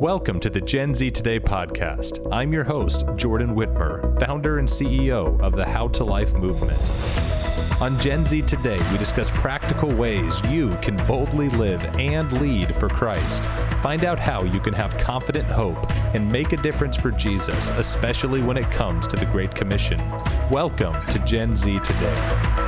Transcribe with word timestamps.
Welcome 0.00 0.40
to 0.40 0.50
the 0.50 0.60
Gen 0.60 0.92
Z 0.92 1.12
Today 1.12 1.38
podcast. 1.38 2.26
I'm 2.32 2.52
your 2.52 2.64
host, 2.64 3.04
Jordan 3.14 3.54
Whitmer, 3.54 4.18
founder 4.18 4.58
and 4.58 4.66
CEO 4.66 5.40
of 5.40 5.52
the 5.52 5.64
How 5.64 5.86
to 5.86 6.02
Life 6.02 6.34
movement. 6.34 6.80
On 7.80 7.96
Gen 8.00 8.26
Z 8.26 8.42
Today, 8.42 8.78
we 8.90 8.98
discuss 8.98 9.30
practical 9.30 9.94
ways 9.94 10.44
you 10.48 10.68
can 10.82 10.96
boldly 11.06 11.48
live 11.50 11.84
and 11.96 12.32
lead 12.40 12.74
for 12.74 12.88
Christ. 12.88 13.44
Find 13.82 14.04
out 14.04 14.18
how 14.18 14.42
you 14.42 14.58
can 14.58 14.74
have 14.74 14.98
confident 14.98 15.46
hope 15.46 15.88
and 16.12 16.30
make 16.30 16.52
a 16.52 16.56
difference 16.56 16.96
for 16.96 17.12
Jesus, 17.12 17.70
especially 17.70 18.42
when 18.42 18.56
it 18.56 18.68
comes 18.72 19.06
to 19.06 19.16
the 19.16 19.26
Great 19.26 19.54
Commission. 19.54 19.98
Welcome 20.50 21.00
to 21.06 21.20
Gen 21.20 21.54
Z 21.54 21.78
Today. 21.84 22.63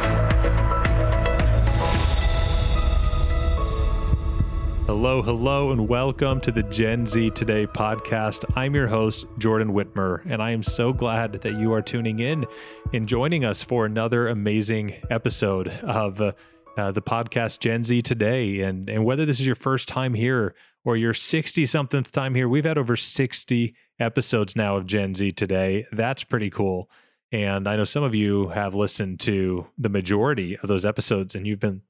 Hello, 4.87 5.21
hello, 5.21 5.73
and 5.73 5.89
welcome 5.89 6.41
to 6.43 6.53
the 6.53 6.63
Gen 6.63 7.07
Z 7.07 7.31
Today 7.31 7.67
podcast. 7.67 8.45
I'm 8.55 8.73
your 8.73 8.87
host, 8.87 9.27
Jordan 9.37 9.73
Whitmer, 9.73 10.25
and 10.31 10.41
I 10.41 10.53
am 10.53 10.63
so 10.63 10.93
glad 10.93 11.33
that 11.33 11.59
you 11.59 11.73
are 11.73 11.83
tuning 11.83 12.21
in 12.21 12.47
and 12.93 13.09
joining 13.09 13.45
us 13.45 13.65
for 13.65 13.85
another 13.85 14.29
amazing 14.29 14.95
episode 15.11 15.67
of 15.83 16.21
uh, 16.21 16.33
uh, 16.77 16.93
the 16.93 17.03
podcast 17.03 17.59
Gen 17.59 17.83
Z 17.83 18.01
Today. 18.03 18.61
And, 18.61 18.89
and 18.89 19.05
whether 19.05 19.27
this 19.27 19.41
is 19.41 19.47
your 19.47 19.57
first 19.57 19.89
time 19.89 20.15
here 20.15 20.55
or 20.85 20.97
your 20.97 21.15
60 21.15 21.67
something 21.67 22.05
time 22.05 22.37
here, 22.37 22.49
we've 22.49 22.65
had 22.65 22.79
over 22.79 22.95
60 22.95 23.75
episodes 23.99 24.55
now 24.55 24.77
of 24.77 24.87
Gen 24.87 25.15
Z 25.15 25.33
Today. 25.33 25.85
That's 25.91 26.23
pretty 26.23 26.49
cool. 26.49 26.89
And 27.33 27.67
I 27.67 27.75
know 27.75 27.83
some 27.83 28.05
of 28.05 28.15
you 28.15 28.51
have 28.51 28.77
listened 28.77 29.19
to 29.21 29.67
the 29.77 29.89
majority 29.89 30.57
of 30.57 30.69
those 30.69 30.85
episodes, 30.85 31.35
and 31.35 31.45
you've 31.45 31.59
been 31.59 31.83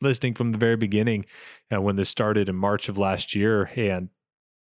listening 0.00 0.34
from 0.34 0.52
the 0.52 0.58
very 0.58 0.76
beginning 0.76 1.26
uh, 1.72 1.80
when 1.80 1.96
this 1.96 2.08
started 2.08 2.48
in 2.48 2.56
March 2.56 2.88
of 2.88 2.98
last 2.98 3.34
year. 3.34 3.70
And 3.76 4.08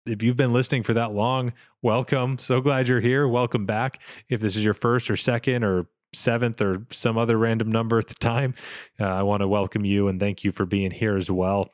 if 0.07 0.23
you've 0.23 0.37
been 0.37 0.53
listening 0.53 0.83
for 0.83 0.95
that 0.95 1.13
long, 1.13 1.53
welcome. 1.83 2.39
So 2.39 2.61
glad 2.61 2.89
you're 2.89 3.01
here. 3.01 3.27
Welcome 3.27 3.67
back. 3.67 4.01
If 4.29 4.41
this 4.41 4.57
is 4.57 4.65
your 4.65 4.75
first 4.75 5.11
or 5.11 5.17
second 5.17 5.65
or 5.65 5.87
seventh 6.13 6.63
or 6.63 6.87
some 6.91 7.19
other 7.19 7.37
random 7.37 7.71
number 7.71 7.99
at 7.99 8.07
the 8.07 8.15
time, 8.15 8.55
uh, 9.01 9.05
I 9.07 9.23
want 9.23 9.41
to 9.43 9.49
welcome 9.49 9.85
you 9.85 10.09
and 10.09 10.19
thank 10.21 10.45
you 10.45 10.53
for 10.53 10.65
being 10.65 10.91
here 10.91 11.17
as 11.17 11.31
well. 11.31 11.71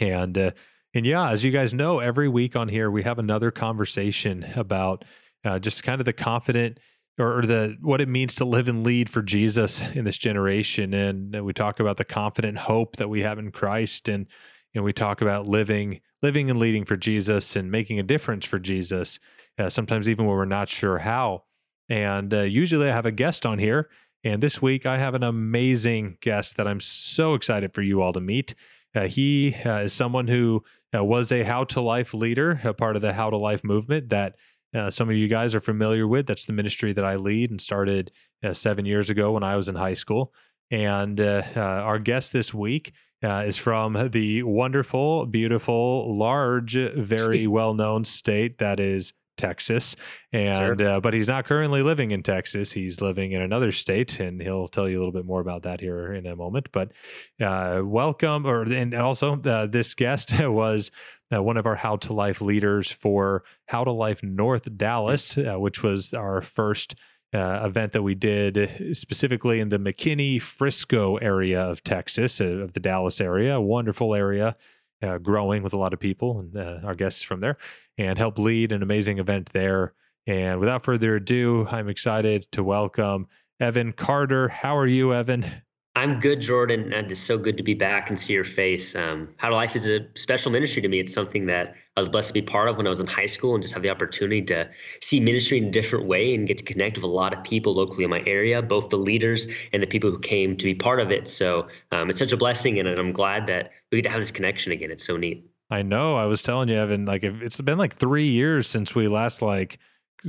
And 0.00 0.36
uh, 0.38 0.50
and 0.94 1.04
yeah, 1.04 1.30
as 1.30 1.44
you 1.44 1.50
guys 1.50 1.74
know, 1.74 1.98
every 1.98 2.28
week 2.28 2.56
on 2.56 2.68
here 2.68 2.90
we 2.90 3.02
have 3.02 3.18
another 3.18 3.50
conversation 3.50 4.44
about 4.54 5.04
uh, 5.44 5.58
just 5.58 5.82
kind 5.82 6.00
of 6.00 6.04
the 6.04 6.12
confident 6.12 6.78
or, 7.18 7.42
the 7.42 7.76
what 7.80 8.00
it 8.00 8.08
means 8.08 8.34
to 8.36 8.44
live 8.44 8.68
and 8.68 8.82
lead 8.82 9.08
for 9.08 9.22
Jesus 9.22 9.82
in 9.82 10.04
this 10.04 10.18
generation. 10.18 10.92
And 10.94 11.44
we 11.44 11.52
talk 11.52 11.80
about 11.80 11.96
the 11.96 12.04
confident 12.04 12.58
hope 12.58 12.96
that 12.96 13.08
we 13.08 13.20
have 13.20 13.38
in 13.38 13.50
Christ, 13.50 14.08
and 14.08 14.26
and 14.74 14.84
we 14.84 14.92
talk 14.92 15.20
about 15.20 15.46
living 15.46 16.00
living 16.22 16.50
and 16.50 16.58
leading 16.58 16.84
for 16.84 16.96
Jesus 16.96 17.56
and 17.56 17.70
making 17.70 17.98
a 17.98 18.02
difference 18.02 18.44
for 18.44 18.58
Jesus. 18.58 19.18
Uh, 19.58 19.70
sometimes 19.70 20.08
even 20.08 20.26
when 20.26 20.36
we're 20.36 20.44
not 20.44 20.68
sure 20.68 20.98
how. 20.98 21.44
And 21.88 22.34
uh, 22.34 22.42
usually 22.42 22.90
I 22.90 22.92
have 22.92 23.06
a 23.06 23.12
guest 23.12 23.46
on 23.46 23.58
here, 23.58 23.88
and 24.24 24.42
this 24.42 24.60
week 24.60 24.86
I 24.86 24.98
have 24.98 25.14
an 25.14 25.22
amazing 25.22 26.18
guest 26.20 26.56
that 26.56 26.66
I'm 26.66 26.80
so 26.80 27.34
excited 27.34 27.72
for 27.72 27.82
you 27.82 28.02
all 28.02 28.12
to 28.12 28.20
meet. 28.20 28.54
Uh, 28.94 29.06
he 29.06 29.54
uh, 29.64 29.82
is 29.82 29.92
someone 29.92 30.26
who 30.26 30.64
uh, 30.94 31.04
was 31.04 31.30
a 31.30 31.42
How 31.42 31.64
to 31.64 31.80
Life 31.80 32.12
leader, 32.14 32.60
a 32.64 32.74
part 32.74 32.96
of 32.96 33.02
the 33.02 33.12
How 33.12 33.30
to 33.30 33.36
Life 33.36 33.62
movement 33.62 34.08
that 34.08 34.34
uh, 34.76 34.90
some 34.90 35.08
of 35.08 35.16
you 35.16 35.26
guys 35.28 35.54
are 35.54 35.60
familiar 35.60 36.06
with. 36.06 36.26
That's 36.26 36.44
the 36.44 36.52
ministry 36.52 36.92
that 36.92 37.04
I 37.04 37.16
lead 37.16 37.50
and 37.50 37.60
started 37.60 38.12
uh, 38.44 38.52
seven 38.52 38.84
years 38.84 39.10
ago 39.10 39.32
when 39.32 39.42
I 39.42 39.56
was 39.56 39.68
in 39.68 39.74
high 39.74 39.94
school. 39.94 40.32
And 40.70 41.20
uh, 41.20 41.42
uh 41.54 41.60
our 41.60 41.98
guest 41.98 42.32
this 42.32 42.52
week 42.52 42.92
uh, 43.22 43.44
is 43.46 43.56
from 43.56 44.10
the 44.10 44.42
wonderful, 44.42 45.26
beautiful, 45.26 46.16
large, 46.16 46.74
very 46.74 47.46
well 47.58 47.74
known 47.74 48.04
state 48.04 48.58
that 48.58 48.80
is 48.80 49.12
Texas, 49.36 49.96
and 50.32 50.78
sure. 50.80 50.88
uh, 50.88 51.00
but 51.00 51.14
he's 51.14 51.28
not 51.28 51.44
currently 51.44 51.82
living 51.82 52.10
in 52.10 52.22
Texas. 52.22 52.72
He's 52.72 53.00
living 53.00 53.32
in 53.32 53.42
another 53.42 53.72
state, 53.72 54.20
and 54.20 54.40
he'll 54.40 54.68
tell 54.68 54.88
you 54.88 54.98
a 54.98 55.00
little 55.00 55.12
bit 55.12 55.26
more 55.26 55.40
about 55.40 55.62
that 55.62 55.80
here 55.80 56.12
in 56.12 56.26
a 56.26 56.36
moment. 56.36 56.68
But 56.72 56.92
uh, 57.40 57.82
welcome, 57.84 58.46
or 58.46 58.62
and 58.62 58.94
also 58.94 59.40
uh, 59.40 59.66
this 59.66 59.94
guest 59.94 60.32
was 60.40 60.90
uh, 61.32 61.42
one 61.42 61.56
of 61.56 61.66
our 61.66 61.76
How 61.76 61.96
to 61.96 62.12
Life 62.12 62.40
leaders 62.40 62.90
for 62.90 63.44
How 63.66 63.84
to 63.84 63.92
Life 63.92 64.22
North 64.22 64.76
Dallas, 64.76 65.36
uh, 65.38 65.56
which 65.58 65.82
was 65.82 66.12
our 66.14 66.40
first. 66.40 66.94
Uh, 67.34 67.66
event 67.66 67.92
that 67.92 68.02
we 68.02 68.14
did 68.14 68.96
specifically 68.96 69.58
in 69.58 69.68
the 69.68 69.78
McKinney 69.78 70.40
Frisco 70.40 71.16
area 71.16 71.60
of 71.60 71.82
Texas, 71.82 72.40
of 72.40 72.72
the 72.72 72.80
Dallas 72.80 73.20
area, 73.20 73.56
a 73.56 73.60
wonderful 73.60 74.14
area 74.14 74.54
uh, 75.02 75.18
growing 75.18 75.62
with 75.62 75.72
a 75.72 75.78
lot 75.78 75.92
of 75.92 76.00
people 76.00 76.40
and 76.40 76.56
uh, 76.56 76.80
our 76.84 76.94
guests 76.94 77.22
from 77.22 77.40
there, 77.40 77.56
and 77.98 78.18
help 78.18 78.38
lead 78.38 78.72
an 78.72 78.82
amazing 78.82 79.18
event 79.18 79.50
there. 79.52 79.94
And 80.26 80.58
without 80.58 80.84
further 80.84 81.16
ado, 81.16 81.66
I'm 81.70 81.88
excited 81.88 82.50
to 82.52 82.64
welcome 82.64 83.28
Evan 83.60 83.92
Carter. 83.92 84.48
How 84.48 84.76
are 84.76 84.86
you, 84.86 85.14
Evan? 85.14 85.62
I'm 85.96 86.20
good, 86.20 86.42
Jordan, 86.42 86.92
and 86.92 87.10
it's 87.10 87.18
so 87.18 87.38
good 87.38 87.56
to 87.56 87.62
be 87.62 87.72
back 87.72 88.10
and 88.10 88.20
see 88.20 88.34
your 88.34 88.44
face. 88.44 88.94
Um, 88.94 89.30
How 89.38 89.48
to 89.48 89.54
Life 89.54 89.74
is 89.74 89.88
a 89.88 90.00
special 90.14 90.52
ministry 90.52 90.82
to 90.82 90.88
me. 90.88 91.00
It's 91.00 91.14
something 91.14 91.46
that 91.46 91.74
I 91.96 92.00
was 92.00 92.10
blessed 92.10 92.28
to 92.28 92.34
be 92.34 92.42
part 92.42 92.68
of 92.68 92.76
when 92.76 92.86
I 92.86 92.90
was 92.90 93.00
in 93.00 93.06
high 93.06 93.24
school 93.24 93.54
and 93.54 93.62
just 93.62 93.72
have 93.72 93.82
the 93.82 93.88
opportunity 93.88 94.42
to 94.42 94.68
see 95.00 95.20
ministry 95.20 95.56
in 95.56 95.68
a 95.68 95.70
different 95.70 96.04
way 96.04 96.34
and 96.34 96.46
get 96.46 96.58
to 96.58 96.64
connect 96.64 96.98
with 96.98 97.04
a 97.04 97.08
lot 97.08 97.32
of 97.32 97.42
people 97.44 97.74
locally 97.74 98.04
in 98.04 98.10
my 98.10 98.22
area, 98.26 98.60
both 98.60 98.90
the 98.90 98.98
leaders 98.98 99.48
and 99.72 99.82
the 99.82 99.86
people 99.86 100.10
who 100.10 100.18
came 100.18 100.54
to 100.58 100.64
be 100.66 100.74
part 100.74 101.00
of 101.00 101.10
it. 101.10 101.30
So 101.30 101.66
um, 101.92 102.10
it's 102.10 102.18
such 102.18 102.32
a 102.32 102.36
blessing, 102.36 102.78
and 102.78 102.86
I'm 102.86 103.12
glad 103.12 103.46
that 103.46 103.70
we 103.90 103.96
get 103.96 104.02
to 104.02 104.10
have 104.10 104.20
this 104.20 104.30
connection 104.30 104.72
again. 104.72 104.90
It's 104.90 105.06
so 105.06 105.16
neat. 105.16 105.48
I 105.70 105.80
know. 105.80 106.14
I 106.14 106.26
was 106.26 106.42
telling 106.42 106.68
you, 106.68 106.76
Evan, 106.76 107.06
like 107.06 107.24
it's 107.24 107.58
been 107.62 107.78
like 107.78 107.94
three 107.94 108.28
years 108.28 108.66
since 108.66 108.94
we 108.94 109.08
last 109.08 109.40
like 109.40 109.78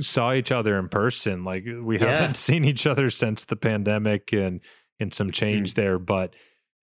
saw 0.00 0.32
each 0.32 0.50
other 0.50 0.78
in 0.78 0.88
person. 0.88 1.44
Like 1.44 1.66
we 1.82 1.98
yeah. 1.98 2.12
haven't 2.12 2.36
seen 2.38 2.64
each 2.64 2.86
other 2.86 3.10
since 3.10 3.44
the 3.44 3.56
pandemic 3.56 4.32
and 4.32 4.62
and 5.00 5.12
some 5.12 5.30
change 5.30 5.74
mm-hmm. 5.74 5.80
there. 5.80 5.98
But 5.98 6.34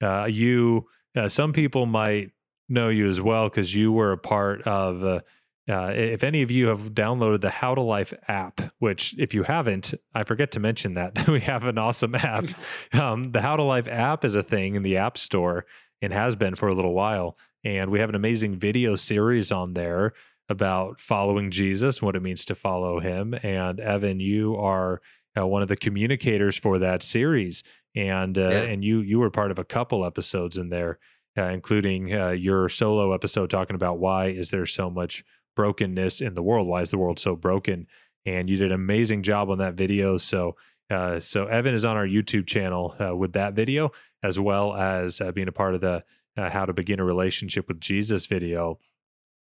uh, 0.02 0.26
you, 0.26 0.88
uh, 1.16 1.30
some 1.30 1.53
people 1.53 1.86
might 1.86 2.31
know 2.70 2.90
you 2.90 3.08
as 3.08 3.22
well 3.22 3.50
because 3.50 3.74
you 3.74 3.92
were 3.92 4.12
a 4.12 4.18
part 4.18 4.62
of. 4.64 5.03
Uh, 5.03 5.22
uh, 5.68 5.92
if 5.96 6.24
any 6.24 6.44
of 6.44 6.52
you 6.52 6.68
have 6.68 6.94
downloaded 6.94 7.42
the 7.42 7.50
How 7.50 7.74
to 7.74 7.81
Life 7.81 8.14
app, 8.28 8.62
which 8.78 9.16
if 9.18 9.34
you 9.34 9.42
haven't, 9.42 9.96
I 10.14 10.24
forget 10.24 10.52
to 10.52 10.59
mention 10.59 10.94
that 10.94 11.28
we 11.28 11.40
have 11.42 11.64
an 11.64 11.78
awesome 11.78 12.16
app. 12.16 12.46
Um, 12.94 13.24
the 13.24 13.42
How 13.42 13.56
to 13.56 13.64
Life 13.64 13.88
app 13.88 14.24
is 14.24 14.36
a 14.36 14.44
thing 14.44 14.76
in 14.76 14.84
the 14.84 14.97
App 14.97 15.18
Store 15.18 15.66
and 16.02 16.14
has 16.14 16.36
been 16.36 16.56
for 16.56 16.70
a 16.70 16.76
little 16.76 16.94
while, 16.94 17.36
and 17.64 17.90
we 17.90 18.00
have 18.00 18.09
an 18.09 18.16
amazing 18.16 18.58
video 18.58 18.96
series 18.96 19.52
on 19.52 19.74
there 19.74 20.14
about 20.50 21.00
following 21.00 21.50
Jesus, 21.50 22.02
what 22.02 22.16
it 22.16 22.22
means 22.22 22.46
to 22.46 22.56
follow 22.56 23.00
Him. 23.00 23.36
And 23.42 23.80
Evan, 23.80 24.20
you 24.20 24.56
are 24.56 25.02
uh, 25.38 25.46
one 25.46 25.62
of 25.62 25.68
the 25.68 25.75
communicators 25.75 26.57
for 26.57 26.79
that 26.79 27.01
series, 27.01 27.63
and 27.96 28.38
uh, 28.38 28.41
yeah. 28.41 28.62
and 28.62 28.84
you 28.84 29.01
you 29.01 29.19
were 29.19 29.29
part 29.29 29.51
of 29.51 29.59
a 29.59 29.63
couple 29.63 30.06
episodes 30.06 30.57
in 30.57 30.69
there, 30.69 31.00
uh, 31.38 31.44
including 31.44 32.13
uh, 32.13 32.29
your 32.29 32.69
solo 32.69 33.13
episode 33.13 33.50
talking 33.50 33.75
about 33.75 34.00
why 34.00 34.28
is 34.28 34.50
there 34.50 34.66
so 34.66 34.90
much 34.90 35.23
brokenness 35.56 36.22
in 36.22 36.34
the 36.34 36.44
world? 36.44 36.68
Why 36.68 36.81
is 36.81 36.91
the 36.91 36.97
world 36.97 37.19
so 37.19 37.35
broken? 37.35 37.88
And 38.25 38.50
you 38.50 38.57
did 38.57 38.72
an 38.72 38.75
amazing 38.75 39.23
job 39.23 39.50
on 39.50 39.59
that 39.59 39.75
video. 39.75 40.18
So 40.18 40.56
uh, 40.90 41.19
so 41.19 41.46
Evan 41.46 41.73
is 41.73 41.85
on 41.85 41.97
our 41.97 42.06
YouTube 42.06 42.46
channel 42.46 42.96
uh, 43.00 43.16
with 43.16 43.34
that 43.34 43.53
video, 43.53 43.91
as 44.22 44.40
well 44.40 44.75
as 44.75 45.19
uh, 45.19 45.31
being 45.31 45.47
a 45.47 45.53
part 45.53 45.73
of 45.73 45.81
the 45.81 46.03
How 46.38 46.66
to 46.66 46.73
Begin 46.73 47.00
a 47.00 47.06
Relationship 47.06 47.67
with 47.67 47.79
Jesus 47.79 48.25
video. 48.25 48.79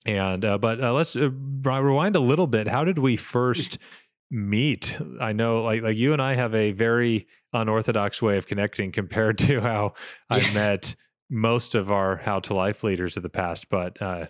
And 0.06 0.42
but 0.42 0.80
let's 0.80 1.16
rewind 1.16 2.16
a 2.16 2.20
little 2.20 2.48
bit. 2.48 2.68
How 2.68 2.84
did 2.84 3.00
we 3.00 3.16
first 3.18 3.78
meet? 4.32 4.98
I 5.20 5.34
know, 5.34 5.62
like 5.62 5.82
like 5.82 5.98
you 5.98 6.14
and 6.14 6.22
I 6.22 6.36
have 6.36 6.54
a 6.56 6.72
very 6.72 7.28
unorthodox 7.54 8.22
way 8.22 8.38
of 8.38 8.48
connecting 8.48 8.92
compared 8.92 9.38
to 9.40 9.62
how 9.62 9.94
I 10.30 10.40
met 10.54 10.96
most 11.30 11.76
of 11.76 11.92
our 11.92 12.18
how 12.18 12.40
to 12.42 12.54
life 12.54 12.84
leaders 12.84 13.18
of 13.18 13.24
the 13.24 13.30
past. 13.30 13.70
But 13.70 14.02
uh, 14.02 14.28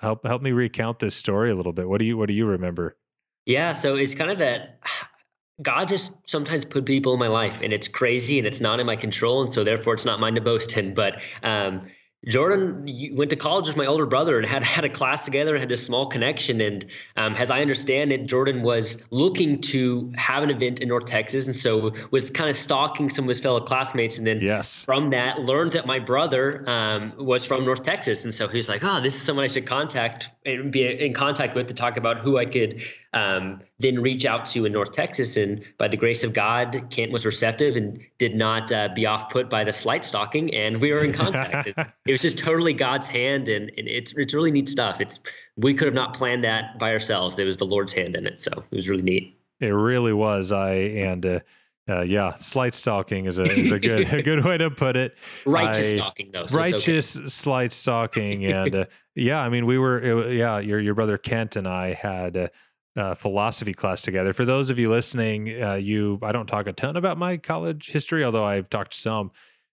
help 0.00 0.26
help 0.26 0.42
me 0.42 0.52
recount 0.52 0.98
this 0.98 1.14
story 1.14 1.50
a 1.50 1.54
little 1.54 1.72
bit. 1.72 1.88
What 1.88 1.98
do 1.98 2.04
you 2.04 2.16
what 2.16 2.28
do 2.28 2.34
you 2.34 2.46
remember? 2.46 2.96
Yeah, 3.44 3.72
so 3.72 3.94
it's 3.94 4.14
kind 4.14 4.30
of 4.30 4.38
that 4.38 4.80
God 5.62 5.88
just 5.88 6.12
sometimes 6.28 6.66
put 6.66 6.84
people 6.84 7.14
in 7.14 7.18
my 7.18 7.28
life, 7.28 7.62
and 7.62 7.72
it's 7.72 7.88
crazy, 7.88 8.38
and 8.38 8.46
it's 8.46 8.60
not 8.60 8.78
in 8.78 8.84
my 8.84 8.96
control, 8.96 9.40
and 9.40 9.50
so 9.50 9.64
therefore 9.64 9.94
it's 9.94 10.04
not 10.04 10.20
mine 10.20 10.34
to 10.34 10.40
boast 10.42 10.76
in. 10.76 10.92
But 10.92 11.20
um, 11.42 11.86
Jordan 12.26 12.84
went 13.14 13.30
to 13.30 13.36
college 13.36 13.68
with 13.68 13.76
my 13.76 13.86
older 13.86 14.04
brother 14.04 14.36
and 14.36 14.46
had 14.46 14.64
had 14.76 14.84
a 14.84 14.88
class 14.88 15.24
together 15.24 15.54
and 15.54 15.60
had 15.60 15.68
this 15.68 15.84
small 15.84 16.06
connection. 16.06 16.60
And 16.60 16.86
um, 17.16 17.34
as 17.36 17.50
I 17.50 17.60
understand 17.60 18.12
it, 18.12 18.26
Jordan 18.26 18.62
was 18.62 18.98
looking 19.10 19.60
to 19.62 20.12
have 20.16 20.42
an 20.42 20.50
event 20.50 20.80
in 20.80 20.88
North 20.88 21.06
Texas, 21.06 21.46
and 21.46 21.54
so 21.54 21.92
was 22.10 22.30
kind 22.30 22.50
of 22.50 22.56
stalking 22.56 23.10
some 23.10 23.24
of 23.24 23.28
his 23.28 23.40
fellow 23.40 23.60
classmates. 23.60 24.18
And 24.18 24.26
then 24.26 24.40
yes. 24.40 24.84
from 24.84 25.10
that, 25.10 25.40
learned 25.40 25.72
that 25.72 25.86
my 25.86 25.98
brother 25.98 26.64
um, 26.68 27.12
was 27.18 27.44
from 27.44 27.64
North 27.64 27.84
Texas, 27.84 28.24
and 28.24 28.34
so 28.34 28.48
he 28.48 28.56
was 28.56 28.68
like, 28.68 28.82
"Oh, 28.82 29.00
this 29.00 29.14
is 29.14 29.22
someone 29.22 29.44
I 29.44 29.48
should 29.48 29.66
contact 29.66 30.30
and 30.44 30.72
be 30.72 30.84
in 30.84 31.12
contact 31.12 31.54
with 31.54 31.68
to 31.68 31.74
talk 31.74 31.96
about 31.96 32.18
who 32.18 32.38
I 32.38 32.46
could 32.46 32.82
um, 33.16 33.62
then 33.78 34.00
reach 34.00 34.26
out 34.26 34.44
to 34.44 34.66
in 34.66 34.72
North 34.72 34.92
Texas. 34.92 35.38
And 35.38 35.64
by 35.78 35.88
the 35.88 35.96
grace 35.96 36.22
of 36.22 36.34
God, 36.34 36.84
Kent 36.90 37.12
was 37.12 37.24
receptive 37.24 37.74
and 37.74 37.98
did 38.18 38.34
not 38.34 38.70
uh, 38.70 38.90
be 38.94 39.06
off 39.06 39.30
put 39.30 39.48
by 39.48 39.64
the 39.64 39.72
slight 39.72 40.04
stalking, 40.04 40.54
and 40.54 40.80
we 40.80 40.92
were 40.92 41.02
in 41.02 41.12
contact. 41.14 41.68
it, 41.68 41.76
it, 41.78 42.12
was 42.12 42.20
just 42.20 42.38
totally 42.38 42.74
God's 42.74 43.06
hand, 43.06 43.48
and, 43.48 43.72
and 43.78 43.88
it's 43.88 44.12
it's 44.16 44.34
really 44.34 44.50
neat 44.50 44.68
stuff. 44.68 45.00
It's 45.00 45.18
we 45.56 45.72
could 45.72 45.86
have 45.86 45.94
not 45.94 46.14
planned 46.14 46.44
that 46.44 46.78
by 46.78 46.92
ourselves. 46.92 47.38
It 47.38 47.44
was 47.44 47.56
the 47.56 47.64
Lord's 47.64 47.94
hand 47.94 48.14
in 48.14 48.26
it, 48.26 48.38
so 48.38 48.50
it 48.70 48.76
was 48.76 48.88
really 48.88 49.02
neat. 49.02 49.38
It 49.60 49.68
really 49.68 50.12
was. 50.12 50.52
I 50.52 50.72
and. 50.74 51.24
Uh, 51.24 51.40
uh, 51.88 52.00
yeah, 52.00 52.34
slight 52.34 52.74
stalking 52.74 53.26
is 53.26 53.38
a 53.38 53.44
is 53.44 53.70
a 53.70 53.78
good 53.78 54.12
a 54.12 54.20
good 54.20 54.44
way 54.44 54.58
to 54.58 54.72
put 54.72 54.96
it. 54.96 55.16
Righteous 55.46 55.92
I, 55.92 55.94
stalking, 55.94 56.30
though. 56.32 56.46
So 56.46 56.56
righteous 56.56 57.16
okay. 57.16 57.28
slight 57.28 57.72
stalking, 57.72 58.44
and 58.44 58.74
uh, 58.74 58.84
yeah, 59.14 59.38
I 59.38 59.48
mean, 59.48 59.66
we 59.66 59.78
were 59.78 60.00
it, 60.00 60.34
yeah, 60.34 60.58
your 60.58 60.80
your 60.80 60.94
brother 60.94 61.16
Kent 61.16 61.54
and 61.54 61.68
I 61.68 61.92
had 61.92 62.34
a, 62.34 62.50
a 62.96 63.14
philosophy 63.14 63.74
class 63.74 64.02
together. 64.02 64.32
For 64.32 64.44
those 64.44 64.70
of 64.70 64.78
you 64.78 64.88
listening, 64.90 65.62
uh, 65.62 65.74
you 65.74 66.18
I 66.22 66.32
don't 66.32 66.46
talk 66.46 66.66
a 66.66 66.72
ton 66.72 66.96
about 66.96 67.18
my 67.18 67.36
college 67.36 67.88
history, 67.88 68.24
although 68.24 68.44
I've 68.44 68.70
talked 68.70 68.94
some. 68.94 69.30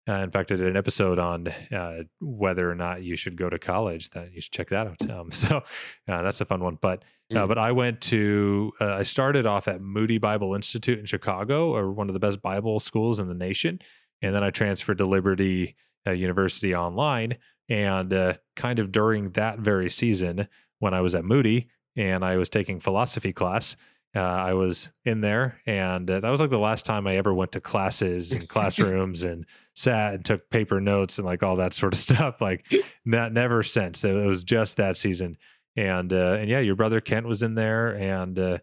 Uh, 0.08 0.16
in 0.16 0.32
fact, 0.32 0.52
I 0.52 0.56
did 0.56 0.68
an 0.68 0.76
episode 0.76 1.18
on 1.18 1.48
uh, 1.48 2.04
whether 2.20 2.70
or 2.70 2.76
not 2.76 3.04
you 3.04 3.16
should 3.16 3.38
go 3.38 3.50
to 3.50 3.58
college. 3.58 4.10
That 4.10 4.34
you 4.34 4.42
should 4.42 4.52
check 4.52 4.70
that 4.70 4.88
out. 4.88 5.10
Um, 5.10 5.32
so 5.32 5.58
uh, 5.58 6.22
that's 6.22 6.42
a 6.42 6.46
fun 6.46 6.62
one. 6.62 6.78
But 6.82 7.04
uh, 7.32 7.36
mm. 7.36 7.48
but 7.48 7.58
I 7.58 7.72
went 7.72 8.02
to 8.02 8.74
uh, 8.82 8.96
I 8.96 9.04
started 9.04 9.46
off 9.46 9.68
at 9.68 9.82
Moody 9.82 10.18
Bible 10.18 10.56
Institute 10.56 11.00
in 11.00 11.06
Chicago, 11.06 11.74
or 11.74 11.92
one 11.92 12.10
of 12.10 12.14
the 12.14 12.20
best 12.20 12.42
Bible 12.42 12.80
schools 12.80 13.20
in 13.20 13.28
the 13.30 13.34
nation, 13.34 13.80
and 14.22 14.36
then 14.36 14.44
I 14.44 14.50
transferred 14.50 14.98
to 14.98 15.06
Liberty 15.06 15.76
uh, 16.06 16.12
University 16.12 16.76
online. 16.76 17.38
And 17.70 18.38
kind 18.58 18.78
of 18.78 18.92
during 18.92 19.32
that 19.32 19.58
very 19.58 19.90
season, 19.90 20.50
when 20.80 20.94
I 20.94 21.00
was 21.00 21.16
at 21.16 21.24
Moody 21.24 21.70
and 21.96 22.24
I 22.24 22.38
was 22.38 22.50
taking 22.50 22.80
philosophy 22.80 23.34
class, 23.34 23.76
uh, 24.16 24.20
I 24.20 24.54
was 24.54 24.92
in 25.06 25.22
there, 25.22 25.60
and 25.66 26.10
uh, 26.10 26.20
that 26.20 26.30
was 26.30 26.40
like 26.40 26.52
the 26.52 26.60
last 26.60 26.86
time 26.86 27.08
I 27.08 27.16
ever 27.16 27.34
went 27.34 27.54
to 27.54 27.62
classes 27.62 28.32
and 28.32 28.48
classrooms 28.48 29.24
and 29.24 29.46
sat 29.74 30.14
and 30.14 30.24
took 30.24 30.52
paper 30.52 30.80
notes 30.80 31.18
and 31.18 31.26
like 31.26 31.42
all 31.42 31.56
that 31.56 31.74
sort 31.74 31.94
of 31.94 32.00
stuff. 32.00 32.40
Like, 32.40 32.72
not 33.06 33.34
never 33.34 33.64
since. 33.64 34.04
It 34.04 34.14
was 34.14 34.44
just 34.44 34.78
that 34.78 34.98
season, 34.98 35.38
and 35.76 36.14
uh, 36.14 36.38
and 36.40 36.50
yeah, 36.50 36.60
your 36.60 36.76
brother 36.76 37.02
Kent 37.02 37.26
was 37.26 37.42
in 37.42 37.56
there, 37.56 37.96
and 37.98 38.38
uh, 38.38 38.58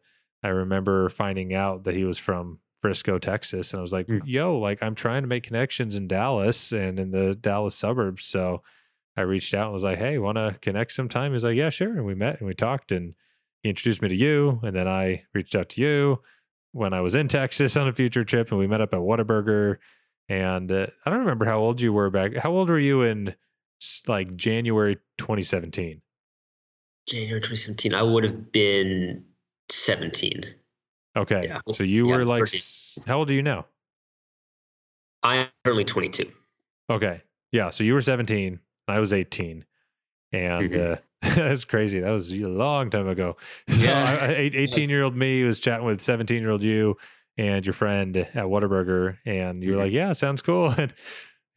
I 0.45 0.49
remember 0.49 1.09
finding 1.09 1.53
out 1.53 1.83
that 1.85 1.97
he 1.97 2.05
was 2.05 2.19
from 2.19 2.61
Frisco, 2.81 3.19
Texas, 3.19 3.73
and 3.73 3.81
I 3.81 3.83
was 3.83 3.93
like, 3.93 4.07
mm. 4.07 4.21
"Yo, 4.25 4.57
like 4.57 4.81
I'm 4.83 4.95
trying 4.95 5.23
to 5.23 5.29
make 5.29 5.43
connections 5.43 5.97
in 5.97 6.07
Dallas 6.07 6.71
and 6.71 7.01
in 7.01 7.11
the 7.11 7.35
Dallas 7.35 7.75
suburbs." 7.75 8.25
So 8.25 8.63
I 9.17 9.23
reached 9.23 9.55
out 9.55 9.65
and 9.65 9.73
was 9.73 9.85
like, 9.85 9.99
"Hey, 9.99 10.19
want 10.19 10.37
to 10.37 10.57
connect 10.61 10.93
sometime?" 10.93 11.33
He's 11.33 11.45
like, 11.45 11.57
"Yeah, 11.57 11.71
sure," 11.71 11.97
and 11.97 12.07
we 12.07 12.15
met 12.15 12.39
and 12.39 12.49
we 12.49 12.55
talked 12.55 12.93
and 12.93 13.15
he 13.63 13.71
introduced 13.71 14.03
me 14.03 14.09
to 14.09 14.17
you, 14.17 14.61
and 14.63 14.75
then 14.75 14.89
I 14.89 15.25
reached 15.35 15.55
out 15.55 15.69
to 15.71 15.83
you 15.83 16.23
when 16.73 16.93
I 16.93 17.01
was 17.01 17.15
in 17.15 17.29
Texas 17.29 17.77
on 17.79 17.89
a 17.89 17.93
future 17.93 18.25
trip, 18.25 18.51
and 18.51 18.59
we 18.59 18.67
met 18.67 18.81
up 18.81 18.95
at 18.95 19.01
Whataburger. 19.01 19.79
And 20.29 20.71
uh, 20.71 20.87
I 21.05 21.11
don't 21.11 21.21
remember 21.21 21.45
how 21.45 21.59
old 21.59 21.81
you 21.81 21.93
were 21.93 22.09
back. 22.09 22.37
How 22.37 22.53
old 22.53 22.69
were 22.69 22.79
you 22.79 23.03
in 23.03 23.35
like 24.07 24.37
January 24.37 24.97
2017? 25.19 26.01
January 27.09 27.41
2017. 27.41 27.95
I 27.95 28.03
would 28.03 28.23
have 28.23 28.53
been 28.53 29.25
17. 29.71 30.45
Okay. 31.17 31.43
Yeah. 31.45 31.61
So 31.73 31.83
you 31.83 32.09
yeah, 32.09 32.17
were 32.17 32.25
like, 32.25 32.43
13. 32.43 33.05
how 33.07 33.19
old 33.19 33.31
are 33.31 33.35
you 33.35 33.43
now? 33.43 33.67
I'm 35.25 35.49
currently 35.65 35.85
22. 35.85 36.31
Okay. 36.89 37.21
Yeah. 37.51 37.71
So 37.71 37.83
you 37.83 37.95
were 37.95 38.01
17. 38.01 38.61
I 38.91 38.99
was 38.99 39.13
18. 39.13 39.65
And 40.33 40.71
mm-hmm. 40.71 40.93
uh, 40.93 40.97
That's 41.35 41.67
crazy. 41.67 42.01
That 42.01 42.11
was 42.11 42.33
a 42.33 42.37
long 42.49 42.91
time 42.91 43.09
ago. 43.09 43.37
So 43.71 43.83
yeah. 43.83 44.31
18 44.31 44.89
year 44.89 45.03
old 45.03 45.17
me 45.17 45.45
was 45.45 45.61
chatting 45.61 45.87
with 45.87 46.01
17 46.01 46.41
year 46.41 46.51
old 46.51 46.63
you 46.63 46.97
and 47.37 47.65
your 47.65 47.73
friend 47.73 48.17
at 48.17 48.35
Whataburger, 48.35 49.19
and 49.25 49.63
you 49.63 49.71
were 49.71 49.77
mm-hmm. 49.77 49.85
like, 49.85 49.93
"Yeah, 49.93 50.13
sounds 50.13 50.43
cool." 50.43 50.69
and 50.79 50.93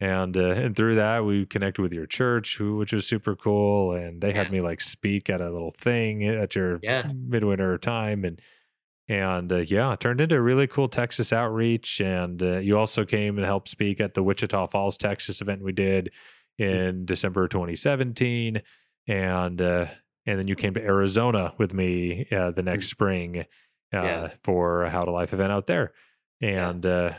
and 0.00 0.36
uh, 0.36 0.50
and 0.50 0.76
through 0.76 0.96
that, 0.96 1.24
we 1.24 1.46
connected 1.46 1.82
with 1.82 1.92
your 1.92 2.06
church, 2.06 2.60
which 2.60 2.92
was 2.92 3.06
super 3.06 3.34
cool. 3.34 3.92
And 3.92 4.20
they 4.20 4.30
yeah. 4.30 4.44
had 4.44 4.52
me 4.52 4.60
like 4.60 4.80
speak 4.80 5.28
at 5.28 5.40
a 5.40 5.50
little 5.50 5.72
thing 5.72 6.24
at 6.26 6.54
your 6.54 6.78
yeah. 6.82 7.10
midwinter 7.14 7.76
time, 7.78 8.24
and 8.24 8.40
and 9.08 9.52
uh, 9.52 9.56
yeah, 9.56 9.92
it 9.92 10.00
turned 10.00 10.20
into 10.20 10.36
a 10.36 10.40
really 10.40 10.66
cool 10.66 10.88
Texas 10.88 11.32
outreach. 11.32 12.00
And 12.00 12.42
uh, 12.42 12.58
you 12.58 12.78
also 12.78 13.04
came 13.04 13.36
and 13.36 13.46
helped 13.46 13.68
speak 13.68 14.00
at 14.00 14.14
the 14.14 14.22
Wichita 14.22 14.68
Falls, 14.68 14.96
Texas 14.96 15.40
event 15.40 15.62
we 15.62 15.72
did. 15.72 16.12
In 16.58 16.66
mm-hmm. 16.68 17.04
December 17.04 17.48
2017 17.48 18.62
and 19.06 19.60
uh, 19.60 19.86
and 20.26 20.38
then 20.38 20.48
you 20.48 20.54
came 20.54 20.74
to 20.74 20.82
Arizona 20.82 21.52
with 21.58 21.74
me 21.74 22.26
uh, 22.32 22.50
the 22.50 22.62
next 22.62 22.86
mm. 22.86 22.90
spring 22.90 23.38
uh, 23.92 24.02
yeah. 24.02 24.28
for 24.42 24.82
a 24.84 24.90
How 24.90 25.02
to 25.02 25.10
Life 25.10 25.32
event 25.32 25.52
out 25.52 25.66
there, 25.66 25.92
and 26.40 26.84
yeah. 26.84 26.90
Uh, 26.90 27.14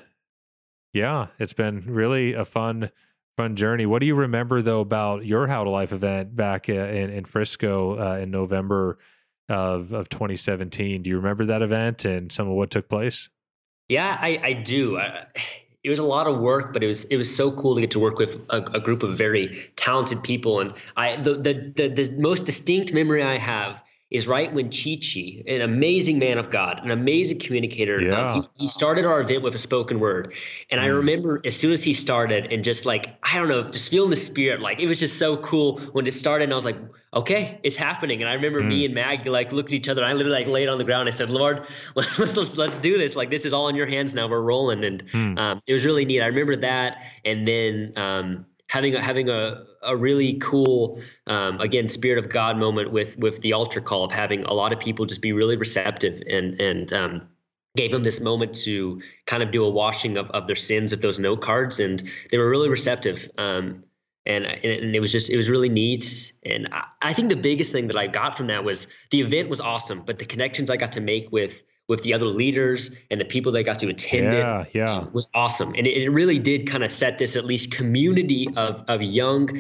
yeah, 0.94 1.28
it's 1.40 1.54
been 1.54 1.84
really 1.86 2.34
a 2.34 2.46
fun 2.46 2.90
fun 3.38 3.56
journey. 3.56 3.86
What 3.86 4.00
do 4.00 4.06
you 4.06 4.16
remember 4.16 4.62
though 4.62 4.80
about 4.80 5.26
your 5.26 5.48
How 5.48 5.64
to 5.64 5.70
Life 5.70 5.92
event 5.92 6.36
back 6.36 6.70
uh, 6.70 6.74
in, 6.74 7.10
in 7.10 7.26
Frisco 7.26 8.00
uh, 8.00 8.18
in 8.18 8.32
November 8.32 8.98
of 9.50 9.94
of 9.94 10.10
2017? 10.10 11.04
Do 11.04 11.10
you 11.10 11.18
remember 11.18 11.46
that 11.46 11.62
event 11.62 12.06
and 12.06 12.32
some 12.32 12.48
of 12.48 12.54
what 12.56 12.72
took 12.72 12.90
place? 12.90 13.30
Yeah, 13.88 14.18
I, 14.20 14.40
I 14.44 14.54
do. 14.54 14.98
I, 14.98 15.28
it 15.86 15.90
was 15.90 16.00
a 16.00 16.04
lot 16.04 16.26
of 16.26 16.40
work, 16.40 16.74
but 16.74 16.84
it 16.84 16.88
was 16.88 17.04
it 17.06 17.18
was 17.18 17.34
so 17.34 17.52
cool 17.52 17.76
to 17.76 17.82
get 17.82 17.92
to 17.92 18.00
work 18.00 18.18
with 18.18 18.42
a, 18.50 18.58
a 18.74 18.80
group 18.80 19.04
of 19.04 19.16
very 19.16 19.70
talented 19.76 20.24
people. 20.24 20.60
And 20.60 20.74
I 20.98 21.16
the, 21.18 21.36
the 21.36 21.72
the 21.76 21.88
the 21.90 22.12
most 22.20 22.48
distinct 22.48 22.92
memory 22.92 23.22
I 23.22 23.38
have 23.38 23.84
is 24.12 24.28
right 24.28 24.54
when 24.54 24.70
Chi 24.70 24.98
Chi, 25.02 25.44
an 25.48 25.62
amazing 25.62 26.20
man 26.20 26.38
of 26.38 26.52
God, 26.52 26.80
an 26.84 26.92
amazing 26.92 27.40
communicator, 27.40 28.00
yeah. 28.00 28.34
Um, 28.34 28.48
he, 28.56 28.64
he, 28.64 28.68
started 28.68 29.04
our 29.04 29.20
event 29.20 29.42
with 29.42 29.56
a 29.56 29.60
spoken 29.60 30.00
word. 30.00 30.34
And 30.70 30.80
mm. 30.80 30.84
I 30.84 30.88
remember 30.88 31.40
as 31.44 31.56
soon 31.56 31.74
as 31.74 31.84
he 31.84 31.92
started 31.92 32.52
and 32.52 32.64
just 32.64 32.86
like, 32.86 33.18
I 33.24 33.38
don't 33.38 33.48
know, 33.48 33.64
just 33.64 33.90
feeling 33.90 34.12
the 34.12 34.16
spirit, 34.16 34.62
like 34.62 34.80
it 34.80 34.86
was 34.86 35.00
just 35.00 35.18
so 35.18 35.38
cool 35.38 35.80
when 35.94 36.06
it 36.06 36.14
started. 36.14 36.46
And 36.46 36.54
I 36.54 36.56
was 36.56 36.66
like, 36.66 36.78
okay, 37.16 37.60
it's 37.64 37.76
happening. 37.76 38.22
And 38.22 38.30
I 38.30 38.34
remember 38.34 38.62
mm. 38.62 38.68
me 38.68 38.86
and 38.86 38.94
Maggie 38.94 39.30
like 39.30 39.52
looked 39.52 39.70
at 39.70 39.74
each 39.74 39.90
other. 39.90 40.04
And 40.04 40.10
I 40.10 40.14
literally 40.14 40.38
like 40.38 40.48
laid 40.48 40.70
on 40.70 40.78
the 40.78 40.84
ground. 40.84 41.08
I 41.08 41.12
said, 41.12 41.32
Lord, 41.32 41.66
let's, 41.96 42.20
let's, 42.20 42.38
let's, 42.38 42.58
let's 42.58 42.78
do 42.78 43.00
this. 43.00 43.16
Like 43.16 43.32
this 43.32 43.44
is 43.44 43.54
all 43.54 43.70
in 43.70 43.76
your 43.76 43.88
hands 43.88 44.14
now. 44.14 44.28
We're 44.28 44.42
rolling. 44.42 44.84
And 44.84 45.04
mm. 45.08 45.40
um, 45.40 45.62
it 45.66 45.74
was 45.74 45.84
really 45.84 46.06
neat. 46.06 46.22
I 46.22 46.28
remember 46.28 46.56
that. 46.58 47.04
And 47.24 47.48
then, 47.48 47.94
um, 47.96 48.46
having 48.68 48.96
a, 48.96 49.02
having 49.02 49.30
a, 49.30 49.64
a 49.84 49.96
really 49.96 50.36
cool 50.36 51.00
um, 51.28 51.60
again 51.62 51.88
spirit 51.88 52.24
of 52.24 52.32
God 52.32 52.58
moment 52.58 52.92
with 52.92 53.18
with 53.18 53.42
the 53.42 53.54
altar 53.54 53.82
call 53.82 54.04
of 54.04 54.12
having 54.12 54.44
a 54.44 54.54
lot 54.54 54.74
of 54.74 54.80
people 54.80 55.06
just 55.06 55.22
be 55.22 55.34
really 55.34 55.56
receptive 55.56 56.22
and 56.28 56.60
and 56.60 56.94
um, 56.94 57.28
gave 57.76 57.92
them 57.92 58.04
this 58.04 58.20
moment 58.20 58.56
to 58.56 59.02
kind 59.26 59.44
of 59.44 59.52
do 59.52 59.64
a 59.64 59.70
washing 59.70 60.18
of, 60.18 60.30
of 60.32 60.48
their 60.48 60.56
sins 60.56 60.94
of 60.94 61.02
those 61.02 61.20
note 61.20 61.42
cards. 61.42 61.80
And 61.80 62.04
they 62.32 62.38
were 62.38 62.50
really 62.50 62.70
receptive 62.70 63.30
um, 63.38 63.84
and, 64.26 64.46
and 64.46 64.96
it 64.96 65.00
was 65.00 65.12
just 65.12 65.30
it 65.30 65.38
was 65.38 65.50
really 65.50 65.70
neat. 65.70 66.34
And 66.46 66.68
I, 66.72 66.86
I 67.02 67.14
think 67.14 67.30
the 67.30 67.36
biggest 67.36 67.72
thing 67.72 67.88
that 67.88 67.98
I 67.98 68.08
got 68.08 68.36
from 68.36 68.48
that 68.48 68.64
was 68.64 68.88
the 69.12 69.22
event 69.22 69.50
was 69.50 69.62
awesome 69.62 70.04
but 70.06 70.20
the 70.20 70.26
connections 70.26 70.70
I 70.70 70.78
got 70.78 70.92
to 70.94 71.02
make 71.02 71.32
with 71.32 71.64
with 71.88 72.04
the 72.04 72.14
other 72.14 72.26
leaders 72.26 72.92
and 73.12 73.22
the 73.22 73.26
people 73.26 73.52
that 73.52 73.64
got 73.64 73.80
to 73.80 73.88
attend 73.88 74.34
yeah, 74.34 74.62
it 74.62 74.70
yeah. 74.74 74.98
Um, 74.98 75.10
was 75.14 75.28
awesome. 75.34 75.74
And 75.76 75.86
it, 75.86 76.02
it 76.02 76.10
really 76.10 76.40
did 76.40 76.68
kind 76.68 76.84
of 76.84 76.92
set 76.92 77.18
this 77.18 77.36
at 77.36 77.46
least 77.46 77.72
community 77.72 78.48
of 78.56 78.84
of 78.88 79.02
young 79.02 79.58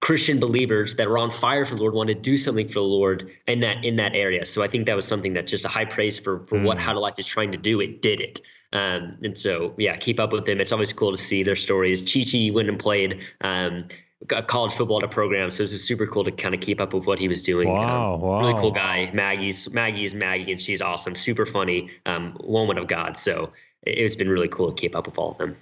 Christian 0.00 0.38
believers 0.38 0.94
that 0.94 1.08
were 1.08 1.18
on 1.18 1.30
fire 1.30 1.64
for 1.64 1.74
the 1.74 1.80
Lord, 1.80 1.94
wanted 1.94 2.14
to 2.14 2.20
do 2.20 2.36
something 2.36 2.68
for 2.68 2.74
the 2.74 2.80
Lord 2.82 3.30
in 3.46 3.60
that 3.60 3.84
in 3.84 3.96
that 3.96 4.14
area. 4.14 4.46
So 4.46 4.62
I 4.62 4.68
think 4.68 4.86
that 4.86 4.94
was 4.94 5.06
something 5.06 5.32
that 5.32 5.46
just 5.46 5.64
a 5.64 5.68
high 5.68 5.84
praise 5.84 6.18
for 6.18 6.40
for 6.40 6.58
mm. 6.58 6.64
what 6.64 6.78
How 6.78 6.92
to 6.92 7.00
Life 7.00 7.14
is 7.18 7.26
trying 7.26 7.50
to 7.52 7.58
do. 7.58 7.80
It 7.80 8.02
did 8.02 8.20
it. 8.20 8.40
Um, 8.72 9.16
and 9.22 9.36
so 9.36 9.74
yeah, 9.78 9.96
keep 9.96 10.20
up 10.20 10.32
with 10.32 10.44
them. 10.44 10.60
It's 10.60 10.72
always 10.72 10.92
cool 10.92 11.10
to 11.10 11.18
see 11.18 11.42
their 11.42 11.56
stories. 11.56 12.00
Chi 12.02 12.22
Chi 12.22 12.50
went 12.52 12.68
and 12.68 12.78
played 12.78 13.20
um, 13.40 13.86
college 14.26 14.72
football 14.72 14.98
at 14.98 15.04
a 15.04 15.08
program, 15.08 15.50
so 15.50 15.62
it 15.62 15.70
was 15.70 15.86
super 15.86 16.06
cool 16.06 16.24
to 16.24 16.32
kind 16.32 16.54
of 16.54 16.60
keep 16.60 16.80
up 16.80 16.92
with 16.92 17.06
what 17.06 17.18
he 17.18 17.28
was 17.28 17.42
doing. 17.42 17.68
Wow, 17.68 18.14
um, 18.14 18.20
wow. 18.20 18.40
really 18.40 18.60
cool 18.60 18.72
guy. 18.72 19.10
Maggie's 19.12 19.70
Maggie's 19.70 20.14
Maggie, 20.14 20.52
and 20.52 20.60
she's 20.60 20.82
awesome, 20.82 21.14
super 21.14 21.46
funny, 21.46 21.90
um, 22.06 22.36
woman 22.42 22.78
of 22.78 22.88
God. 22.88 23.16
So 23.16 23.52
it's 23.82 24.16
been 24.16 24.28
really 24.28 24.48
cool 24.48 24.72
to 24.72 24.74
keep 24.74 24.96
up 24.96 25.06
with 25.06 25.18
all 25.18 25.32
of 25.32 25.38
them. 25.38 25.56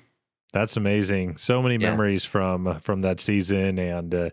That's 0.52 0.76
amazing. 0.76 1.36
So 1.36 1.60
many 1.60 1.74
yeah. 1.74 1.90
memories 1.90 2.24
from 2.24 2.80
from 2.80 3.00
that 3.00 3.20
season, 3.20 3.78
and 3.78 4.14
uh, 4.14 4.30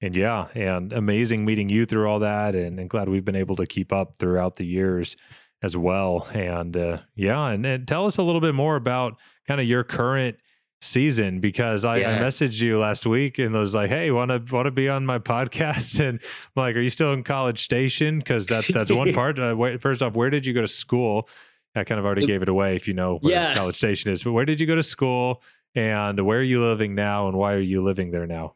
and 0.00 0.14
yeah, 0.14 0.46
and 0.54 0.92
amazing 0.92 1.44
meeting 1.44 1.68
you 1.68 1.84
through 1.84 2.08
all 2.08 2.20
that, 2.20 2.54
and, 2.54 2.78
and 2.78 2.88
glad 2.88 3.08
we've 3.08 3.24
been 3.24 3.34
able 3.36 3.56
to 3.56 3.66
keep 3.66 3.92
up 3.92 4.14
throughout 4.18 4.54
the 4.54 4.66
years 4.66 5.16
as 5.62 5.76
well. 5.76 6.28
And 6.32 6.76
uh, 6.76 6.98
yeah, 7.16 7.48
and, 7.48 7.66
and 7.66 7.88
tell 7.88 8.06
us 8.06 8.18
a 8.18 8.22
little 8.22 8.40
bit 8.40 8.54
more 8.54 8.76
about 8.76 9.18
kind 9.48 9.60
of 9.60 9.66
your 9.66 9.82
current 9.82 10.36
season 10.84 11.40
because 11.40 11.84
I, 11.84 11.98
yeah. 11.98 12.16
I, 12.16 12.18
messaged 12.18 12.60
you 12.60 12.78
last 12.78 13.06
week 13.06 13.38
and 13.38 13.54
was 13.54 13.74
like, 13.74 13.88
"Hey, 13.88 14.10
want 14.10 14.30
to 14.30 14.54
want 14.54 14.66
to 14.66 14.70
be 14.70 14.88
on 14.88 15.06
my 15.06 15.18
podcast?" 15.34 16.00
And 16.04 16.20
I'm 16.22 16.62
like, 16.62 16.76
"Are 16.76 16.80
you 16.80 16.90
still 16.90 17.12
in 17.12 17.22
College 17.22 17.62
Station?" 17.62 18.18
Because 18.18 18.46
that's 18.46 18.68
that's 18.68 18.92
one 18.92 19.12
part. 19.14 19.38
Uh, 19.38 19.54
wait, 19.56 19.80
first 19.80 20.02
off, 20.02 20.14
where 20.14 20.30
did 20.30 20.44
you 20.46 20.52
go 20.52 20.60
to 20.60 20.68
school? 20.68 21.28
I 21.74 21.82
kind 21.82 21.98
of 21.98 22.04
already 22.04 22.26
gave 22.26 22.40
it 22.40 22.48
away 22.48 22.76
if 22.76 22.86
you 22.86 22.94
know 22.94 23.18
where 23.18 23.32
yeah. 23.32 23.54
College 23.54 23.76
Station 23.76 24.12
is. 24.12 24.22
But 24.22 24.32
where 24.32 24.44
did 24.44 24.60
you 24.60 24.66
go 24.66 24.76
to 24.76 24.82
school? 24.82 25.42
And 25.74 26.24
where 26.24 26.38
are 26.38 26.42
you 26.42 26.62
living 26.62 26.94
now? 26.94 27.26
And 27.26 27.36
why 27.36 27.54
are 27.54 27.60
you 27.60 27.82
living 27.82 28.12
there 28.12 28.28
now? 28.28 28.54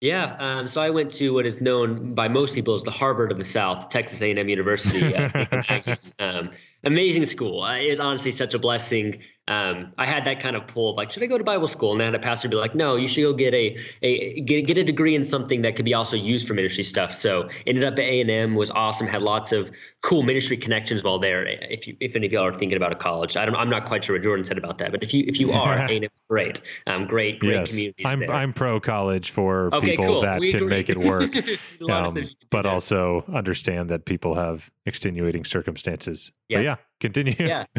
Yeah, 0.00 0.36
um, 0.38 0.68
so 0.68 0.80
I 0.80 0.90
went 0.90 1.10
to 1.14 1.30
what 1.30 1.44
is 1.44 1.60
known 1.60 2.14
by 2.14 2.28
most 2.28 2.54
people 2.54 2.74
as 2.74 2.84
the 2.84 2.90
Harvard 2.90 3.32
of 3.32 3.38
the 3.38 3.44
South, 3.44 3.88
Texas 3.88 4.22
A&M 4.22 4.48
University. 4.48 5.12
Uh, 5.16 5.96
um, 6.20 6.50
amazing 6.84 7.24
school. 7.24 7.62
Uh, 7.62 7.78
it 7.78 7.88
was 7.88 7.98
honestly 7.98 8.30
such 8.30 8.54
a 8.54 8.60
blessing. 8.60 9.18
Um, 9.48 9.92
I 9.96 10.04
had 10.04 10.26
that 10.26 10.40
kind 10.40 10.56
of 10.56 10.66
pull 10.66 10.90
of 10.90 10.96
like, 10.96 11.10
should 11.10 11.22
I 11.22 11.26
go 11.26 11.38
to 11.38 11.42
Bible 11.42 11.68
school? 11.68 11.92
And 11.92 12.00
then 12.00 12.14
a 12.14 12.18
pastor 12.18 12.48
would 12.48 12.50
be 12.50 12.56
like, 12.58 12.74
no, 12.74 12.96
you 12.96 13.08
should 13.08 13.22
go 13.22 13.32
get 13.32 13.54
a, 13.54 13.78
a 14.02 14.40
get, 14.42 14.66
get 14.66 14.76
a 14.76 14.84
degree 14.84 15.14
in 15.14 15.24
something 15.24 15.62
that 15.62 15.74
could 15.74 15.86
be 15.86 15.94
also 15.94 16.16
used 16.16 16.46
for 16.46 16.52
ministry 16.52 16.84
stuff. 16.84 17.14
So 17.14 17.48
ended 17.66 17.82
up 17.82 17.94
at 17.94 18.00
A&M 18.00 18.54
was 18.54 18.70
awesome. 18.70 19.06
Had 19.06 19.22
lots 19.22 19.50
of 19.52 19.70
cool 20.02 20.22
ministry 20.22 20.58
connections 20.58 21.02
while 21.02 21.18
there. 21.18 21.46
If 21.46 21.88
you, 21.88 21.96
if 21.98 22.14
any 22.14 22.26
of 22.26 22.32
y'all 22.32 22.44
are 22.44 22.54
thinking 22.54 22.76
about 22.76 22.92
a 22.92 22.96
college, 22.96 23.38
I 23.38 23.46
don't, 23.46 23.56
I'm 23.56 23.70
not 23.70 23.86
quite 23.86 24.04
sure 24.04 24.16
what 24.16 24.22
Jordan 24.22 24.44
said 24.44 24.58
about 24.58 24.76
that, 24.78 24.92
but 24.92 25.02
if 25.02 25.14
you, 25.14 25.24
if 25.26 25.40
you 25.40 25.50
are, 25.52 25.78
A&M 25.88 26.04
is 26.04 26.10
great. 26.28 26.60
Um, 26.86 27.06
great, 27.06 27.40
great 27.40 27.54
yes. 27.54 27.70
community. 27.70 28.04
I'm, 28.04 28.20
there. 28.20 28.30
I'm 28.30 28.52
pro 28.52 28.80
college 28.80 29.30
for 29.30 29.74
okay, 29.74 29.92
people 29.92 30.04
cool. 30.04 30.20
that 30.22 30.40
we 30.40 30.50
can 30.50 30.64
agree. 30.64 30.70
make 30.70 30.90
it 30.90 30.98
work, 30.98 31.34
um, 31.90 32.18
but 32.50 32.66
also 32.66 33.24
understand 33.32 33.88
that 33.88 34.04
people 34.04 34.34
have 34.34 34.70
extenuating 34.84 35.46
circumstances. 35.46 36.32
Yeah. 36.50 36.58
But 36.58 36.62
yeah, 36.64 36.76
continue. 37.00 37.34
Yeah. 37.38 37.64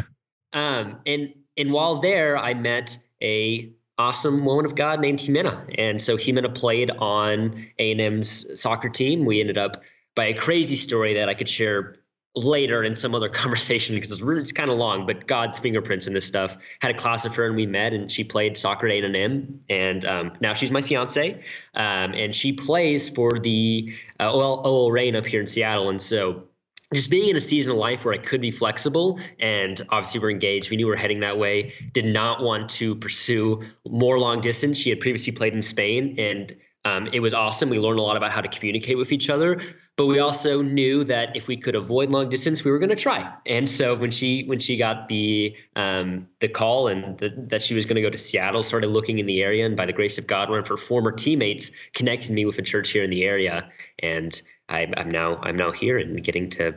Um, 0.52 0.98
and 1.06 1.32
and 1.60 1.72
while 1.72 2.00
there, 2.00 2.36
I 2.36 2.54
met 2.54 2.98
a 3.22 3.70
awesome 3.98 4.44
woman 4.44 4.64
of 4.64 4.74
God 4.74 5.00
named 5.00 5.18
Jimena. 5.18 5.62
And 5.78 6.02
so 6.02 6.16
Jimena 6.16 6.54
played 6.54 6.90
on 6.90 7.66
A&M's 7.78 8.46
soccer 8.58 8.88
team. 8.88 9.26
We 9.26 9.40
ended 9.40 9.58
up 9.58 9.82
by 10.14 10.26
a 10.26 10.34
crazy 10.34 10.76
story 10.76 11.12
that 11.14 11.28
I 11.28 11.34
could 11.34 11.48
share 11.48 11.96
later 12.34 12.82
in 12.82 12.96
some 12.96 13.14
other 13.14 13.28
conversation 13.42 13.94
because 13.94 14.12
it's, 14.12 14.22
it's 14.22 14.52
kind 14.52 14.70
of 14.70 14.78
long, 14.78 15.04
but 15.04 15.26
God's 15.26 15.58
fingerprints 15.58 16.06
in 16.06 16.14
this 16.14 16.24
stuff. 16.24 16.56
Had 16.80 16.92
a 16.92 16.94
class 16.94 17.26
of 17.26 17.34
her 17.34 17.46
and 17.46 17.56
we 17.56 17.66
met 17.66 17.92
and 17.92 18.10
she 18.10 18.24
played 18.24 18.56
soccer 18.56 18.88
at 18.88 19.04
A&M 19.04 19.60
and 19.68 20.04
um, 20.06 20.32
now 20.40 20.54
she's 20.54 20.70
my 20.70 20.80
fiance 20.80 21.34
um, 21.74 22.14
and 22.14 22.34
she 22.34 22.52
plays 22.52 23.08
for 23.08 23.38
the 23.38 23.92
uh, 24.18 24.32
OL, 24.32 24.66
OL 24.66 24.92
Reign 24.92 25.14
up 25.14 25.26
here 25.26 25.40
in 25.40 25.46
Seattle. 25.46 25.90
And 25.90 26.00
so 26.00 26.44
just 26.92 27.10
being 27.10 27.28
in 27.28 27.36
a 27.36 27.40
season 27.40 27.72
of 27.72 27.78
life 27.78 28.04
where 28.04 28.14
I 28.14 28.18
could 28.18 28.40
be 28.40 28.50
flexible 28.50 29.20
and 29.38 29.80
obviously 29.90 30.20
we're 30.20 30.30
engaged. 30.30 30.70
We 30.70 30.76
knew 30.76 30.86
we 30.86 30.92
are 30.92 30.96
heading 30.96 31.20
that 31.20 31.38
way. 31.38 31.72
Did 31.92 32.06
not 32.06 32.42
want 32.42 32.68
to 32.70 32.96
pursue 32.96 33.62
more 33.88 34.18
long 34.18 34.40
distance. 34.40 34.78
She 34.78 34.90
had 34.90 35.00
previously 35.00 35.32
played 35.32 35.54
in 35.54 35.62
Spain 35.62 36.16
and 36.18 36.56
um, 36.84 37.08
it 37.12 37.20
was 37.20 37.34
awesome. 37.34 37.68
We 37.68 37.78
learned 37.78 37.98
a 37.98 38.02
lot 38.02 38.16
about 38.16 38.30
how 38.30 38.40
to 38.40 38.48
communicate 38.48 38.96
with 38.96 39.12
each 39.12 39.28
other, 39.28 39.60
but 39.96 40.06
we 40.06 40.18
also 40.18 40.62
knew 40.62 41.04
that 41.04 41.36
if 41.36 41.46
we 41.46 41.54
could 41.54 41.74
avoid 41.74 42.10
long 42.10 42.30
distance, 42.30 42.64
we 42.64 42.70
were 42.70 42.78
going 42.78 42.88
to 42.88 42.96
try. 42.96 43.30
And 43.44 43.68
so 43.68 43.94
when 43.94 44.10
she 44.10 44.44
when 44.44 44.58
she 44.58 44.78
got 44.78 45.06
the 45.08 45.54
um, 45.76 46.26
the 46.38 46.48
call 46.48 46.88
and 46.88 47.18
the, 47.18 47.34
that 47.48 47.60
she 47.60 47.74
was 47.74 47.84
going 47.84 47.96
to 47.96 48.02
go 48.02 48.08
to 48.08 48.16
Seattle, 48.16 48.62
started 48.62 48.88
looking 48.88 49.18
in 49.18 49.26
the 49.26 49.42
area, 49.42 49.66
and 49.66 49.76
by 49.76 49.84
the 49.84 49.92
grace 49.92 50.16
of 50.16 50.26
God, 50.26 50.48
one 50.48 50.58
of 50.58 50.66
her 50.68 50.78
former 50.78 51.12
teammates 51.12 51.70
connected 51.92 52.30
me 52.30 52.46
with 52.46 52.58
a 52.58 52.62
church 52.62 52.88
here 52.88 53.04
in 53.04 53.10
the 53.10 53.24
area, 53.24 53.68
and 53.98 54.40
I, 54.70 54.86
I'm 54.96 55.10
now 55.10 55.38
I'm 55.42 55.56
now 55.56 55.70
here 55.70 55.98
and 55.98 56.22
getting 56.22 56.48
to 56.50 56.74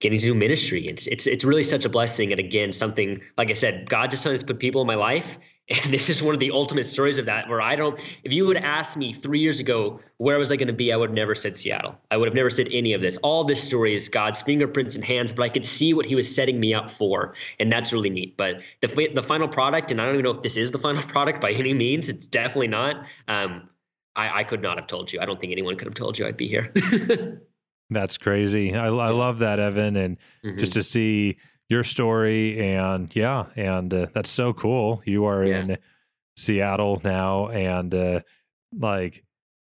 getting 0.00 0.18
to 0.18 0.26
do 0.26 0.34
ministry. 0.34 0.86
It's 0.86 1.06
it's 1.06 1.26
it's 1.26 1.44
really 1.44 1.62
such 1.62 1.84
a 1.84 1.88
blessing. 1.88 2.32
And 2.32 2.40
again, 2.40 2.72
something 2.72 3.20
like 3.38 3.50
I 3.50 3.54
said, 3.54 3.88
God 3.88 4.10
just 4.10 4.22
sometimes 4.22 4.42
put 4.42 4.58
people 4.58 4.80
in 4.80 4.86
my 4.86 4.96
life. 4.96 5.38
And 5.68 5.92
this 5.92 6.10
is 6.10 6.22
one 6.22 6.34
of 6.34 6.40
the 6.40 6.50
ultimate 6.50 6.86
stories 6.86 7.18
of 7.18 7.26
that, 7.26 7.48
where 7.48 7.62
I 7.62 7.76
don't, 7.76 7.98
if 8.24 8.32
you 8.32 8.44
would 8.46 8.56
ask 8.56 8.96
me 8.96 9.12
three 9.12 9.38
years 9.38 9.60
ago, 9.60 10.00
where 10.18 10.36
was 10.36 10.50
I 10.50 10.56
going 10.56 10.66
to 10.66 10.74
be? 10.74 10.92
I 10.92 10.96
would 10.96 11.10
have 11.10 11.14
never 11.14 11.36
said 11.36 11.56
Seattle. 11.56 11.96
I 12.10 12.16
would 12.16 12.26
have 12.26 12.34
never 12.34 12.50
said 12.50 12.68
any 12.72 12.92
of 12.92 13.00
this. 13.00 13.16
All 13.18 13.44
this 13.44 13.62
story 13.62 13.94
is 13.94 14.08
God's 14.08 14.42
fingerprints 14.42 14.96
and 14.96 15.04
hands, 15.04 15.32
but 15.32 15.44
I 15.44 15.48
could 15.48 15.64
see 15.64 15.94
what 15.94 16.04
he 16.04 16.16
was 16.16 16.32
setting 16.32 16.58
me 16.58 16.74
up 16.74 16.90
for. 16.90 17.34
And 17.60 17.72
that's 17.72 17.92
really 17.92 18.10
neat. 18.10 18.36
But 18.36 18.60
the, 18.80 19.08
the 19.14 19.22
final 19.22 19.46
product, 19.46 19.92
and 19.92 20.00
I 20.00 20.04
don't 20.04 20.14
even 20.14 20.24
know 20.24 20.32
if 20.32 20.42
this 20.42 20.56
is 20.56 20.72
the 20.72 20.78
final 20.78 21.02
product 21.14 21.40
by 21.40 21.52
any 21.52 21.72
means, 21.72 22.08
it's 22.08 22.26
definitely 22.26 22.68
not. 22.68 23.06
Um, 23.28 23.68
I, 24.16 24.40
I 24.40 24.44
could 24.44 24.62
not 24.62 24.78
have 24.78 24.86
told 24.86 25.12
you. 25.12 25.20
I 25.20 25.24
don't 25.24 25.40
think 25.40 25.52
anyone 25.52 25.76
could 25.76 25.86
have 25.86 25.94
told 25.94 26.18
you 26.18 26.26
I'd 26.26 26.36
be 26.36 26.48
here. 26.48 26.72
That's 27.90 28.18
crazy. 28.18 28.74
I, 28.74 28.86
I 28.86 29.10
love 29.10 29.38
that, 29.38 29.58
Evan, 29.58 29.96
and 29.96 30.16
mm-hmm. 30.44 30.58
just 30.58 30.72
to 30.74 30.82
see 30.82 31.36
your 31.68 31.84
story 31.84 32.58
and 32.58 33.14
yeah, 33.14 33.46
and 33.56 33.92
uh, 33.92 34.06
that's 34.12 34.30
so 34.30 34.52
cool. 34.52 35.02
You 35.04 35.24
are 35.24 35.44
yeah. 35.44 35.58
in 35.58 35.78
Seattle 36.36 37.00
now, 37.04 37.48
and 37.48 37.94
uh, 37.94 38.20
like 38.72 39.24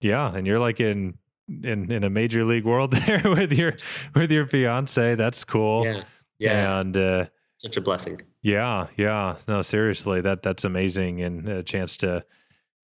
yeah, 0.00 0.34
and 0.34 0.46
you're 0.46 0.58
like 0.58 0.80
in 0.80 1.18
in 1.48 1.90
in 1.90 2.04
a 2.04 2.10
major 2.10 2.44
league 2.44 2.64
world 2.64 2.92
there 3.06 3.22
with 3.24 3.52
your 3.52 3.74
with 4.14 4.30
your 4.30 4.46
fiance. 4.46 5.14
That's 5.14 5.44
cool. 5.44 5.86
Yeah, 5.86 6.02
yeah, 6.38 6.80
and 6.80 6.96
uh, 6.96 7.26
such 7.58 7.76
a 7.76 7.80
blessing. 7.80 8.20
Yeah, 8.42 8.88
yeah. 8.96 9.36
No, 9.48 9.62
seriously, 9.62 10.20
that 10.22 10.42
that's 10.42 10.64
amazing, 10.64 11.22
and 11.22 11.48
a 11.48 11.62
chance 11.62 11.96
to 11.98 12.24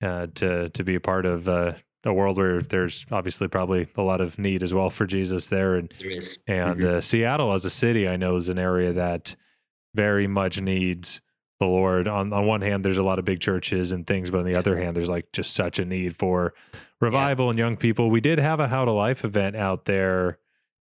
uh, 0.03 0.29
to 0.37 0.69
to 0.71 0.85
be 0.85 0.95
a 0.95 1.01
part 1.01 1.27
of 1.27 1.49
uh, 1.49 1.75
a 2.05 2.13
world 2.13 2.37
where 2.37 2.63
there's 2.63 3.05
obviously 3.11 3.49
probably 3.49 3.89
a 3.97 4.03
lot 4.03 4.21
of 4.21 4.39
need 4.39 4.63
as 4.63 4.73
well 4.73 4.91
for 4.91 5.07
Jesus 5.07 5.49
there. 5.49 5.75
And 5.75 5.93
there 6.01 6.11
is. 6.11 6.39
And 6.47 6.81
mm-hmm. 6.81 6.97
uh, 6.97 7.01
Seattle 7.01 7.53
as 7.53 7.65
a 7.65 7.71
city, 7.71 8.09
I 8.09 8.17
know, 8.17 8.37
is 8.37 8.49
an 8.49 8.59
area 8.59 8.93
that 8.93 9.37
very 9.95 10.27
much 10.27 10.61
needs 10.61 11.21
the 11.61 11.67
Lord. 11.67 12.07
On 12.09 12.33
on 12.33 12.47
one 12.47 12.63
hand, 12.63 12.85
there's 12.85 12.99
a 12.99 13.03
lot 13.03 13.19
of 13.19 13.25
big 13.25 13.41
churches 13.41 13.93
and 13.93 14.07
things, 14.07 14.31
but 14.31 14.39
on 14.39 14.45
the 14.45 14.53
yeah. 14.53 14.59
other 14.59 14.77
hand, 14.77 14.97
there's 14.97 15.11
like 15.11 15.33
just 15.33 15.55
such 15.55 15.79
a 15.79 15.85
need 15.85 16.17
for 16.17 16.55
revival 17.01 17.47
yeah. 17.47 17.51
and 17.51 17.59
young 17.59 17.77
people. 17.77 18.11
We 18.11 18.21
did 18.21 18.39
have 18.39 18.61
a 18.61 18.69
How 18.69 18.85
to 18.85 18.93
Life 18.93 19.25
event 19.25 19.57
out 19.57 19.85
there 19.85 20.39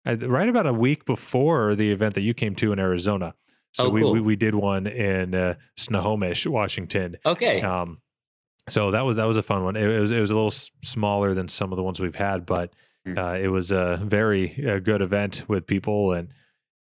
uh, 0.06 0.18
right 0.18 0.50
about 0.50 0.68
a 0.68 0.74
week 0.74 1.06
before 1.06 1.76
the 1.76 1.92
event 1.92 2.16
that 2.16 2.22
you 2.22 2.34
came 2.34 2.56
to 2.56 2.72
in 2.72 2.80
Arizona. 2.80 3.34
So 3.72 3.88
oh, 3.88 3.90
we, 3.90 4.04
we, 4.06 4.22
we 4.22 4.36
did 4.38 4.56
one 4.56 4.88
in 4.88 5.36
uh, 5.36 5.56
Snohomish, 5.76 6.48
Washington. 6.48 7.18
Okay. 7.26 7.62
Um, 7.62 8.00
so 8.70 8.92
that 8.92 9.02
was 9.02 9.16
that 9.18 9.26
was 9.26 9.38
a 9.38 9.44
fun 9.44 9.64
one. 9.64 9.76
It, 9.76 9.90
it 9.90 10.00
was 10.00 10.12
it 10.12 10.20
was 10.20 10.32
a 10.32 10.34
little 10.34 10.50
s- 10.50 10.72
smaller 10.84 11.34
than 11.34 11.48
some 11.48 11.72
of 11.72 11.78
the 11.78 11.84
ones 11.84 12.00
we've 12.00 12.16
had, 12.16 12.46
but 12.46 12.74
mm. 13.08 13.18
uh, 13.18 13.40
it 13.40 13.50
was 13.50 13.72
a 13.72 14.00
very 14.04 14.66
uh, 14.68 14.80
good 14.80 15.02
event 15.02 15.44
with 15.48 15.68
people, 15.68 16.14
and 16.14 16.30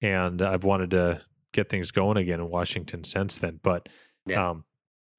and 0.01 0.41
I've 0.41 0.63
wanted 0.63 0.91
to 0.91 1.21
get 1.51 1.69
things 1.69 1.91
going 1.91 2.17
again 2.17 2.39
in 2.39 2.49
Washington 2.49 3.03
since 3.03 3.37
then. 3.37 3.59
But 3.61 3.87
yeah, 4.25 4.49
um, 4.49 4.63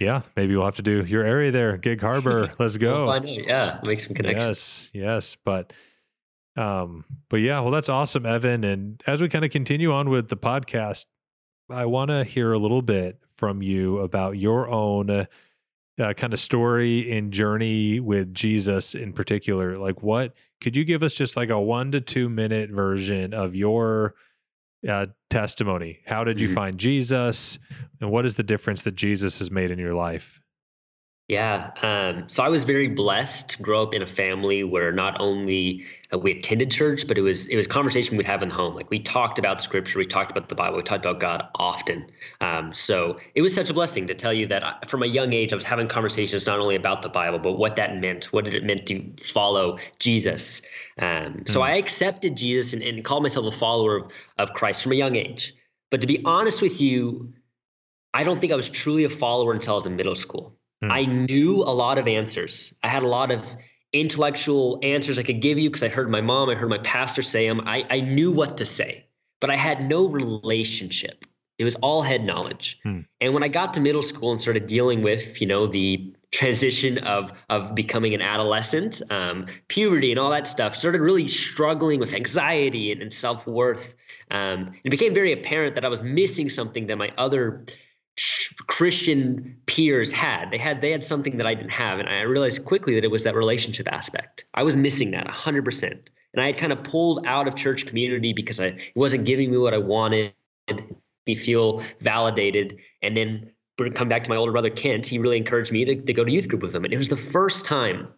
yeah 0.00 0.22
maybe 0.36 0.56
we'll 0.56 0.64
have 0.64 0.76
to 0.76 0.82
do 0.82 1.04
your 1.04 1.24
area 1.24 1.52
there, 1.52 1.76
Gig 1.76 2.00
Harbor. 2.00 2.52
Let's 2.58 2.76
go. 2.76 3.06
we'll 3.06 3.24
yeah, 3.24 3.80
make 3.84 4.00
some 4.00 4.14
connections. 4.14 4.90
Yes, 4.92 5.04
yes, 5.04 5.36
but 5.44 5.72
um, 6.56 7.04
but 7.28 7.36
yeah, 7.36 7.60
well, 7.60 7.70
that's 7.70 7.88
awesome, 7.88 8.26
Evan. 8.26 8.64
And 8.64 9.02
as 9.06 9.20
we 9.20 9.28
kind 9.28 9.44
of 9.44 9.50
continue 9.50 9.92
on 9.92 10.10
with 10.10 10.28
the 10.28 10.36
podcast, 10.36 11.04
I 11.70 11.86
want 11.86 12.10
to 12.10 12.24
hear 12.24 12.52
a 12.52 12.58
little 12.58 12.82
bit 12.82 13.20
from 13.36 13.62
you 13.62 13.98
about 13.98 14.36
your 14.36 14.68
own. 14.68 15.26
Uh, 15.98 16.12
kind 16.12 16.34
of 16.34 16.38
story 16.38 17.10
and 17.10 17.32
journey 17.32 18.00
with 18.00 18.34
Jesus 18.34 18.94
in 18.94 19.14
particular? 19.14 19.78
Like, 19.78 20.02
what 20.02 20.34
could 20.60 20.76
you 20.76 20.84
give 20.84 21.02
us 21.02 21.14
just 21.14 21.38
like 21.38 21.48
a 21.48 21.58
one 21.58 21.90
to 21.92 22.02
two 22.02 22.28
minute 22.28 22.70
version 22.70 23.32
of 23.32 23.54
your 23.54 24.14
uh, 24.86 25.06
testimony? 25.30 26.00
How 26.06 26.24
did 26.24 26.38
you 26.38 26.48
mm-hmm. 26.48 26.54
find 26.54 26.78
Jesus? 26.78 27.58
And 28.00 28.10
what 28.10 28.26
is 28.26 28.34
the 28.34 28.42
difference 28.42 28.82
that 28.82 28.94
Jesus 28.94 29.38
has 29.38 29.50
made 29.50 29.70
in 29.70 29.78
your 29.78 29.94
life? 29.94 30.40
Yeah. 31.28 31.72
Um, 31.82 32.28
so 32.28 32.44
I 32.44 32.48
was 32.48 32.62
very 32.62 32.86
blessed 32.86 33.50
to 33.50 33.62
grow 33.62 33.82
up 33.82 33.92
in 33.92 34.00
a 34.00 34.06
family 34.06 34.62
where 34.62 34.92
not 34.92 35.20
only 35.20 35.84
uh, 36.12 36.18
we 36.18 36.38
attended 36.38 36.70
church, 36.70 37.08
but 37.08 37.18
it 37.18 37.22
was 37.22 37.46
it 37.46 37.56
was 37.56 37.66
conversation 37.66 38.16
we'd 38.16 38.26
have 38.26 38.44
in 38.44 38.48
the 38.48 38.54
home. 38.54 38.76
Like 38.76 38.90
we 38.90 39.00
talked 39.00 39.40
about 39.40 39.60
scripture, 39.60 39.98
we 39.98 40.04
talked 40.04 40.30
about 40.30 40.48
the 40.48 40.54
Bible, 40.54 40.76
we 40.76 40.84
talked 40.84 41.04
about 41.04 41.18
God 41.18 41.48
often. 41.56 42.08
Um, 42.40 42.72
so 42.72 43.18
it 43.34 43.42
was 43.42 43.52
such 43.52 43.70
a 43.70 43.74
blessing 43.74 44.06
to 44.06 44.14
tell 44.14 44.32
you 44.32 44.46
that 44.46 44.62
I, 44.62 44.74
from 44.86 45.02
a 45.02 45.06
young 45.06 45.32
age, 45.32 45.52
I 45.52 45.56
was 45.56 45.64
having 45.64 45.88
conversations 45.88 46.46
not 46.46 46.60
only 46.60 46.76
about 46.76 47.02
the 47.02 47.08
Bible, 47.08 47.40
but 47.40 47.54
what 47.54 47.74
that 47.74 47.96
meant. 47.96 48.26
What 48.26 48.44
did 48.44 48.54
it 48.54 48.62
mean 48.62 48.84
to 48.84 49.24
follow 49.24 49.78
Jesus? 49.98 50.62
Um, 50.98 51.42
so 51.46 51.58
hmm. 51.58 51.64
I 51.64 51.76
accepted 51.76 52.36
Jesus 52.36 52.72
and, 52.72 52.82
and 52.82 53.04
called 53.04 53.24
myself 53.24 53.52
a 53.52 53.56
follower 53.56 53.96
of, 53.96 54.12
of 54.38 54.52
Christ 54.54 54.80
from 54.80 54.92
a 54.92 54.96
young 54.96 55.16
age. 55.16 55.56
But 55.90 56.00
to 56.02 56.06
be 56.06 56.22
honest 56.24 56.62
with 56.62 56.80
you, 56.80 57.32
I 58.14 58.22
don't 58.22 58.40
think 58.40 58.52
I 58.52 58.56
was 58.56 58.68
truly 58.68 59.02
a 59.02 59.10
follower 59.10 59.52
until 59.52 59.72
I 59.72 59.74
was 59.74 59.86
in 59.86 59.96
middle 59.96 60.14
school. 60.14 60.56
Hmm. 60.82 60.90
I 60.90 61.04
knew 61.04 61.62
a 61.62 61.72
lot 61.72 61.98
of 61.98 62.06
answers. 62.06 62.74
I 62.82 62.88
had 62.88 63.02
a 63.02 63.08
lot 63.08 63.30
of 63.30 63.46
intellectual 63.92 64.78
answers 64.82 65.18
I 65.18 65.22
could 65.22 65.40
give 65.40 65.58
you 65.58 65.70
because 65.70 65.82
I 65.82 65.88
heard 65.88 66.10
my 66.10 66.20
mom, 66.20 66.50
I 66.50 66.54
heard 66.54 66.68
my 66.68 66.78
pastor 66.78 67.22
say 67.22 67.48
them. 67.48 67.60
I, 67.66 67.84
I 67.88 68.00
knew 68.00 68.30
what 68.30 68.56
to 68.58 68.66
say, 68.66 69.06
but 69.40 69.50
I 69.50 69.56
had 69.56 69.88
no 69.88 70.06
relationship. 70.06 71.24
It 71.58 71.64
was 71.64 71.74
all 71.76 72.02
head 72.02 72.22
knowledge. 72.22 72.78
Hmm. 72.82 73.00
And 73.22 73.32
when 73.32 73.42
I 73.42 73.48
got 73.48 73.72
to 73.74 73.80
middle 73.80 74.02
school 74.02 74.30
and 74.30 74.40
started 74.40 74.66
dealing 74.66 75.02
with, 75.02 75.40
you 75.40 75.46
know, 75.46 75.66
the 75.66 76.14
transition 76.32 76.98
of 76.98 77.32
of 77.48 77.74
becoming 77.74 78.12
an 78.12 78.20
adolescent, 78.20 79.00
um, 79.10 79.46
puberty, 79.68 80.10
and 80.10 80.20
all 80.20 80.30
that 80.30 80.46
stuff, 80.46 80.76
started 80.76 81.00
really 81.00 81.28
struggling 81.28 81.98
with 81.98 82.12
anxiety 82.12 82.92
and, 82.92 83.00
and 83.00 83.12
self 83.12 83.46
worth. 83.46 83.94
Um, 84.30 84.72
it 84.84 84.90
became 84.90 85.14
very 85.14 85.32
apparent 85.32 85.74
that 85.76 85.84
I 85.84 85.88
was 85.88 86.02
missing 86.02 86.50
something 86.50 86.88
that 86.88 86.96
my 86.98 87.10
other 87.16 87.64
Christian 88.66 89.56
peers 89.66 90.10
had. 90.10 90.50
They 90.50 90.58
had 90.58 90.80
they 90.80 90.90
had 90.90 91.04
something 91.04 91.36
that 91.36 91.46
I 91.46 91.54
didn't 91.54 91.70
have, 91.70 91.98
and 91.98 92.08
I 92.08 92.22
realized 92.22 92.64
quickly 92.64 92.94
that 92.94 93.04
it 93.04 93.10
was 93.10 93.24
that 93.24 93.34
relationship 93.34 93.86
aspect. 93.92 94.46
I 94.54 94.62
was 94.62 94.76
missing 94.76 95.10
that 95.10 95.26
100%. 95.26 95.82
And 96.36 96.42
I 96.42 96.46
had 96.46 96.58
kind 96.58 96.72
of 96.72 96.82
pulled 96.82 97.26
out 97.26 97.48
of 97.48 97.54
church 97.54 97.86
community 97.86 98.32
because 98.32 98.60
I, 98.60 98.66
it 98.66 98.92
wasn't 98.94 99.24
giving 99.24 99.50
me 99.50 99.56
what 99.56 99.72
I 99.72 99.78
wanted, 99.78 100.34
me 101.26 101.34
feel 101.34 101.82
validated. 102.00 102.78
And 103.02 103.16
then 103.16 103.50
come 103.94 104.08
back 104.08 104.24
to 104.24 104.30
my 104.30 104.36
older 104.36 104.52
brother 104.52 104.70
Kent, 104.70 105.06
he 105.06 105.18
really 105.18 105.36
encouraged 105.36 105.72
me 105.72 105.84
to, 105.84 105.94
to 105.94 106.12
go 106.12 106.24
to 106.24 106.30
youth 106.30 106.48
group 106.48 106.62
with 106.62 106.74
him. 106.74 106.84
And 106.84 106.92
it 106.92 106.98
was 106.98 107.08
the 107.08 107.16
first 107.16 107.64
time 107.64 108.08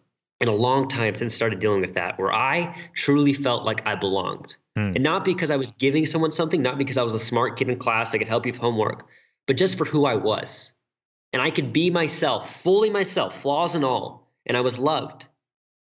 in 0.41 0.47
a 0.47 0.53
long 0.53 0.87
time 0.87 1.15
since 1.15 1.33
I 1.33 1.35
started 1.35 1.59
dealing 1.59 1.81
with 1.81 1.93
that, 1.95 2.17
where 2.17 2.33
I 2.33 2.75
truly 2.93 3.33
felt 3.33 3.65
like 3.65 3.85
I 3.85 3.95
belonged. 3.95 4.55
Mm. 4.77 4.95
And 4.95 5.03
not 5.03 5.25
because 5.25 5.51
I 5.51 5.57
was 5.57 5.71
giving 5.71 6.05
someone 6.05 6.31
something, 6.31 6.61
not 6.61 6.77
because 6.77 6.97
I 6.97 7.03
was 7.03 7.13
a 7.13 7.19
smart 7.19 7.57
kid 7.57 7.69
in 7.69 7.77
class 7.77 8.11
that 8.11 8.19
could 8.19 8.27
help 8.27 8.45
you 8.45 8.53
with 8.53 8.61
homework, 8.61 9.07
but 9.49 9.57
just 9.57 9.79
for 9.79 9.85
who 9.85 10.05
I 10.05 10.13
was. 10.13 10.73
And 11.33 11.41
I 11.41 11.49
could 11.49 11.73
be 11.73 11.89
myself, 11.89 12.61
fully 12.61 12.91
myself, 12.91 13.41
flaws 13.41 13.73
and 13.73 13.83
all, 13.83 14.31
and 14.45 14.55
I 14.55 14.61
was 14.61 14.77
loved. 14.77 15.25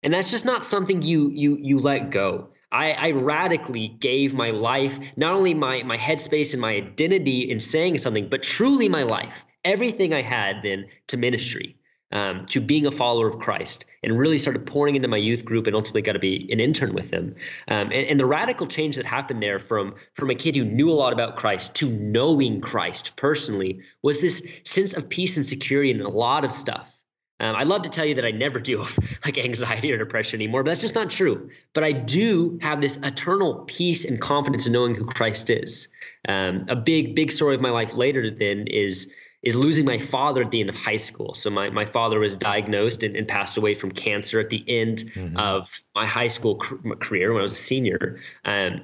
And 0.03 0.15
that's 0.15 0.31
just 0.31 0.47
not 0.47 0.65
something 0.65 1.03
you 1.03 1.29
you 1.29 1.59
you 1.61 1.79
let 1.79 2.09
go. 2.11 2.49
I, 2.73 2.93
I 2.93 3.11
radically 3.11 3.89
gave 3.89 4.33
my 4.33 4.53
life, 4.53 4.99
not 5.17 5.35
only 5.35 5.53
my 5.53 5.83
my 5.83 5.99
headspace 5.99 6.55
and 6.55 6.63
my 6.63 6.77
identity 6.77 7.51
in 7.51 7.61
saying 7.61 7.99
something, 7.99 8.31
but 8.31 8.43
truly 8.43 8.89
my 8.89 9.03
life, 9.03 9.45
everything 9.67 10.15
I 10.15 10.23
had 10.23 10.63
then 10.63 10.87
to 11.09 11.19
ministry 11.19 11.77
um, 12.13 12.47
to 12.47 12.61
being 12.61 12.87
a 12.87 12.91
follower 12.91 13.27
of 13.27 13.39
Christ 13.39 13.87
and 14.03 14.19
really 14.19 14.39
started 14.39 14.67
pouring 14.67 14.97
into 14.97 15.09
my 15.09 15.17
youth 15.17 15.45
group 15.45 15.67
and 15.67 15.75
ultimately 15.75 16.03
got 16.03 16.13
to 16.13 16.19
be 16.19 16.49
an 16.53 16.61
intern 16.61 16.95
with 16.95 17.11
them. 17.11 17.35
Um, 17.69 17.91
and, 17.93 18.07
and, 18.07 18.21
the 18.21 18.27
radical 18.27 18.67
change 18.67 18.97
that 18.97 19.07
happened 19.07 19.43
there 19.43 19.59
from, 19.59 19.95
from 20.15 20.31
a 20.31 20.35
kid 20.35 20.55
who 20.55 20.65
knew 20.65 20.91
a 20.91 20.95
lot 20.95 21.13
about 21.13 21.37
Christ 21.37 21.75
to 21.77 21.89
knowing 21.89 22.61
Christ 22.61 23.17
personally 23.17 23.81
was 24.03 24.21
this 24.21 24.47
sense 24.65 24.95
of 24.95 25.09
peace 25.09 25.37
and 25.37 25.47
security 25.47 25.91
in 25.91 26.01
a 26.01 26.09
lot 26.09 26.45
of 26.45 26.53
stuff. 26.53 26.99
Um, 27.41 27.57
I'd 27.57 27.67
love 27.67 27.83
to 27.83 27.89
tell 27.89 28.05
you 28.05 28.15
that 28.15 28.25
I 28.25 28.31
never 28.31 28.61
deal 28.69 28.81
with 28.81 29.21
like 29.25 29.37
anxiety 29.37 29.93
or 29.93 29.99
depression 29.99 30.41
anymore, 30.41 30.63
but 30.63 30.71
that's 30.71 30.81
just 30.81 30.95
not 30.95 31.11
true. 31.11 31.51
But 31.75 31.85
I 31.85 31.93
do 31.93 32.59
have 32.63 32.81
this 32.81 32.99
eternal 32.99 33.65
peace 33.67 34.05
and 34.05 34.21
confidence 34.21 34.67
in 34.67 34.73
knowing 34.73 34.95
who 34.95 35.05
Christ 35.05 35.51
is. 35.51 35.89
Um, 36.29 36.65
a 36.69 36.77
big, 36.77 37.17
big 37.17 37.33
story 37.33 37.55
of 37.55 37.61
my 37.61 37.71
life 37.71 37.95
later 37.95 38.31
then 38.31 38.67
is 38.69 39.13
is 39.43 39.57
losing 39.57 39.85
my 39.85 39.99
father 39.99 40.43
at 40.43 40.51
the 40.51 40.61
end 40.61 40.69
of 40.69 40.77
high 40.77 40.97
school. 40.97 41.35
So 41.35 41.51
my, 41.51 41.69
my 41.71 41.85
father 41.85 42.21
was 42.21 42.37
diagnosed 42.37 43.03
and, 43.03 43.17
and 43.17 43.27
passed 43.27 43.57
away 43.57 43.75
from 43.75 43.91
cancer 43.91 44.39
at 44.39 44.51
the 44.51 44.65
end 44.69 45.11
mm-hmm. 45.15 45.37
of 45.37 45.81
my 45.95 46.07
high 46.07 46.29
school 46.29 46.57
career 46.57 47.33
when 47.33 47.41
I 47.41 47.43
was 47.43 47.53
a 47.53 47.57
senior. 47.57 48.21
Um, 48.45 48.83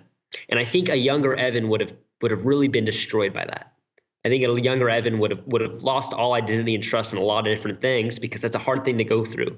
and 0.49 0.59
I 0.59 0.65
think 0.65 0.89
a 0.89 0.97
younger 0.97 1.35
Evan 1.35 1.69
would 1.69 1.81
have 1.81 1.93
would 2.21 2.33
have 2.33 2.47
really 2.47 2.67
been 2.67 2.85
destroyed 2.85 3.33
by 3.33 3.45
that. 3.45 3.73
I 4.25 4.29
think 4.29 4.45
a 4.45 4.61
younger 4.61 4.91
Evan 4.91 5.21
would 5.21 5.31
have 5.31 5.47
would 5.47 5.61
have 5.61 5.83
lost 5.83 6.13
all 6.13 6.35
identity 6.35 6.75
and 6.75 6.83
trust 6.83 7.13
in 7.13 7.19
a 7.19 7.23
lot 7.23 7.47
of 7.47 7.55
different 7.55 7.81
things 7.81 8.19
because 8.19 8.43
that's 8.43 8.57
a 8.57 8.61
hard 8.61 8.85
thing 8.85 8.99
to 8.99 9.05
go 9.05 9.25
through. 9.25 9.57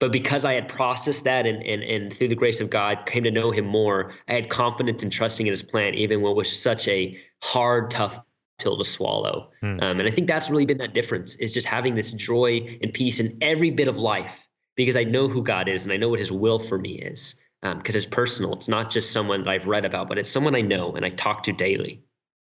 But 0.00 0.10
because 0.10 0.44
I 0.44 0.54
had 0.54 0.68
processed 0.68 1.22
that 1.24 1.46
and, 1.46 1.62
and, 1.62 1.82
and 1.82 2.12
through 2.12 2.28
the 2.28 2.34
grace 2.34 2.60
of 2.60 2.68
God 2.68 3.06
came 3.06 3.22
to 3.22 3.30
know 3.30 3.52
him 3.52 3.64
more, 3.64 4.12
I 4.28 4.34
had 4.34 4.50
confidence 4.50 5.04
and 5.04 5.12
trusting 5.12 5.46
in 5.46 5.52
his 5.52 5.62
plan, 5.62 5.94
even 5.94 6.20
when 6.20 6.32
it 6.32 6.36
was 6.36 6.60
such 6.60 6.88
a 6.88 7.16
hard, 7.42 7.92
tough 7.92 8.20
pill 8.58 8.78
to 8.78 8.84
swallow. 8.84 9.50
Mm. 9.62 9.82
Um, 9.82 10.00
and 10.00 10.08
I 10.08 10.10
think 10.10 10.28
that's 10.28 10.50
really 10.50 10.66
been 10.66 10.78
that 10.78 10.94
difference 10.94 11.34
is 11.36 11.52
just 11.52 11.66
having 11.66 11.94
this 11.94 12.12
joy 12.12 12.78
and 12.82 12.92
peace 12.92 13.20
in 13.20 13.36
every 13.40 13.70
bit 13.70 13.88
of 13.88 13.96
life 13.96 14.46
because 14.76 14.96
I 14.96 15.04
know 15.04 15.28
who 15.28 15.42
God 15.42 15.68
is 15.68 15.84
and 15.84 15.92
I 15.92 15.96
know 15.96 16.08
what 16.08 16.18
his 16.18 16.32
will 16.32 16.58
for 16.58 16.78
me 16.78 16.98
is. 16.98 17.36
Because 17.62 17.94
um, 17.94 17.98
it's 17.98 18.06
personal. 18.06 18.52
It's 18.52 18.68
not 18.68 18.90
just 18.90 19.10
someone 19.10 19.44
that 19.44 19.50
I've 19.50 19.66
read 19.66 19.86
about, 19.86 20.06
but 20.06 20.18
it's 20.18 20.30
someone 20.30 20.54
I 20.54 20.60
know 20.60 20.92
and 20.92 21.04
I 21.04 21.08
talk 21.10 21.42
to 21.44 21.52
daily. 21.52 22.02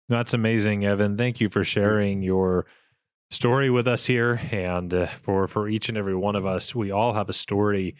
That's 0.09 0.33
amazing, 0.33 0.85
Evan. 0.85 1.17
Thank 1.17 1.41
you 1.41 1.49
for 1.49 1.63
sharing 1.63 2.21
your 2.21 2.67
story 3.31 3.69
with 3.69 3.87
us 3.87 4.05
here, 4.05 4.39
and 4.51 4.93
uh, 4.93 5.07
for 5.07 5.47
for 5.47 5.67
each 5.67 5.89
and 5.89 5.97
every 5.97 6.15
one 6.15 6.35
of 6.35 6.45
us. 6.45 6.73
We 6.73 6.91
all 6.91 7.13
have 7.13 7.29
a 7.29 7.33
story 7.33 7.95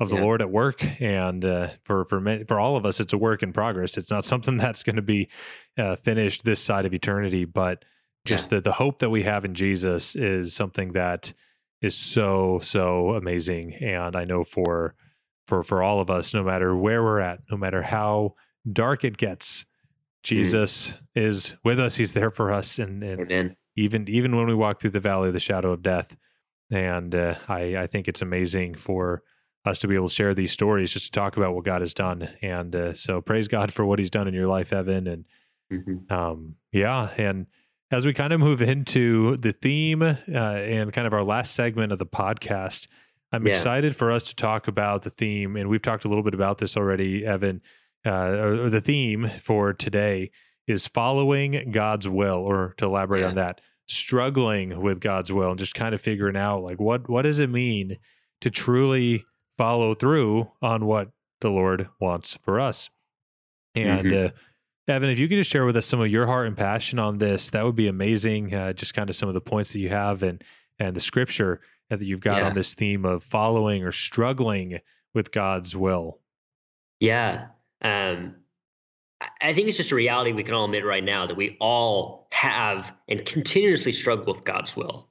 of 0.00 0.10
the 0.10 0.16
yeah. 0.16 0.22
Lord 0.22 0.42
at 0.42 0.50
work, 0.50 0.84
and 1.00 1.44
uh, 1.44 1.68
for 1.84 2.04
for 2.04 2.20
many, 2.20 2.44
for 2.44 2.58
all 2.58 2.76
of 2.76 2.84
us, 2.84 3.00
it's 3.00 3.12
a 3.12 3.18
work 3.18 3.42
in 3.42 3.52
progress. 3.52 3.96
It's 3.96 4.10
not 4.10 4.24
something 4.24 4.56
that's 4.58 4.82
going 4.82 4.96
to 4.96 5.02
be 5.02 5.28
uh, 5.78 5.96
finished 5.96 6.44
this 6.44 6.60
side 6.60 6.86
of 6.86 6.94
eternity, 6.94 7.44
but 7.44 7.84
just 8.24 8.46
yeah. 8.46 8.58
the 8.58 8.62
the 8.62 8.72
hope 8.72 8.98
that 8.98 9.10
we 9.10 9.22
have 9.22 9.44
in 9.44 9.54
Jesus 9.54 10.16
is 10.16 10.54
something 10.54 10.92
that 10.92 11.32
is 11.80 11.96
so 11.96 12.60
so 12.62 13.10
amazing. 13.10 13.74
And 13.74 14.16
I 14.16 14.24
know 14.24 14.42
for 14.42 14.94
for 15.46 15.62
for 15.62 15.82
all 15.82 16.00
of 16.00 16.10
us, 16.10 16.34
no 16.34 16.42
matter 16.42 16.76
where 16.76 17.02
we're 17.02 17.20
at, 17.20 17.40
no 17.50 17.56
matter 17.56 17.82
how 17.82 18.34
dark 18.70 19.04
it 19.04 19.16
gets, 19.16 19.62
mm-hmm. 19.62 19.66
Jesus 20.22 20.88
mm. 20.88 20.96
is 21.14 21.54
with 21.62 21.78
us. 21.78 21.96
He's 21.96 22.14
there 22.14 22.30
for 22.30 22.52
us, 22.52 22.78
and, 22.78 23.02
and 23.04 23.20
Amen. 23.20 23.56
even 23.76 24.08
even 24.08 24.34
when 24.34 24.46
we 24.46 24.54
walk 24.54 24.80
through 24.80 24.90
the 24.90 25.00
valley 25.00 25.28
of 25.28 25.34
the 25.34 25.40
shadow 25.40 25.72
of 25.72 25.82
death. 25.82 26.16
And 26.72 27.14
uh, 27.14 27.36
I 27.46 27.76
I 27.76 27.86
think 27.86 28.08
it's 28.08 28.22
amazing 28.22 28.74
for 28.74 29.22
us 29.64 29.78
to 29.78 29.88
be 29.88 29.94
able 29.94 30.08
to 30.08 30.14
share 30.14 30.34
these 30.34 30.52
stories 30.52 30.92
just 30.92 31.06
to 31.06 31.12
talk 31.12 31.36
about 31.36 31.54
what 31.54 31.64
God 31.64 31.80
has 31.80 31.94
done. 31.94 32.28
And 32.42 32.74
uh, 32.76 32.94
so 32.94 33.20
praise 33.20 33.48
God 33.48 33.72
for 33.72 33.84
what 33.86 33.98
he's 33.98 34.10
done 34.10 34.28
in 34.28 34.34
your 34.34 34.46
life, 34.46 34.72
Evan. 34.72 35.06
And 35.06 35.24
mm-hmm. 35.72 36.12
um, 36.12 36.56
yeah, 36.72 37.10
and 37.16 37.46
as 37.90 38.04
we 38.04 38.12
kind 38.12 38.32
of 38.32 38.40
move 38.40 38.60
into 38.60 39.36
the 39.36 39.52
theme 39.52 40.02
uh, 40.02 40.16
and 40.28 40.92
kind 40.92 41.06
of 41.06 41.12
our 41.12 41.24
last 41.24 41.54
segment 41.54 41.92
of 41.92 41.98
the 41.98 42.06
podcast, 42.06 42.88
I'm 43.32 43.46
yeah. 43.46 43.54
excited 43.54 43.96
for 43.96 44.12
us 44.12 44.22
to 44.24 44.36
talk 44.36 44.68
about 44.68 45.02
the 45.02 45.10
theme. 45.10 45.56
And 45.56 45.68
we've 45.68 45.82
talked 45.82 46.04
a 46.04 46.08
little 46.08 46.22
bit 46.22 46.34
about 46.34 46.58
this 46.58 46.76
already, 46.76 47.24
Evan. 47.24 47.62
Uh, 48.06 48.10
or, 48.10 48.70
the 48.70 48.82
theme 48.82 49.30
for 49.40 49.72
today 49.72 50.30
is 50.66 50.86
following 50.86 51.70
God's 51.72 52.06
will, 52.06 52.36
or 52.36 52.74
to 52.76 52.84
elaborate 52.84 53.20
yeah. 53.20 53.28
on 53.28 53.34
that, 53.36 53.62
struggling 53.86 54.80
with 54.82 55.00
God's 55.00 55.32
will 55.32 55.50
and 55.50 55.58
just 55.58 55.74
kind 55.74 55.94
of 55.94 56.00
figuring 56.00 56.36
out 56.36 56.62
like 56.62 56.80
what 56.80 57.08
what 57.08 57.22
does 57.22 57.38
it 57.38 57.50
mean 57.50 57.96
to 58.40 58.50
truly 58.50 59.24
follow 59.56 59.94
through 59.94 60.50
on 60.62 60.86
what 60.86 61.10
the 61.40 61.50
Lord 61.50 61.88
wants 62.00 62.34
for 62.42 62.60
us. 62.60 62.90
And 63.74 64.06
mm-hmm. 64.06 64.26
uh, 64.26 64.92
Evan, 64.92 65.10
if 65.10 65.18
you 65.18 65.28
could 65.28 65.36
just 65.36 65.50
share 65.50 65.64
with 65.64 65.76
us 65.76 65.86
some 65.86 66.00
of 66.00 66.08
your 66.08 66.26
heart 66.26 66.46
and 66.46 66.56
passion 66.56 66.98
on 66.98 67.18
this, 67.18 67.50
that 67.50 67.64
would 67.64 67.76
be 67.76 67.88
amazing. 67.88 68.54
Uh, 68.54 68.72
just 68.72 68.94
kind 68.94 69.10
of 69.10 69.16
some 69.16 69.28
of 69.28 69.34
the 69.34 69.40
points 69.40 69.72
that 69.72 69.80
you 69.80 69.88
have 69.88 70.22
and 70.22 70.42
and 70.78 70.96
the 70.96 71.00
scripture 71.00 71.60
that 71.90 72.02
you've 72.02 72.20
got 72.20 72.40
yeah. 72.40 72.48
on 72.48 72.54
this 72.54 72.74
theme 72.74 73.04
of 73.04 73.22
following 73.22 73.84
or 73.84 73.92
struggling 73.92 74.80
with 75.14 75.30
God's 75.30 75.76
will. 75.76 76.18
Yeah. 77.00 77.46
Um, 77.82 78.36
I 79.40 79.54
think 79.54 79.68
it's 79.68 79.76
just 79.76 79.92
a 79.92 79.94
reality 79.94 80.32
we 80.32 80.42
can 80.42 80.54
all 80.54 80.64
admit 80.64 80.84
right 80.84 81.04
now 81.04 81.26
that 81.26 81.36
we 81.36 81.56
all 81.60 82.26
have 82.32 82.94
and 83.08 83.24
continuously 83.24 83.92
struggle 83.92 84.34
with 84.34 84.44
God's 84.44 84.76
will 84.76 85.08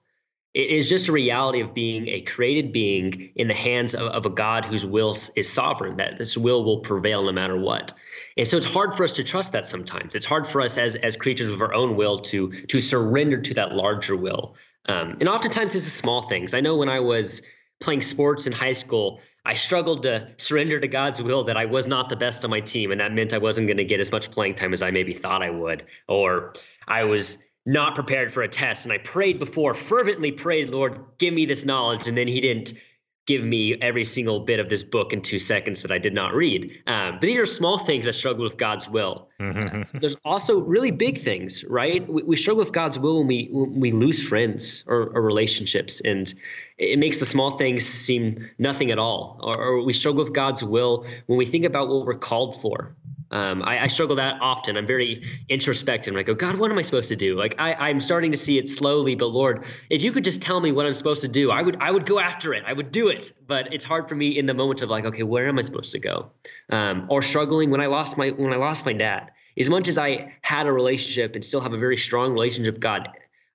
it 0.53 0.69
is 0.69 0.87
just 0.87 1.07
a 1.07 1.11
reality 1.11 1.61
of 1.61 1.73
being 1.73 2.07
a 2.07 2.21
created 2.21 2.71
being 2.71 3.31
in 3.35 3.47
the 3.47 3.53
hands 3.55 3.95
of, 3.95 4.07
of, 4.07 4.25
a 4.25 4.29
God 4.29 4.65
whose 4.65 4.85
will 4.85 5.17
is 5.35 5.51
sovereign, 5.51 5.97
that 5.97 6.19
this 6.19 6.37
will 6.37 6.63
will 6.63 6.79
prevail 6.79 7.23
no 7.23 7.31
matter 7.31 7.57
what. 7.57 7.91
And 8.37 8.47
so 8.47 8.57
it's 8.57 8.65
hard 8.65 8.93
for 8.93 9.03
us 9.03 9.11
to 9.13 9.23
trust 9.23 9.51
that 9.53 9.67
sometimes. 9.67 10.13
It's 10.13 10.27
hard 10.27 10.45
for 10.45 10.61
us 10.61 10.77
as, 10.77 10.95
as 10.97 11.15
creatures 11.15 11.47
of 11.47 11.61
our 11.61 11.73
own 11.73 11.95
will 11.95 12.19
to, 12.19 12.51
to 12.51 12.79
surrender 12.79 13.41
to 13.41 13.53
that 13.55 13.73
larger 13.73 14.15
will. 14.15 14.55
Um, 14.87 15.17
and 15.19 15.27
oftentimes 15.27 15.73
it's 15.73 15.85
the 15.85 15.91
small 15.91 16.23
things. 16.23 16.53
I 16.53 16.59
know 16.59 16.75
when 16.75 16.89
I 16.89 16.99
was 16.99 17.41
playing 17.79 18.01
sports 18.01 18.45
in 18.45 18.53
high 18.53 18.71
school, 18.73 19.21
I 19.45 19.55
struggled 19.55 20.03
to 20.03 20.29
surrender 20.37 20.79
to 20.79 20.87
God's 20.87 21.21
will 21.21 21.43
that 21.45 21.57
I 21.57 21.65
was 21.65 21.87
not 21.87 22.09
the 22.09 22.15
best 22.15 22.45
on 22.45 22.51
my 22.51 22.59
team. 22.59 22.91
And 22.91 23.01
that 23.01 23.11
meant 23.11 23.33
I 23.33 23.39
wasn't 23.39 23.67
going 23.67 23.77
to 23.77 23.83
get 23.83 23.99
as 23.99 24.11
much 24.11 24.29
playing 24.29 24.55
time 24.55 24.71
as 24.71 24.81
I 24.81 24.91
maybe 24.91 25.13
thought 25.13 25.41
I 25.41 25.49
would. 25.49 25.85
Or 26.07 26.53
I 26.87 27.03
was 27.03 27.39
not 27.65 27.95
prepared 27.95 28.31
for 28.31 28.43
a 28.43 28.47
test. 28.47 28.85
And 28.85 28.91
I 28.91 28.97
prayed 28.97 29.39
before, 29.39 29.73
fervently 29.73 30.31
prayed, 30.31 30.69
Lord, 30.69 30.99
give 31.17 31.33
me 31.33 31.45
this 31.45 31.65
knowledge. 31.65 32.07
And 32.07 32.17
then 32.17 32.27
he 32.27 32.41
didn't 32.41 32.73
give 33.25 33.43
me 33.43 33.75
every 33.81 34.03
single 34.03 34.41
bit 34.41 34.59
of 34.59 34.67
this 34.69 34.83
book 34.83 35.13
in 35.13 35.21
two 35.21 35.39
seconds 35.39 35.81
that 35.81 35.91
I 35.91 35.97
did 35.97 36.13
not 36.13 36.33
read. 36.33 36.69
Um, 36.87 37.13
but 37.13 37.21
these 37.21 37.37
are 37.37 37.45
small 37.45 37.77
things 37.77 38.05
that 38.05 38.13
struggle 38.13 38.43
with 38.43 38.57
God's 38.57 38.89
will. 38.89 39.29
Mm-hmm. 39.39 39.97
There's 39.99 40.17
also 40.25 40.59
really 40.59 40.91
big 40.91 41.17
things, 41.17 41.63
right? 41.65 42.07
We, 42.11 42.23
we, 42.23 42.35
struggle 42.35 42.61
with 42.61 42.73
God's 42.73 42.99
will 42.99 43.19
when 43.19 43.27
we 43.27 43.47
when 43.51 43.79
we 43.79 43.91
lose 43.91 44.21
friends 44.21 44.83
or, 44.87 45.09
or, 45.13 45.21
relationships, 45.21 46.01
and 46.01 46.33
it 46.77 46.99
makes 46.99 47.19
the 47.19 47.25
small 47.25 47.51
things 47.51 47.85
seem 47.85 48.49
nothing 48.57 48.91
at 48.91 48.99
all. 48.99 49.39
Or, 49.41 49.57
or 49.57 49.83
we 49.83 49.93
struggle 49.93 50.23
with 50.23 50.33
God's 50.33 50.63
will 50.63 51.05
when 51.27 51.37
we 51.37 51.45
think 51.45 51.63
about 51.63 51.87
what 51.87 52.05
we're 52.05 52.15
called 52.15 52.59
for. 52.61 52.93
Um, 53.33 53.63
I, 53.63 53.85
I, 53.85 53.87
struggle 53.87 54.15
that 54.17 54.39
often. 54.41 54.77
I'm 54.77 54.85
very 54.85 55.23
introspective. 55.49 56.15
I 56.15 56.21
go, 56.21 56.35
God, 56.35 56.55
what 56.57 56.69
am 56.69 56.77
I 56.77 56.83
supposed 56.83 57.09
to 57.09 57.15
do? 57.15 57.35
Like 57.35 57.55
I, 57.57 57.73
I'm 57.73 57.99
starting 57.99 58.29
to 58.29 58.37
see 58.37 58.59
it 58.59 58.69
slowly, 58.69 59.15
but 59.15 59.29
Lord, 59.29 59.65
if 59.89 60.03
you 60.03 60.11
could 60.11 60.23
just 60.23 60.39
tell 60.39 60.59
me 60.59 60.71
what 60.71 60.85
I'm 60.85 60.93
supposed 60.93 61.23
to 61.23 61.27
do, 61.27 61.49
I 61.49 61.63
would, 61.63 61.75
I 61.79 61.89
would 61.89 62.05
go 62.05 62.19
after 62.19 62.53
it. 62.53 62.63
I 62.67 62.73
would 62.73 62.91
do 62.91 63.07
it. 63.07 63.33
But 63.47 63.73
it's 63.73 63.83
hard 63.83 64.07
for 64.07 64.13
me 64.13 64.37
in 64.37 64.45
the 64.45 64.53
moment 64.53 64.83
of 64.83 64.91
like, 64.91 65.05
okay, 65.05 65.23
where 65.23 65.47
am 65.47 65.57
I 65.57 65.63
supposed 65.63 65.91
to 65.93 65.99
go? 65.99 66.29
Um, 66.69 67.07
or 67.09 67.23
struggling 67.23 67.71
when 67.71 67.81
I 67.81 67.87
lost 67.87 68.19
my, 68.19 68.29
when 68.29 68.53
I 68.53 68.57
lost 68.57 68.85
my 68.85 68.93
dad. 68.93 69.31
As 69.57 69.67
much 69.67 69.87
as 69.87 69.97
I 69.97 70.31
had 70.43 70.67
a 70.67 70.71
relationship 70.71 71.33
and 71.33 71.43
still 71.43 71.61
have 71.61 71.73
a 71.73 71.77
very 71.77 71.97
strong 71.97 72.33
relationship 72.33 72.75
with 72.75 72.81
God, 72.81 73.09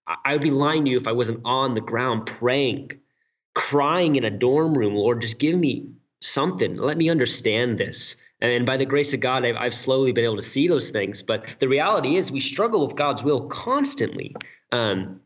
I, 0.08 0.16
I 0.24 0.32
would 0.32 0.42
be 0.42 0.50
lying 0.50 0.86
to 0.86 0.90
you 0.90 0.96
if 0.96 1.06
I 1.06 1.12
wasn't 1.12 1.40
on 1.44 1.74
the 1.74 1.80
ground 1.80 2.26
praying, 2.26 2.98
crying 3.54 4.16
in 4.16 4.24
a 4.24 4.30
dorm 4.30 4.76
room. 4.76 4.96
Lord, 4.96 5.20
just 5.20 5.38
give 5.38 5.56
me 5.56 5.86
something. 6.20 6.76
Let 6.76 6.96
me 6.96 7.10
understand 7.10 7.78
this. 7.78 8.16
And 8.40 8.64
by 8.64 8.76
the 8.76 8.86
grace 8.86 9.12
of 9.12 9.20
God, 9.20 9.44
I've, 9.44 9.56
I've, 9.56 9.74
slowly 9.74 10.12
been 10.12 10.24
able 10.24 10.36
to 10.36 10.42
see 10.42 10.68
those 10.68 10.90
things. 10.90 11.22
But 11.22 11.46
the 11.58 11.68
reality 11.68 12.16
is, 12.16 12.30
we 12.30 12.40
struggle 12.40 12.86
with 12.86 12.94
God's 12.94 13.24
will 13.24 13.48
constantly. 13.48 14.34
Um, 14.70 15.20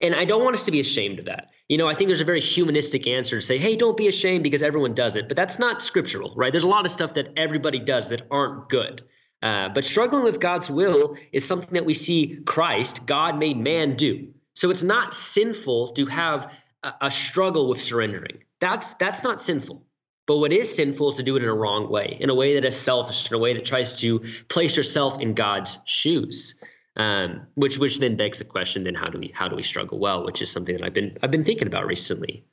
and 0.00 0.14
I 0.14 0.24
don't 0.24 0.44
want 0.44 0.54
us 0.54 0.64
to 0.64 0.70
be 0.70 0.80
ashamed 0.80 1.18
of 1.18 1.24
that. 1.24 1.50
You 1.68 1.78
know, 1.78 1.88
I 1.88 1.94
think 1.94 2.08
there's 2.08 2.20
a 2.20 2.24
very 2.24 2.40
humanistic 2.40 3.06
answer 3.08 3.36
to 3.36 3.42
say, 3.42 3.58
hey, 3.58 3.74
don't 3.74 3.96
be 3.96 4.06
ashamed 4.06 4.44
because 4.44 4.62
everyone 4.62 4.94
does 4.94 5.16
it. 5.16 5.26
But 5.26 5.36
that's 5.36 5.58
not 5.58 5.82
scriptural, 5.82 6.32
right? 6.36 6.52
There's 6.52 6.64
a 6.64 6.68
lot 6.68 6.84
of 6.84 6.92
stuff 6.92 7.14
that 7.14 7.32
everybody 7.36 7.80
does 7.80 8.10
that 8.10 8.22
aren't 8.30 8.68
good. 8.68 9.02
Uh, 9.42 9.68
but 9.70 9.84
struggling 9.84 10.22
with 10.22 10.40
God's 10.40 10.70
will 10.70 11.16
is 11.32 11.44
something 11.44 11.72
that 11.74 11.84
we 11.84 11.94
see 11.94 12.38
Christ, 12.46 13.06
God 13.06 13.38
made 13.38 13.58
man, 13.58 13.96
do. 13.96 14.28
So 14.54 14.70
it's 14.70 14.82
not 14.82 15.14
sinful 15.14 15.92
to 15.92 16.06
have 16.06 16.52
a, 16.82 16.92
a 17.02 17.10
struggle 17.10 17.68
with 17.68 17.80
surrendering. 17.80 18.38
That's 18.60 18.94
that's 18.94 19.22
not 19.22 19.40
sinful. 19.40 19.82
But 20.26 20.38
what 20.38 20.52
is 20.52 20.74
sinful 20.74 21.10
is 21.10 21.14
to 21.16 21.22
do 21.22 21.36
it 21.36 21.42
in 21.42 21.48
a 21.48 21.54
wrong 21.54 21.88
way, 21.88 22.16
in 22.20 22.30
a 22.30 22.34
way 22.34 22.54
that 22.54 22.64
is 22.64 22.76
selfish, 22.76 23.30
in 23.30 23.34
a 23.34 23.38
way 23.38 23.54
that 23.54 23.64
tries 23.64 23.94
to 24.00 24.20
place 24.48 24.76
yourself 24.76 25.20
in 25.20 25.34
God's 25.34 25.78
shoes. 25.84 26.54
Um, 26.96 27.46
which 27.54 27.78
which 27.78 27.98
then 28.00 28.16
begs 28.16 28.38
the 28.38 28.44
question: 28.44 28.84
Then 28.84 28.94
how 28.94 29.04
do 29.04 29.18
we 29.18 29.30
how 29.34 29.48
do 29.48 29.54
we 29.54 29.62
struggle 29.62 29.98
well? 29.98 30.24
Which 30.24 30.42
is 30.42 30.50
something 30.50 30.76
that 30.76 30.84
I've 30.84 30.94
been 30.94 31.16
I've 31.22 31.30
been 31.30 31.44
thinking 31.44 31.66
about 31.66 31.86
recently. 31.86 32.44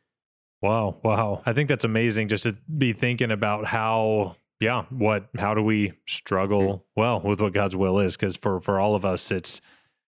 Wow, 0.62 0.98
wow! 1.04 1.42
I 1.46 1.54
think 1.54 1.70
that's 1.70 1.86
amazing 1.86 2.28
just 2.28 2.44
to 2.44 2.56
be 2.78 2.94
thinking 2.94 3.32
about 3.32 3.66
how 3.66 4.36
yeah 4.60 4.84
what 4.90 5.30
how 5.38 5.54
do 5.54 5.64
we 5.64 5.94
struggle 6.06 6.86
well 6.96 7.22
with 7.22 7.42
what 7.42 7.54
God's 7.54 7.76
will 7.76 8.00
is 8.00 8.16
because 8.16 8.36
for 8.36 8.60
for 8.60 8.80
all 8.80 8.96
of 8.96 9.06
us 9.06 9.32
it's 9.32 9.62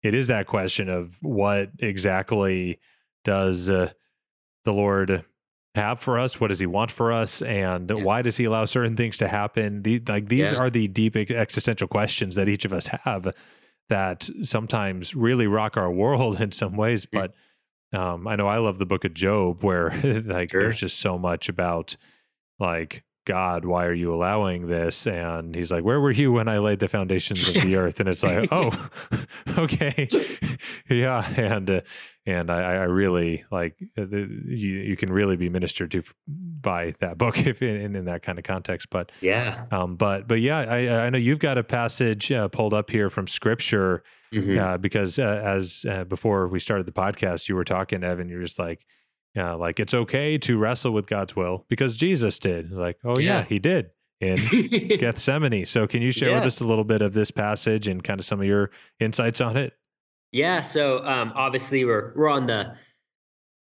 it 0.02 0.14
is 0.14 0.28
that 0.28 0.46
question 0.46 0.88
of 0.88 1.16
what 1.22 1.70
exactly 1.78 2.78
does 3.24 3.68
uh, 3.68 3.90
the 4.64 4.72
Lord 4.72 5.24
have 5.78 6.00
for 6.00 6.18
us? 6.18 6.40
What 6.40 6.48
does 6.48 6.60
He 6.60 6.66
want 6.66 6.90
for 6.90 7.12
us? 7.12 7.42
And 7.42 7.90
yeah. 7.90 7.96
why 7.96 8.22
does 8.22 8.36
He 8.36 8.44
allow 8.44 8.64
certain 8.64 8.96
things 8.96 9.18
to 9.18 9.28
happen? 9.28 9.82
The, 9.82 10.02
like 10.06 10.28
these 10.28 10.52
yeah. 10.52 10.58
are 10.58 10.70
the 10.70 10.88
deep 10.88 11.16
existential 11.16 11.88
questions 11.88 12.34
that 12.34 12.48
each 12.48 12.64
of 12.64 12.72
us 12.72 12.88
have 12.88 13.32
that 13.88 14.28
sometimes 14.42 15.14
really 15.14 15.46
rock 15.46 15.76
our 15.76 15.90
world 15.90 16.40
in 16.40 16.52
some 16.52 16.76
ways. 16.76 17.06
But 17.06 17.34
um, 17.92 18.26
I 18.26 18.36
know 18.36 18.46
I 18.46 18.58
love 18.58 18.78
the 18.78 18.86
Book 18.86 19.04
of 19.04 19.14
Job, 19.14 19.62
where 19.62 19.90
like 20.24 20.50
sure. 20.50 20.62
there's 20.62 20.80
just 20.80 20.98
so 21.00 21.18
much 21.18 21.48
about 21.48 21.96
like 22.58 23.04
God, 23.28 23.66
why 23.66 23.84
are 23.84 23.92
you 23.92 24.14
allowing 24.14 24.68
this? 24.68 25.06
And 25.06 25.54
he's 25.54 25.70
like, 25.70 25.84
Where 25.84 26.00
were 26.00 26.10
you 26.10 26.32
when 26.32 26.48
I 26.48 26.58
laid 26.58 26.78
the 26.78 26.88
foundations 26.88 27.46
of 27.46 27.54
the 27.62 27.76
earth? 27.76 28.00
And 28.00 28.08
it's 28.08 28.22
like, 28.22 28.48
Oh, 28.50 28.72
okay, 29.58 30.08
yeah. 30.88 31.28
And 31.36 31.70
uh, 31.70 31.80
and 32.28 32.50
I, 32.50 32.60
I 32.60 32.84
really 32.84 33.44
like 33.50 33.80
uh, 33.96 34.04
you. 34.06 34.28
You 34.68 34.96
can 34.98 35.10
really 35.10 35.36
be 35.36 35.48
ministered 35.48 35.90
to 35.92 36.02
by 36.26 36.92
that 37.00 37.16
book 37.16 37.38
if 37.46 37.62
in, 37.62 37.96
in 37.96 38.04
that 38.04 38.22
kind 38.22 38.38
of 38.38 38.44
context. 38.44 38.90
But 38.90 39.10
yeah, 39.22 39.64
um, 39.70 39.96
but 39.96 40.28
but 40.28 40.40
yeah, 40.40 40.58
I 40.58 41.06
I 41.06 41.10
know 41.10 41.16
you've 41.16 41.38
got 41.38 41.56
a 41.56 41.64
passage 41.64 42.30
uh, 42.30 42.48
pulled 42.48 42.74
up 42.74 42.90
here 42.90 43.08
from 43.08 43.28
Scripture 43.28 44.02
mm-hmm. 44.32 44.58
uh, 44.58 44.76
because 44.76 45.18
uh, 45.18 45.40
as 45.42 45.86
uh, 45.88 46.04
before 46.04 46.48
we 46.48 46.58
started 46.58 46.86
the 46.86 46.92
podcast, 46.92 47.48
you 47.48 47.54
were 47.54 47.64
talking, 47.64 48.04
Evan. 48.04 48.28
You're 48.28 48.42
just 48.42 48.58
like 48.58 48.84
yeah, 49.34 49.54
like 49.54 49.80
it's 49.80 49.94
okay 49.94 50.36
to 50.36 50.58
wrestle 50.58 50.92
with 50.92 51.06
God's 51.06 51.34
will 51.34 51.64
because 51.70 51.96
Jesus 51.96 52.38
did. 52.38 52.70
Like, 52.70 52.98
oh 53.04 53.18
yeah, 53.18 53.38
yeah 53.38 53.44
he 53.44 53.58
did 53.58 53.90
in 54.20 54.36
Gethsemane. 54.98 55.64
So 55.64 55.86
can 55.86 56.02
you 56.02 56.12
share 56.12 56.30
yeah. 56.30 56.34
with 56.36 56.44
us 56.44 56.60
a 56.60 56.64
little 56.64 56.84
bit 56.84 57.00
of 57.00 57.14
this 57.14 57.30
passage 57.30 57.88
and 57.88 58.04
kind 58.04 58.20
of 58.20 58.26
some 58.26 58.38
of 58.38 58.46
your 58.46 58.70
insights 59.00 59.40
on 59.40 59.56
it? 59.56 59.72
Yeah. 60.32 60.60
So 60.60 61.04
um, 61.04 61.32
obviously 61.34 61.84
we're 61.84 62.12
we're 62.16 62.28
on 62.28 62.46
the 62.46 62.74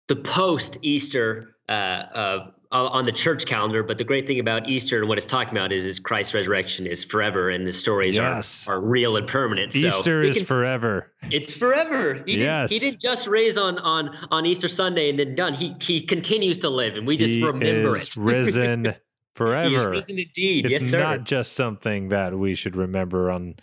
the 0.08 0.16
post 0.18 0.78
Easter 0.82 1.56
uh, 1.70 2.04
of 2.14 2.54
on 2.74 3.06
the 3.06 3.12
church 3.12 3.46
calendar. 3.46 3.84
But 3.84 3.98
the 3.98 4.04
great 4.04 4.26
thing 4.26 4.40
about 4.40 4.68
Easter 4.68 5.00
and 5.00 5.08
what 5.08 5.18
it's 5.18 5.28
talking 5.28 5.52
about 5.52 5.72
is, 5.72 5.86
is 5.86 6.00
Christ's 6.00 6.34
resurrection 6.34 6.88
is 6.88 7.04
forever, 7.04 7.50
and 7.50 7.68
the 7.68 7.72
stories 7.72 8.16
yes. 8.16 8.68
are, 8.68 8.76
are 8.76 8.82
real 8.82 9.16
and 9.16 9.28
permanent. 9.28 9.76
Easter 9.76 10.24
so 10.26 10.30
is 10.30 10.38
can, 10.38 10.46
forever. 10.46 11.12
It's 11.30 11.54
forever. 11.54 12.24
He 12.26 12.38
yes. 12.38 12.70
Didn't, 12.70 12.82
he 12.82 12.90
didn't 12.90 13.02
just 13.02 13.28
raise 13.28 13.58
on 13.58 13.78
on 13.80 14.10
on 14.32 14.46
Easter 14.46 14.68
Sunday 14.68 15.10
and 15.10 15.20
then 15.20 15.36
done. 15.36 15.54
He 15.54 15.76
he 15.80 16.02
continues 16.02 16.58
to 16.60 16.70
live, 16.70 16.96
and 16.96 17.06
we 17.06 17.16
just 17.16 17.34
he 17.34 17.44
remember 17.44 17.96
it. 17.96 18.16
Risen 18.18 18.96
forever. 19.36 19.70
He's 19.70 19.84
risen 19.84 20.20
indeed. 20.20 20.66
It's 20.66 20.74
yes, 20.74 20.90
sir. 20.90 21.00
not 21.00 21.24
just 21.24 21.54
something 21.54 22.10
that 22.10 22.38
we 22.38 22.56
should 22.56 22.76
remember 22.76 23.32
on 23.32 23.56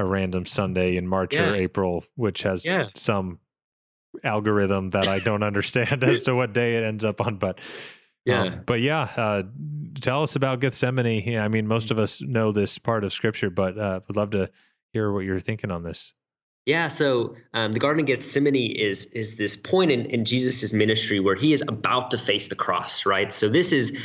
a 0.00 0.04
random 0.04 0.46
Sunday 0.46 0.96
in 0.96 1.06
March 1.06 1.34
yeah. 1.34 1.50
or 1.50 1.54
April, 1.54 2.04
which 2.16 2.42
has 2.42 2.66
yeah. 2.66 2.88
some 2.94 3.38
algorithm 4.24 4.90
that 4.90 5.06
I 5.06 5.20
don't 5.20 5.42
understand 5.42 6.02
as 6.02 6.22
to 6.22 6.34
what 6.34 6.52
day 6.52 6.76
it 6.76 6.84
ends 6.84 7.04
up 7.04 7.20
on, 7.20 7.36
but 7.36 7.58
yeah. 8.24 8.42
Um, 8.42 8.62
but 8.66 8.80
yeah, 8.80 9.08
uh, 9.16 9.42
tell 10.00 10.22
us 10.22 10.36
about 10.36 10.60
Gethsemane. 10.60 11.22
Yeah, 11.26 11.44
I 11.44 11.48
mean, 11.48 11.66
most 11.66 11.90
of 11.90 11.98
us 11.98 12.20
know 12.20 12.52
this 12.52 12.78
part 12.78 13.02
of 13.02 13.12
scripture, 13.12 13.50
but 13.50 13.78
uh, 13.78 14.00
would 14.06 14.16
love 14.16 14.30
to 14.30 14.50
hear 14.92 15.12
what 15.12 15.20
you're 15.20 15.40
thinking 15.40 15.70
on 15.70 15.82
this. 15.82 16.12
Yeah, 16.66 16.88
so 16.88 17.34
um, 17.54 17.72
the 17.72 17.78
Garden 17.78 18.00
of 18.00 18.06
Gethsemane 18.06 18.76
is 18.76 19.06
is 19.06 19.36
this 19.36 19.56
point 19.56 19.90
in, 19.90 20.04
in 20.06 20.24
Jesus' 20.26 20.72
ministry 20.72 21.18
where 21.18 21.34
he 21.34 21.52
is 21.52 21.62
about 21.66 22.10
to 22.10 22.18
face 22.18 22.48
the 22.48 22.54
cross, 22.54 23.06
right? 23.06 23.32
So 23.32 23.48
this 23.48 23.72
is, 23.72 23.96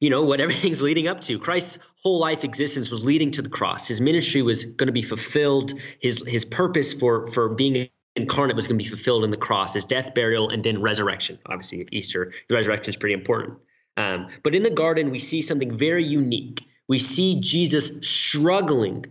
you 0.00 0.10
know, 0.10 0.22
what 0.22 0.40
everything's 0.46 0.82
leading 0.82 1.08
up 1.08 1.20
to. 1.22 1.38
Christ's 1.38 1.78
whole 2.02 2.20
life 2.20 2.44
existence 2.44 2.90
was 2.90 3.04
leading 3.04 3.30
to 3.32 3.42
the 3.42 3.48
cross. 3.48 3.88
His 3.88 4.00
ministry 4.00 4.42
was 4.42 4.64
going 4.64 4.86
to 4.86 4.92
be 4.92 5.02
fulfilled. 5.02 5.74
His 6.00 6.22
his 6.26 6.44
purpose 6.44 6.92
for 6.92 7.26
for 7.28 7.48
being 7.48 7.88
incarnate 8.16 8.56
was 8.56 8.66
going 8.66 8.78
to 8.78 8.82
be 8.82 8.88
fulfilled 8.88 9.24
in 9.24 9.30
the 9.30 9.36
cross, 9.36 9.74
his 9.74 9.84
death, 9.84 10.14
burial, 10.14 10.50
and 10.50 10.64
then 10.64 10.82
resurrection. 10.82 11.38
Obviously, 11.46 11.86
Easter, 11.92 12.32
the 12.48 12.54
resurrection 12.54 12.90
is 12.90 12.96
pretty 12.96 13.14
important. 13.14 13.58
Um, 13.96 14.28
but 14.42 14.54
in 14.54 14.62
the 14.62 14.70
garden, 14.70 15.10
we 15.10 15.18
see 15.18 15.42
something 15.42 15.76
very 15.76 16.04
unique. 16.04 16.64
We 16.88 16.98
see 16.98 17.40
Jesus 17.40 17.98
struggling 18.00 19.06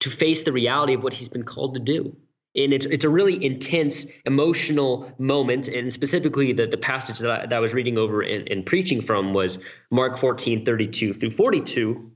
to 0.00 0.10
face 0.10 0.42
the 0.42 0.52
reality 0.52 0.94
of 0.94 1.02
what 1.02 1.14
he's 1.14 1.28
been 1.28 1.44
called 1.44 1.74
to 1.74 1.80
do. 1.80 2.16
And 2.56 2.72
it's, 2.72 2.86
it's 2.86 3.04
a 3.04 3.08
really 3.08 3.42
intense 3.44 4.06
emotional 4.26 5.12
moment. 5.18 5.68
And 5.68 5.92
specifically, 5.92 6.52
the, 6.52 6.66
the 6.66 6.76
passage 6.76 7.18
that 7.20 7.30
I, 7.30 7.46
that 7.46 7.52
I 7.52 7.60
was 7.60 7.74
reading 7.74 7.96
over 7.96 8.22
and, 8.22 8.66
preaching 8.66 9.00
from 9.00 9.32
was 9.32 9.58
Mark 9.90 10.18
14, 10.18 10.64
32 10.64 11.14
through 11.14 11.30
42, 11.30 12.10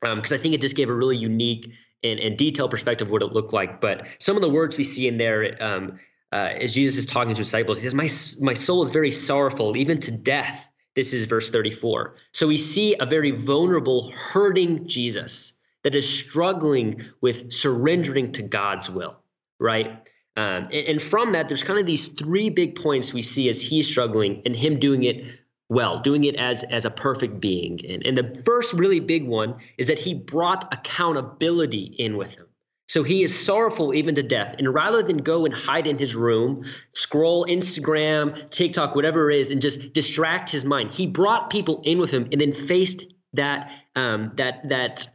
because 0.00 0.32
um, 0.32 0.38
I 0.38 0.38
think 0.38 0.54
it 0.54 0.60
just 0.60 0.76
gave 0.76 0.90
a 0.90 0.94
really 0.94 1.16
unique 1.16 1.72
and, 2.02 2.20
and 2.20 2.36
detailed 2.36 2.70
perspective 2.70 3.08
of 3.08 3.12
what 3.12 3.22
it 3.22 3.32
looked 3.32 3.52
like. 3.52 3.80
But 3.80 4.06
some 4.18 4.36
of 4.36 4.42
the 4.42 4.50
words 4.50 4.76
we 4.76 4.84
see 4.84 5.08
in 5.08 5.16
there, 5.16 5.56
um, 5.62 5.98
uh, 6.32 6.50
as 6.60 6.74
Jesus 6.74 6.98
is 6.98 7.06
talking 7.06 7.34
to 7.34 7.38
his 7.38 7.46
disciples, 7.46 7.78
he 7.78 7.84
says, 7.84 7.94
"My 7.94 8.08
my 8.44 8.54
soul 8.54 8.82
is 8.82 8.90
very 8.90 9.10
sorrowful, 9.10 9.76
even 9.76 9.98
to 10.00 10.12
death." 10.12 10.66
This 10.94 11.12
is 11.12 11.26
verse 11.26 11.48
34. 11.50 12.16
So 12.32 12.48
we 12.48 12.58
see 12.58 12.96
a 12.98 13.06
very 13.06 13.30
vulnerable, 13.30 14.10
hurting 14.10 14.88
Jesus 14.88 15.52
that 15.84 15.94
is 15.94 16.08
struggling 16.08 17.04
with 17.20 17.52
surrendering 17.52 18.32
to 18.32 18.42
God's 18.42 18.90
will, 18.90 19.16
right? 19.58 20.08
Um, 20.36 20.68
and, 20.72 20.72
and 20.72 21.02
from 21.02 21.32
that, 21.32 21.48
there's 21.48 21.62
kind 21.62 21.80
of 21.80 21.86
these 21.86 22.08
three 22.08 22.48
big 22.48 22.76
points 22.76 23.12
we 23.12 23.22
see 23.22 23.48
as 23.48 23.60
he's 23.60 23.88
struggling 23.88 24.42
and 24.44 24.54
him 24.54 24.78
doing 24.78 25.04
it 25.04 25.38
well, 25.68 26.00
doing 26.00 26.24
it 26.24 26.36
as 26.36 26.64
as 26.64 26.84
a 26.84 26.90
perfect 26.90 27.40
being. 27.40 27.80
And, 27.88 28.06
and 28.06 28.16
the 28.16 28.42
first 28.44 28.72
really 28.72 29.00
big 29.00 29.26
one 29.26 29.56
is 29.76 29.86
that 29.88 29.98
he 29.98 30.14
brought 30.14 30.72
accountability 30.72 31.94
in 31.98 32.16
with 32.16 32.34
him. 32.34 32.46
So 32.88 33.02
he 33.02 33.22
is 33.22 33.38
sorrowful 33.38 33.92
even 33.92 34.14
to 34.14 34.22
death. 34.22 34.54
And 34.58 34.72
rather 34.72 35.02
than 35.02 35.18
go 35.18 35.44
and 35.44 35.52
hide 35.52 35.86
in 35.86 35.98
his 35.98 36.16
room, 36.16 36.64
scroll 36.92 37.44
Instagram, 37.44 38.48
TikTok, 38.48 38.94
whatever 38.94 39.30
it 39.30 39.38
is, 39.38 39.50
and 39.50 39.60
just 39.60 39.92
distract 39.92 40.48
his 40.48 40.64
mind, 40.64 40.92
he 40.92 41.06
brought 41.06 41.50
people 41.50 41.82
in 41.84 41.98
with 41.98 42.10
him 42.10 42.28
and 42.32 42.40
then 42.40 42.52
faced 42.52 43.12
that 43.34 43.70
um, 43.94 44.32
that 44.36 44.66
that 44.70 45.08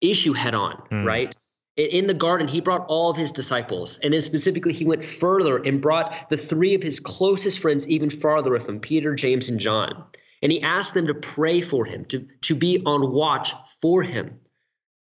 issue 0.00 0.32
head 0.32 0.54
on, 0.54 0.82
mm. 0.90 1.04
right? 1.04 1.36
In 1.76 2.06
the 2.06 2.14
garden, 2.14 2.48
he 2.48 2.60
brought 2.60 2.84
all 2.88 3.10
of 3.10 3.16
his 3.16 3.32
disciples. 3.32 3.98
And 4.02 4.12
then 4.12 4.20
specifically, 4.20 4.72
he 4.72 4.84
went 4.84 5.04
further 5.04 5.56
and 5.56 5.80
brought 5.80 6.28
the 6.28 6.36
three 6.36 6.74
of 6.74 6.82
his 6.82 7.00
closest 7.00 7.60
friends 7.60 7.88
even 7.88 8.10
farther 8.10 8.50
with 8.50 8.68
him 8.68 8.80
Peter, 8.80 9.14
James, 9.14 9.48
and 9.48 9.58
John. 9.58 10.04
And 10.42 10.52
he 10.52 10.60
asked 10.60 10.92
them 10.92 11.06
to 11.06 11.14
pray 11.14 11.60
for 11.60 11.84
him, 11.84 12.04
to, 12.06 12.26
to 12.42 12.54
be 12.54 12.82
on 12.84 13.12
watch 13.12 13.54
for 13.80 14.02
him. 14.02 14.40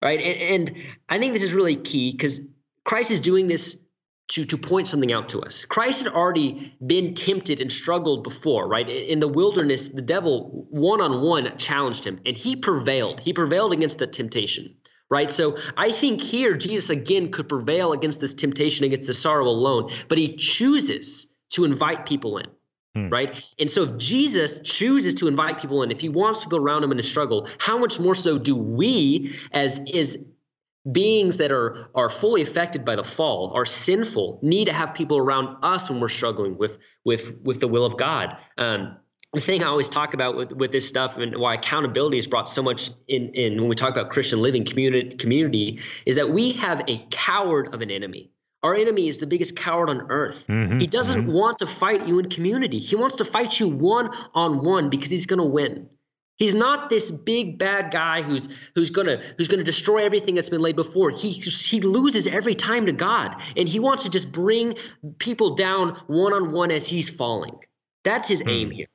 Right. 0.02 0.20
And, 0.20 0.70
and 0.70 0.84
I 1.08 1.18
think 1.18 1.32
this 1.32 1.42
is 1.42 1.54
really 1.54 1.76
key 1.76 2.12
because 2.12 2.40
Christ 2.84 3.10
is 3.10 3.20
doing 3.20 3.46
this 3.46 3.76
to, 4.28 4.44
to 4.44 4.56
point 4.56 4.88
something 4.88 5.12
out 5.12 5.28
to 5.30 5.40
us. 5.40 5.64
Christ 5.64 6.02
had 6.02 6.12
already 6.12 6.74
been 6.86 7.14
tempted 7.14 7.60
and 7.60 7.70
struggled 7.70 8.22
before, 8.22 8.68
right? 8.68 8.88
In 8.88 9.18
the 9.18 9.28
wilderness, 9.28 9.88
the 9.88 10.02
devil 10.02 10.66
one 10.70 11.00
on 11.00 11.22
one 11.22 11.56
challenged 11.58 12.06
him 12.06 12.20
and 12.24 12.36
he 12.36 12.56
prevailed. 12.56 13.20
He 13.20 13.32
prevailed 13.32 13.72
against 13.72 13.98
that 13.98 14.12
temptation 14.12 14.74
right? 15.10 15.30
So 15.30 15.58
I 15.76 15.90
think 15.92 16.20
here 16.20 16.56
Jesus 16.56 16.90
again 16.90 17.30
could 17.30 17.48
prevail 17.48 17.92
against 17.92 18.20
this 18.20 18.32
temptation, 18.32 18.84
against 18.84 19.06
the 19.06 19.14
sorrow 19.14 19.46
alone, 19.46 19.90
but 20.08 20.18
he 20.18 20.36
chooses 20.36 21.26
to 21.50 21.64
invite 21.64 22.06
people 22.06 22.38
in. 22.38 22.46
Hmm. 22.94 23.08
Right. 23.08 23.44
And 23.60 23.70
so 23.70 23.84
if 23.84 23.96
Jesus 23.98 24.58
chooses 24.64 25.14
to 25.16 25.28
invite 25.28 25.60
people 25.60 25.82
in, 25.84 25.92
if 25.92 26.00
he 26.00 26.08
wants 26.08 26.42
people 26.42 26.58
around 26.58 26.82
him 26.82 26.90
in 26.90 26.98
a 26.98 27.04
struggle, 27.04 27.48
how 27.58 27.78
much 27.78 28.00
more 28.00 28.16
so 28.16 28.36
do 28.36 28.56
we 28.56 29.32
as 29.52 29.80
is 29.86 30.18
beings 30.90 31.36
that 31.36 31.52
are 31.52 31.90
are 31.94 32.10
fully 32.10 32.42
affected 32.42 32.84
by 32.84 32.96
the 32.96 33.04
fall, 33.04 33.52
are 33.54 33.66
sinful, 33.66 34.40
need 34.42 34.64
to 34.64 34.72
have 34.72 34.94
people 34.94 35.18
around 35.18 35.56
us 35.62 35.88
when 35.88 36.00
we're 36.00 36.08
struggling 36.08 36.56
with 36.58 36.78
with 37.04 37.38
with 37.42 37.60
the 37.60 37.68
will 37.68 37.84
of 37.84 37.96
God. 37.96 38.36
Um, 38.58 38.96
the 39.32 39.40
thing 39.40 39.62
I 39.62 39.66
always 39.66 39.88
talk 39.88 40.12
about 40.12 40.36
with, 40.36 40.52
with 40.52 40.72
this 40.72 40.86
stuff 40.88 41.16
and 41.16 41.36
why 41.36 41.54
accountability 41.54 42.16
has 42.16 42.26
brought 42.26 42.48
so 42.48 42.62
much 42.62 42.90
in, 43.06 43.28
in 43.34 43.60
when 43.60 43.68
we 43.68 43.76
talk 43.76 43.90
about 43.90 44.10
Christian 44.10 44.42
living 44.42 44.64
community 44.64 45.16
community 45.16 45.80
is 46.04 46.16
that 46.16 46.30
we 46.30 46.52
have 46.52 46.82
a 46.88 46.98
coward 47.10 47.72
of 47.72 47.80
an 47.80 47.90
enemy. 47.90 48.30
Our 48.62 48.74
enemy 48.74 49.08
is 49.08 49.18
the 49.18 49.26
biggest 49.26 49.56
coward 49.56 49.88
on 49.88 50.10
earth. 50.10 50.46
Mm-hmm, 50.48 50.80
he 50.80 50.86
doesn't 50.86 51.22
mm-hmm. 51.22 51.32
want 51.32 51.58
to 51.58 51.66
fight 51.66 52.06
you 52.06 52.18
in 52.18 52.28
community. 52.28 52.78
He 52.78 52.96
wants 52.96 53.16
to 53.16 53.24
fight 53.24 53.58
you 53.58 53.68
one 53.68 54.10
on 54.34 54.64
one 54.64 54.90
because 54.90 55.08
he's 55.08 55.26
going 55.26 55.38
to 55.38 55.44
win. 55.44 55.88
He's 56.36 56.54
not 56.54 56.90
this 56.90 57.10
big 57.10 57.58
bad 57.58 57.90
guy 57.92 58.22
who's 58.22 58.48
who's 58.74 58.88
gonna 58.88 59.22
who's 59.36 59.46
gonna 59.46 59.62
destroy 59.62 60.06
everything 60.06 60.34
that's 60.34 60.48
been 60.48 60.62
laid 60.62 60.74
before. 60.74 61.10
He 61.10 61.32
he 61.32 61.82
loses 61.82 62.26
every 62.26 62.54
time 62.54 62.86
to 62.86 62.92
God, 62.92 63.36
and 63.58 63.68
he 63.68 63.78
wants 63.78 64.04
to 64.04 64.10
just 64.10 64.32
bring 64.32 64.74
people 65.18 65.54
down 65.54 66.00
one 66.06 66.32
on 66.32 66.50
one 66.52 66.70
as 66.70 66.86
he's 66.86 67.10
falling. 67.10 67.58
That's 68.04 68.26
his 68.26 68.42
mm. 68.42 68.50
aim 68.50 68.70
here. 68.70 68.86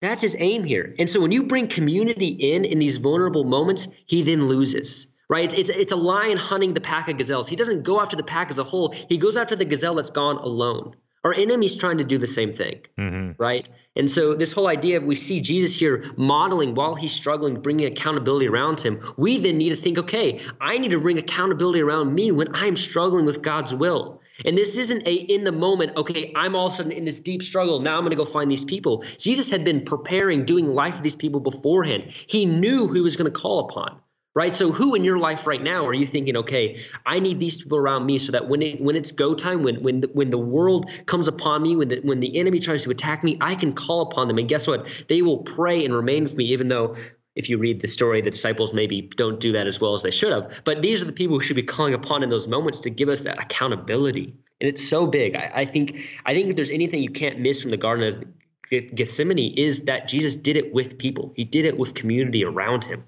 That's 0.00 0.22
his 0.22 0.36
aim 0.38 0.64
here. 0.64 0.94
And 0.98 1.08
so 1.08 1.20
when 1.20 1.32
you 1.32 1.42
bring 1.42 1.68
community 1.68 2.28
in 2.28 2.64
in 2.64 2.78
these 2.78 2.96
vulnerable 2.96 3.44
moments, 3.44 3.88
he 4.06 4.22
then 4.22 4.48
loses. 4.48 5.06
Right? 5.28 5.56
It's, 5.56 5.70
it's 5.70 5.92
a 5.92 5.96
lion 5.96 6.36
hunting 6.36 6.74
the 6.74 6.80
pack 6.80 7.08
of 7.08 7.16
gazelles. 7.16 7.48
He 7.48 7.54
doesn't 7.54 7.84
go 7.84 8.00
after 8.00 8.16
the 8.16 8.24
pack 8.24 8.50
as 8.50 8.58
a 8.58 8.64
whole. 8.64 8.92
He 9.08 9.16
goes 9.16 9.36
after 9.36 9.54
the 9.54 9.64
gazelle 9.64 9.94
that's 9.94 10.10
gone 10.10 10.38
alone. 10.38 10.96
Our 11.22 11.34
enemy's 11.34 11.76
trying 11.76 11.98
to 11.98 12.04
do 12.04 12.18
the 12.18 12.26
same 12.26 12.52
thing, 12.52 12.80
mm-hmm. 12.98 13.40
right? 13.40 13.68
And 13.94 14.10
so 14.10 14.34
this 14.34 14.52
whole 14.52 14.68
idea 14.68 14.96
of 14.96 15.04
we 15.04 15.14
see 15.14 15.38
Jesus 15.38 15.78
here 15.78 16.04
modeling 16.16 16.74
while 16.74 16.94
he's 16.94 17.12
struggling, 17.12 17.60
bringing 17.60 17.86
accountability 17.86 18.48
around 18.48 18.80
him. 18.80 19.00
We 19.18 19.36
then 19.36 19.58
need 19.58 19.68
to 19.68 19.76
think, 19.76 19.98
okay, 19.98 20.40
I 20.60 20.78
need 20.78 20.92
to 20.92 20.98
bring 20.98 21.18
accountability 21.18 21.80
around 21.80 22.14
me 22.14 22.32
when 22.32 22.48
I'm 22.54 22.74
struggling 22.74 23.26
with 23.26 23.42
God's 23.42 23.74
will. 23.74 24.19
And 24.44 24.56
this 24.56 24.76
isn't 24.76 25.06
a 25.06 25.14
in 25.14 25.44
the 25.44 25.52
moment, 25.52 25.96
okay, 25.96 26.32
I'm 26.36 26.54
all 26.54 26.68
of 26.68 26.72
a 26.72 26.76
sudden 26.76 26.92
in 26.92 27.04
this 27.04 27.20
deep 27.20 27.42
struggle. 27.42 27.80
Now 27.80 27.96
I'm 27.96 28.00
going 28.00 28.10
to 28.10 28.16
go 28.16 28.24
find 28.24 28.50
these 28.50 28.64
people. 28.64 29.04
Jesus 29.18 29.48
had 29.50 29.64
been 29.64 29.84
preparing, 29.84 30.44
doing 30.44 30.72
life 30.72 30.94
with 30.94 31.02
these 31.02 31.16
people 31.16 31.40
beforehand. 31.40 32.04
He 32.10 32.46
knew 32.46 32.86
who 32.86 32.94
he 32.94 33.00
was 33.00 33.16
going 33.16 33.30
to 33.32 33.38
call 33.38 33.68
upon. 33.68 34.00
Right. 34.32 34.54
So 34.54 34.70
who 34.70 34.94
in 34.94 35.02
your 35.02 35.18
life 35.18 35.44
right 35.48 35.60
now 35.60 35.84
are 35.86 35.92
you 35.92 36.06
thinking, 36.06 36.36
okay, 36.36 36.80
I 37.04 37.18
need 37.18 37.40
these 37.40 37.60
people 37.60 37.78
around 37.78 38.06
me 38.06 38.16
so 38.18 38.30
that 38.30 38.48
when 38.48 38.62
it 38.62 38.80
when 38.80 38.94
it's 38.94 39.10
go 39.10 39.34
time, 39.34 39.64
when 39.64 39.82
when 39.82 40.02
the, 40.02 40.10
when 40.12 40.30
the 40.30 40.38
world 40.38 40.88
comes 41.06 41.26
upon 41.26 41.62
me, 41.62 41.74
when 41.74 41.88
the 41.88 42.00
when 42.04 42.20
the 42.20 42.38
enemy 42.38 42.60
tries 42.60 42.84
to 42.84 42.90
attack 42.90 43.24
me, 43.24 43.38
I 43.40 43.56
can 43.56 43.72
call 43.72 44.02
upon 44.02 44.28
them. 44.28 44.38
And 44.38 44.48
guess 44.48 44.68
what? 44.68 44.86
They 45.08 45.20
will 45.20 45.38
pray 45.38 45.84
and 45.84 45.92
remain 45.92 46.22
with 46.22 46.36
me, 46.36 46.44
even 46.44 46.68
though 46.68 46.96
if 47.36 47.48
you 47.48 47.58
read 47.58 47.80
the 47.80 47.88
story, 47.88 48.20
the 48.20 48.30
disciples 48.30 48.74
maybe 48.74 49.02
don't 49.16 49.40
do 49.40 49.52
that 49.52 49.66
as 49.66 49.80
well 49.80 49.94
as 49.94 50.02
they 50.02 50.10
should 50.10 50.32
have. 50.32 50.60
But 50.64 50.82
these 50.82 51.02
are 51.02 51.06
the 51.06 51.12
people 51.12 51.36
who 51.36 51.40
should 51.40 51.56
be 51.56 51.62
calling 51.62 51.94
upon 51.94 52.22
in 52.22 52.30
those 52.30 52.48
moments 52.48 52.80
to 52.80 52.90
give 52.90 53.08
us 53.08 53.22
that 53.22 53.40
accountability. 53.40 54.34
And 54.60 54.68
it's 54.68 54.86
so 54.86 55.06
big. 55.06 55.36
I, 55.36 55.50
I 55.54 55.64
think 55.64 56.00
I 56.26 56.34
think 56.34 56.50
if 56.50 56.56
there's 56.56 56.70
anything 56.70 57.02
you 57.02 57.10
can't 57.10 57.38
miss 57.38 57.60
from 57.60 57.70
the 57.70 57.76
Garden 57.76 58.14
of 58.14 58.94
Gethsemane 58.94 59.54
is 59.56 59.80
that 59.82 60.06
Jesus 60.06 60.36
did 60.36 60.56
it 60.56 60.72
with 60.72 60.98
people. 60.98 61.32
He 61.34 61.44
did 61.44 61.64
it 61.64 61.78
with 61.78 61.94
community 61.94 62.44
around 62.44 62.84
him. 62.84 63.04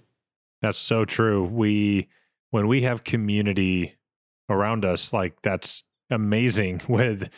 That's 0.61 0.79
so 0.79 1.05
true. 1.05 1.45
We 1.45 2.09
when 2.51 2.69
we 2.69 2.83
have 2.83 3.05
community 3.05 3.97
around 4.49 4.85
us, 4.85 5.13
like 5.13 5.43
that's 5.43 5.83
amazing. 6.11 6.83
With 6.89 7.29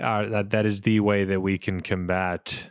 uh, 0.00 0.26
that, 0.26 0.50
that 0.50 0.66
is 0.66 0.82
the 0.82 1.00
way 1.00 1.24
that 1.24 1.40
we 1.40 1.58
can 1.58 1.80
combat 1.80 2.70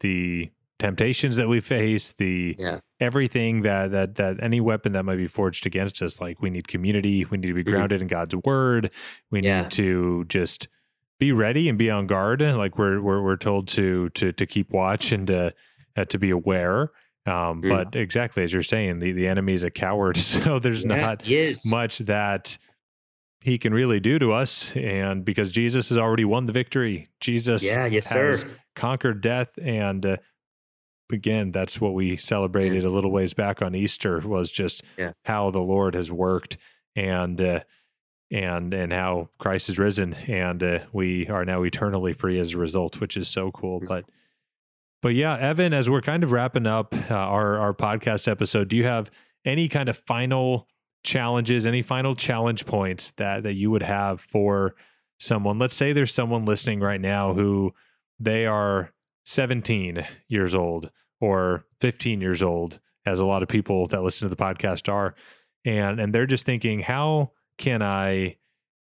the 0.00 0.50
temptations 0.80 1.36
that 1.36 1.48
we 1.48 1.60
face, 1.60 2.12
the 2.12 2.56
yeah. 2.58 2.80
everything 2.98 3.62
that 3.62 3.92
that 3.92 4.16
that 4.16 4.42
any 4.42 4.60
weapon 4.60 4.92
that 4.92 5.04
might 5.04 5.16
be 5.16 5.28
forged 5.28 5.66
against 5.66 6.02
us. 6.02 6.20
Like 6.20 6.42
we 6.42 6.50
need 6.50 6.66
community. 6.66 7.24
We 7.24 7.38
need 7.38 7.48
to 7.48 7.54
be 7.54 7.62
mm-hmm. 7.62 7.70
grounded 7.70 7.98
mm-hmm. 7.98 8.04
in 8.04 8.08
God's 8.08 8.34
word. 8.36 8.90
We 9.30 9.42
yeah. 9.42 9.62
need 9.62 9.70
to 9.72 10.24
just 10.24 10.66
be 11.20 11.30
ready 11.30 11.68
and 11.68 11.78
be 11.78 11.90
on 11.90 12.08
guard. 12.08 12.40
Like 12.40 12.76
we're 12.78 13.00
we're 13.00 13.22
we're 13.22 13.36
told 13.36 13.68
to 13.68 14.08
to 14.10 14.32
to 14.32 14.46
keep 14.46 14.72
watch 14.72 15.12
and 15.12 15.28
to 15.28 15.54
uh, 15.96 16.04
to 16.06 16.18
be 16.18 16.30
aware. 16.30 16.90
Um, 17.26 17.62
mm. 17.62 17.68
But 17.68 17.94
exactly 17.94 18.42
as 18.42 18.52
you're 18.52 18.62
saying, 18.62 18.98
the 18.98 19.12
the 19.12 19.28
enemy 19.28 19.52
is 19.52 19.62
a 19.62 19.70
coward, 19.70 20.16
so 20.16 20.58
there's 20.58 20.84
yeah, 20.84 20.96
not 20.96 21.26
much 21.66 21.98
that 21.98 22.58
he 23.42 23.58
can 23.58 23.72
really 23.72 24.00
do 24.00 24.18
to 24.18 24.32
us. 24.32 24.74
And 24.76 25.24
because 25.24 25.50
Jesus 25.52 25.88
has 25.90 25.98
already 25.98 26.24
won 26.24 26.46
the 26.46 26.52
victory, 26.52 27.08
Jesus 27.20 27.62
yeah, 27.64 27.86
yes, 27.86 28.10
has 28.10 28.40
sir. 28.40 28.50
conquered 28.74 29.20
death 29.22 29.50
and 29.62 30.04
uh, 30.04 30.16
again, 31.12 31.52
that's 31.52 31.80
what 31.80 31.94
we 31.94 32.16
celebrated 32.16 32.84
a 32.84 32.90
little 32.90 33.10
ways 33.10 33.34
back 33.34 33.62
on 33.62 33.74
Easter 33.74 34.20
was 34.20 34.50
just 34.50 34.82
yeah. 34.96 35.12
how 35.24 35.50
the 35.50 35.60
Lord 35.60 35.94
has 35.94 36.10
worked 36.10 36.56
and 36.96 37.40
uh, 37.40 37.60
and 38.30 38.72
and 38.72 38.92
how 38.92 39.28
Christ 39.38 39.68
has 39.68 39.78
risen, 39.78 40.14
and 40.14 40.62
uh, 40.62 40.80
we 40.92 41.26
are 41.28 41.44
now 41.44 41.62
eternally 41.62 42.12
free 42.12 42.38
as 42.38 42.54
a 42.54 42.58
result, 42.58 43.00
which 43.00 43.16
is 43.16 43.28
so 43.28 43.50
cool. 43.50 43.80
But 43.80 44.04
but 45.02 45.14
yeah, 45.14 45.36
Evan, 45.36 45.72
as 45.72 45.88
we're 45.88 46.02
kind 46.02 46.22
of 46.22 46.32
wrapping 46.32 46.66
up 46.66 46.94
uh, 47.10 47.14
our 47.14 47.58
our 47.58 47.74
podcast 47.74 48.28
episode, 48.28 48.68
do 48.68 48.76
you 48.76 48.84
have 48.84 49.10
any 49.44 49.68
kind 49.68 49.88
of 49.88 49.96
final 49.96 50.68
challenges, 51.02 51.66
any 51.66 51.82
final 51.82 52.14
challenge 52.14 52.66
points 52.66 53.10
that 53.12 53.42
that 53.42 53.54
you 53.54 53.70
would 53.70 53.82
have 53.82 54.20
for 54.20 54.74
someone? 55.18 55.58
Let's 55.58 55.74
say 55.74 55.92
there's 55.92 56.14
someone 56.14 56.44
listening 56.44 56.80
right 56.80 57.00
now 57.00 57.34
who 57.34 57.72
they 58.18 58.46
are 58.46 58.92
17 59.24 60.06
years 60.28 60.54
old 60.54 60.90
or 61.20 61.64
15 61.80 62.20
years 62.20 62.42
old, 62.42 62.80
as 63.06 63.20
a 63.20 63.26
lot 63.26 63.42
of 63.42 63.48
people 63.48 63.86
that 63.88 64.02
listen 64.02 64.28
to 64.28 64.34
the 64.34 64.42
podcast 64.42 64.90
are. 64.90 65.14
And 65.64 66.00
and 66.00 66.14
they're 66.14 66.26
just 66.26 66.46
thinking, 66.46 66.80
how 66.80 67.32
can 67.58 67.82
I 67.82 68.36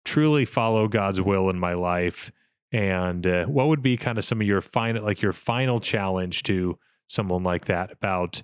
truly 0.05 0.45
follow 0.45 0.87
God's 0.87 1.21
will 1.21 1.49
in 1.49 1.59
my 1.59 1.73
life? 1.73 2.31
And 2.71 3.25
uh, 3.27 3.45
what 3.45 3.67
would 3.67 3.81
be 3.81 3.97
kind 3.97 4.17
of 4.17 4.23
some 4.23 4.39
of 4.39 4.47
your 4.47 4.61
final, 4.61 5.03
like 5.03 5.21
your 5.21 5.33
final 5.33 5.79
challenge 5.79 6.43
to 6.43 6.77
someone 7.07 7.43
like 7.43 7.65
that 7.65 7.91
about 7.91 8.41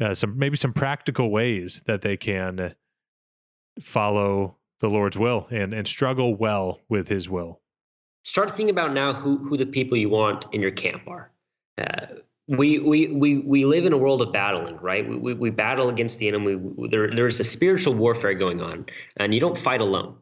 uh, 0.00 0.14
some 0.14 0.36
maybe 0.38 0.56
some 0.56 0.72
practical 0.72 1.30
ways 1.30 1.82
that 1.86 2.02
they 2.02 2.16
can 2.16 2.74
follow 3.80 4.56
the 4.80 4.90
Lord's 4.90 5.18
will 5.18 5.46
and 5.50 5.72
and 5.72 5.86
struggle 5.86 6.34
well 6.34 6.80
with 6.88 7.08
His 7.08 7.28
will. 7.28 7.60
Start 8.24 8.50
thinking 8.50 8.70
about 8.70 8.92
now 8.92 9.12
who 9.12 9.38
who 9.38 9.56
the 9.56 9.66
people 9.66 9.96
you 9.96 10.10
want 10.10 10.46
in 10.52 10.60
your 10.60 10.70
camp 10.72 11.06
are. 11.06 11.30
Uh, 11.78 12.06
we, 12.46 12.78
we 12.78 13.08
we 13.08 13.38
we 13.38 13.64
live 13.64 13.86
in 13.86 13.92
a 13.92 13.96
world 13.96 14.20
of 14.20 14.32
battling, 14.32 14.76
right? 14.78 15.08
We, 15.08 15.16
we, 15.16 15.34
we 15.34 15.50
battle 15.50 15.88
against 15.88 16.18
the 16.18 16.28
enemy. 16.28 16.60
There, 16.90 17.08
there's 17.08 17.40
a 17.40 17.44
spiritual 17.44 17.94
warfare 17.94 18.34
going 18.34 18.60
on, 18.60 18.86
and 19.16 19.32
you 19.32 19.40
don't 19.40 19.56
fight 19.56 19.80
alone. 19.80 20.16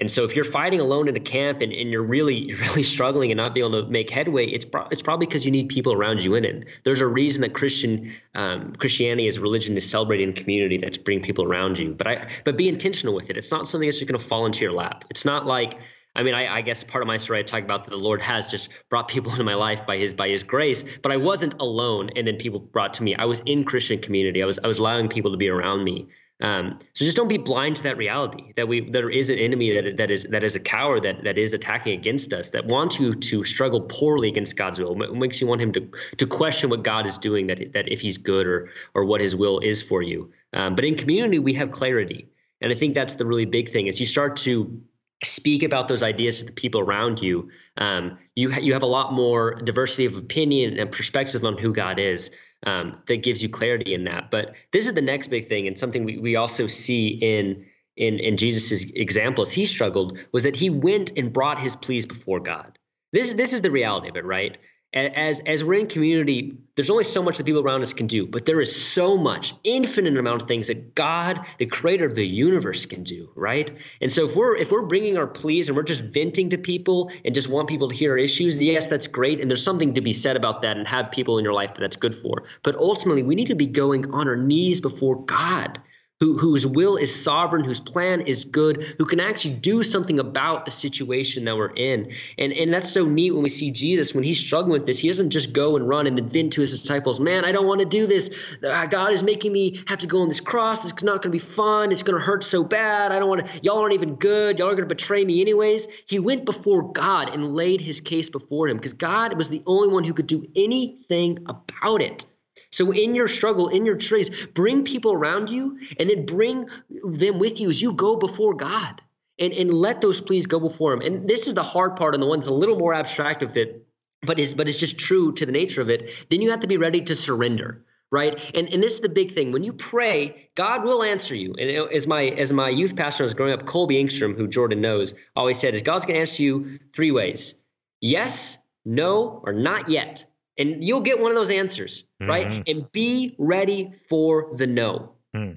And 0.00 0.08
so, 0.08 0.22
if 0.22 0.36
you're 0.36 0.44
fighting 0.44 0.78
alone 0.78 1.08
in 1.08 1.16
a 1.16 1.20
camp 1.20 1.60
and, 1.60 1.72
and 1.72 1.90
you're 1.90 2.04
really 2.04 2.36
you're 2.48 2.58
really 2.58 2.84
struggling 2.84 3.32
and 3.32 3.38
not 3.38 3.54
being 3.54 3.66
able 3.66 3.84
to 3.84 3.90
make 3.90 4.08
headway, 4.08 4.46
it's 4.46 4.64
pro- 4.64 4.86
it's 4.92 5.02
probably 5.02 5.26
because 5.26 5.44
you 5.44 5.50
need 5.50 5.68
people 5.68 5.92
around 5.92 6.22
you 6.22 6.36
in 6.36 6.44
it. 6.44 6.68
There's 6.84 7.00
a 7.00 7.08
reason 7.08 7.42
that 7.42 7.54
Christian 7.54 8.12
um, 8.36 8.74
Christianity 8.76 9.26
as 9.26 9.36
a 9.36 9.40
religion 9.40 9.76
is 9.76 9.88
celebrating 9.88 10.32
community 10.32 10.78
that's 10.78 10.98
bringing 10.98 11.24
people 11.24 11.44
around 11.44 11.78
you. 11.78 11.92
But 11.92 12.06
I 12.06 12.28
but 12.44 12.56
be 12.56 12.68
intentional 12.68 13.14
with 13.14 13.30
it. 13.30 13.36
It's 13.36 13.50
not 13.50 13.68
something 13.68 13.88
that's 13.88 13.98
just 13.98 14.08
going 14.08 14.20
to 14.20 14.24
fall 14.24 14.46
into 14.46 14.60
your 14.60 14.72
lap. 14.72 15.04
It's 15.10 15.24
not 15.24 15.46
like 15.46 15.78
I 16.18 16.24
mean, 16.24 16.34
I, 16.34 16.56
I, 16.56 16.62
guess 16.62 16.82
part 16.82 17.00
of 17.00 17.06
my 17.06 17.16
story 17.16 17.38
I 17.38 17.42
talk 17.42 17.62
about 17.62 17.84
that 17.84 17.90
the 17.90 17.96
Lord 17.96 18.20
has 18.22 18.48
just 18.48 18.70
brought 18.88 19.06
people 19.06 19.30
into 19.36 19.44
my 19.44 19.54
life 19.54 19.86
by 19.86 19.96
His 19.96 20.12
by 20.12 20.28
His 20.28 20.42
grace, 20.42 20.84
but 21.02 21.12
I 21.12 21.16
wasn't 21.16 21.54
alone. 21.60 22.10
And 22.16 22.26
then 22.26 22.36
people 22.36 22.58
brought 22.58 22.92
to 22.94 23.04
me. 23.04 23.14
I 23.14 23.24
was 23.24 23.40
in 23.46 23.64
Christian 23.64 24.00
community. 24.00 24.42
I 24.42 24.46
was 24.46 24.58
I 24.58 24.66
was 24.66 24.78
allowing 24.78 25.08
people 25.08 25.30
to 25.30 25.36
be 25.36 25.48
around 25.48 25.84
me. 25.84 26.08
Um, 26.40 26.78
so 26.92 27.04
just 27.04 27.16
don't 27.16 27.28
be 27.28 27.36
blind 27.36 27.76
to 27.76 27.82
that 27.84 27.96
reality 27.96 28.52
that 28.54 28.68
we 28.68 28.88
there 28.90 29.10
is 29.10 29.28
an 29.28 29.38
enemy 29.38 29.80
that 29.80 29.96
that 29.96 30.10
is 30.10 30.24
that 30.30 30.44
is 30.44 30.54
a 30.54 30.60
coward 30.60 31.02
that 31.02 31.24
that 31.24 31.36
is 31.38 31.52
attacking 31.52 31.98
against 31.98 32.32
us 32.32 32.50
that 32.50 32.64
wants 32.66 33.00
you 33.00 33.14
to 33.14 33.44
struggle 33.44 33.80
poorly 33.82 34.28
against 34.28 34.56
God's 34.56 34.78
will. 34.78 35.00
It 35.02 35.14
makes 35.14 35.40
you 35.40 35.46
want 35.48 35.60
him 35.60 35.72
to 35.72 35.88
to 36.16 36.26
question 36.26 36.70
what 36.70 36.82
God 36.82 37.06
is 37.06 37.16
doing 37.18 37.46
that 37.48 37.72
that 37.72 37.90
if 37.90 38.00
He's 38.00 38.18
good 38.18 38.46
or 38.46 38.70
or 38.94 39.04
what 39.04 39.20
His 39.20 39.34
will 39.34 39.58
is 39.60 39.82
for 39.82 40.02
you. 40.02 40.32
Um, 40.52 40.74
but 40.74 40.84
in 40.84 40.96
community 40.96 41.38
we 41.38 41.54
have 41.54 41.70
clarity, 41.72 42.28
and 42.60 42.72
I 42.72 42.76
think 42.76 42.94
that's 42.94 43.14
the 43.14 43.26
really 43.26 43.46
big 43.46 43.70
thing. 43.70 43.88
is 43.88 43.98
you 43.98 44.06
start 44.06 44.36
to 44.38 44.80
speak 45.24 45.62
about 45.62 45.88
those 45.88 46.02
ideas 46.02 46.38
to 46.38 46.44
the 46.44 46.52
people 46.52 46.80
around 46.80 47.20
you, 47.20 47.50
um, 47.76 48.18
you 48.34 48.50
ha- 48.52 48.60
you 48.60 48.72
have 48.72 48.82
a 48.82 48.86
lot 48.86 49.12
more 49.12 49.54
diversity 49.56 50.04
of 50.04 50.16
opinion 50.16 50.78
and 50.78 50.90
perspective 50.90 51.44
on 51.44 51.56
who 51.56 51.72
God 51.72 51.98
is. 51.98 52.30
Um, 52.64 53.00
that 53.06 53.22
gives 53.22 53.40
you 53.40 53.48
clarity 53.48 53.94
in 53.94 54.02
that. 54.02 54.32
But 54.32 54.54
this 54.72 54.88
is 54.88 54.94
the 54.94 55.00
next 55.00 55.28
big 55.28 55.48
thing, 55.48 55.68
and 55.68 55.78
something 55.78 56.04
we, 56.04 56.18
we 56.18 56.34
also 56.34 56.66
see 56.66 57.06
in 57.08 57.64
in 57.96 58.18
in 58.18 58.36
Jesus's 58.36 58.90
example 58.96 59.42
as 59.42 59.52
he 59.52 59.64
struggled 59.64 60.18
was 60.32 60.42
that 60.42 60.56
he 60.56 60.68
went 60.68 61.12
and 61.16 61.32
brought 61.32 61.60
his 61.60 61.76
pleas 61.76 62.04
before 62.04 62.40
God. 62.40 62.76
This 63.12 63.32
this 63.32 63.52
is 63.52 63.60
the 63.60 63.70
reality 63.70 64.08
of 64.08 64.16
it, 64.16 64.24
right? 64.24 64.58
As 64.94 65.40
as 65.40 65.62
we're 65.62 65.78
in 65.78 65.86
community 65.86 66.56
there's 66.74 66.88
only 66.88 67.04
so 67.04 67.22
much 67.22 67.36
that 67.36 67.44
people 67.44 67.60
around 67.60 67.82
us 67.82 67.92
can 67.92 68.06
do 68.06 68.26
but 68.26 68.46
there 68.46 68.60
is 68.60 68.74
so 68.74 69.18
much 69.18 69.54
infinite 69.64 70.16
amount 70.16 70.40
of 70.40 70.48
things 70.48 70.68
that 70.68 70.94
god 70.94 71.44
the 71.58 71.66
creator 71.66 72.06
of 72.06 72.14
the 72.14 72.26
universe 72.26 72.86
can 72.86 73.02
do 73.02 73.28
right? 73.34 73.72
And 74.00 74.12
so 74.12 74.26
if 74.26 74.36
we're 74.36 74.56
if 74.56 74.72
we're 74.72 74.82
bringing 74.82 75.16
our 75.16 75.26
pleas 75.26 75.68
and 75.68 75.76
we're 75.76 75.82
just 75.82 76.02
venting 76.02 76.48
to 76.50 76.58
people 76.58 77.10
and 77.24 77.34
just 77.34 77.48
want 77.48 77.68
people 77.68 77.88
to 77.88 77.94
hear 77.94 78.12
our 78.12 78.18
issues 78.18 78.60
yes 78.62 78.86
that's 78.86 79.06
great 79.06 79.40
and 79.40 79.50
there's 79.50 79.62
something 79.62 79.94
to 79.94 80.00
be 80.00 80.12
said 80.12 80.36
about 80.36 80.62
that 80.62 80.76
and 80.76 80.86
have 80.86 81.10
people 81.10 81.38
in 81.38 81.44
your 81.44 81.54
life 81.54 81.74
that 81.74 81.80
that's 81.80 81.96
good 81.96 82.14
for. 82.14 82.44
But 82.62 82.76
ultimately 82.76 83.22
we 83.22 83.34
need 83.34 83.46
to 83.46 83.54
be 83.54 83.66
going 83.66 84.12
on 84.12 84.28
our 84.28 84.36
knees 84.36 84.80
before 84.80 85.22
god 85.24 85.80
who, 86.20 86.36
whose 86.36 86.66
will 86.66 86.96
is 86.96 87.14
sovereign, 87.14 87.64
whose 87.64 87.78
plan 87.78 88.20
is 88.22 88.44
good, 88.44 88.94
who 88.98 89.04
can 89.04 89.20
actually 89.20 89.54
do 89.54 89.84
something 89.84 90.18
about 90.18 90.64
the 90.64 90.70
situation 90.70 91.44
that 91.44 91.56
we're 91.56 91.72
in. 91.74 92.12
And, 92.38 92.52
and 92.52 92.74
that's 92.74 92.90
so 92.90 93.06
neat 93.06 93.30
when 93.30 93.44
we 93.44 93.48
see 93.48 93.70
Jesus, 93.70 94.14
when 94.14 94.24
he's 94.24 94.40
struggling 94.40 94.72
with 94.72 94.86
this, 94.86 94.98
he 94.98 95.06
doesn't 95.06 95.30
just 95.30 95.52
go 95.52 95.76
and 95.76 95.88
run 95.88 96.08
and 96.08 96.20
vent 96.32 96.52
to 96.54 96.60
his 96.60 96.78
disciples, 96.80 97.20
man, 97.20 97.44
I 97.44 97.52
don't 97.52 97.68
want 97.68 97.80
to 97.80 97.86
do 97.86 98.06
this. 98.06 98.30
Uh, 98.64 98.86
God 98.86 99.12
is 99.12 99.22
making 99.22 99.52
me 99.52 99.80
have 99.86 99.98
to 100.00 100.08
go 100.08 100.20
on 100.20 100.28
this 100.28 100.40
cross. 100.40 100.90
It's 100.90 101.02
not 101.04 101.22
going 101.22 101.30
to 101.30 101.30
be 101.30 101.38
fun. 101.38 101.92
It's 101.92 102.02
going 102.02 102.18
to 102.18 102.24
hurt 102.24 102.42
so 102.42 102.64
bad. 102.64 103.12
I 103.12 103.20
don't 103.20 103.28
want 103.28 103.46
to, 103.46 103.60
y'all 103.62 103.78
aren't 103.78 103.94
even 103.94 104.16
good. 104.16 104.58
Y'all 104.58 104.68
are 104.68 104.74
going 104.74 104.88
to 104.88 104.94
betray 104.94 105.24
me 105.24 105.40
anyways. 105.40 105.86
He 106.06 106.18
went 106.18 106.44
before 106.44 106.92
God 106.92 107.32
and 107.32 107.54
laid 107.54 107.80
his 107.80 108.00
case 108.00 108.28
before 108.28 108.66
him 108.66 108.76
because 108.76 108.92
God 108.92 109.36
was 109.36 109.48
the 109.48 109.62
only 109.66 109.88
one 109.88 110.02
who 110.02 110.12
could 110.12 110.26
do 110.26 110.44
anything 110.56 111.38
about 111.46 112.02
it. 112.02 112.24
So 112.70 112.92
in 112.92 113.14
your 113.14 113.28
struggle, 113.28 113.68
in 113.68 113.86
your 113.86 113.96
trace, 113.96 114.30
bring 114.54 114.84
people 114.84 115.12
around 115.12 115.48
you 115.48 115.78
and 115.98 116.10
then 116.10 116.26
bring 116.26 116.68
them 117.04 117.38
with 117.38 117.60
you 117.60 117.70
as 117.70 117.80
you 117.80 117.92
go 117.92 118.16
before 118.16 118.54
God. 118.54 119.00
And, 119.40 119.52
and 119.52 119.72
let 119.72 120.00
those 120.00 120.20
pleas 120.20 120.46
go 120.46 120.58
before 120.58 120.92
him. 120.92 121.00
And 121.00 121.28
this 121.28 121.46
is 121.46 121.54
the 121.54 121.62
hard 121.62 121.94
part 121.94 122.14
and 122.14 122.20
the 122.20 122.26
one 122.26 122.40
that's 122.40 122.48
a 122.48 122.52
little 122.52 122.76
more 122.76 122.92
abstract 122.92 123.40
with 123.40 123.56
it 123.56 123.86
but 124.22 124.38
is 124.38 124.54
but 124.54 124.68
is 124.68 124.78
just 124.78 124.98
true 124.98 125.32
to 125.32 125.46
the 125.46 125.52
nature 125.52 125.80
of 125.80 125.90
it, 125.90 126.10
then 126.28 126.40
you 126.40 126.50
have 126.50 126.60
to 126.60 126.66
be 126.66 126.76
ready 126.76 127.00
to 127.02 127.14
surrender 127.14 127.84
right? 128.10 128.50
And 128.54 128.72
and 128.72 128.82
this 128.82 128.94
is 128.94 129.00
the 129.00 129.08
big 129.08 129.32
thing. 129.32 129.52
When 129.52 129.62
you 129.62 129.72
pray 129.72 130.48
god 130.54 130.82
will 130.82 131.02
answer 131.02 131.34
you. 131.34 131.54
And 131.58 131.92
as 131.92 132.06
my 132.06 132.24
as 132.24 132.52
my 132.52 132.68
youth 132.68 132.96
pastor 132.96 133.22
was 133.22 133.34
growing 133.34 133.52
up 133.52 133.66
colby 133.66 134.02
engstrom 134.02 134.36
who 134.36 134.48
jordan 134.48 134.80
knows 134.80 135.14
always 135.36 135.58
said 135.58 135.74
is 135.74 135.82
god's 135.82 136.04
going 136.04 136.14
to 136.14 136.20
answer 136.20 136.42
you 136.42 136.78
three 136.92 137.10
ways. 137.10 137.54
Yes 138.00 138.58
no 138.84 139.42
or 139.44 139.52
not 139.52 139.88
yet 139.88 140.24
and 140.58 140.82
you'll 140.82 141.00
get 141.00 141.18
one 141.18 141.30
of 141.30 141.36
those 141.36 141.50
answers 141.50 142.04
mm-hmm. 142.20 142.30
right 142.30 142.68
and 142.68 142.90
be 142.92 143.34
ready 143.38 143.92
for 144.08 144.50
the 144.56 144.66
no 144.66 145.12
mm. 145.34 145.56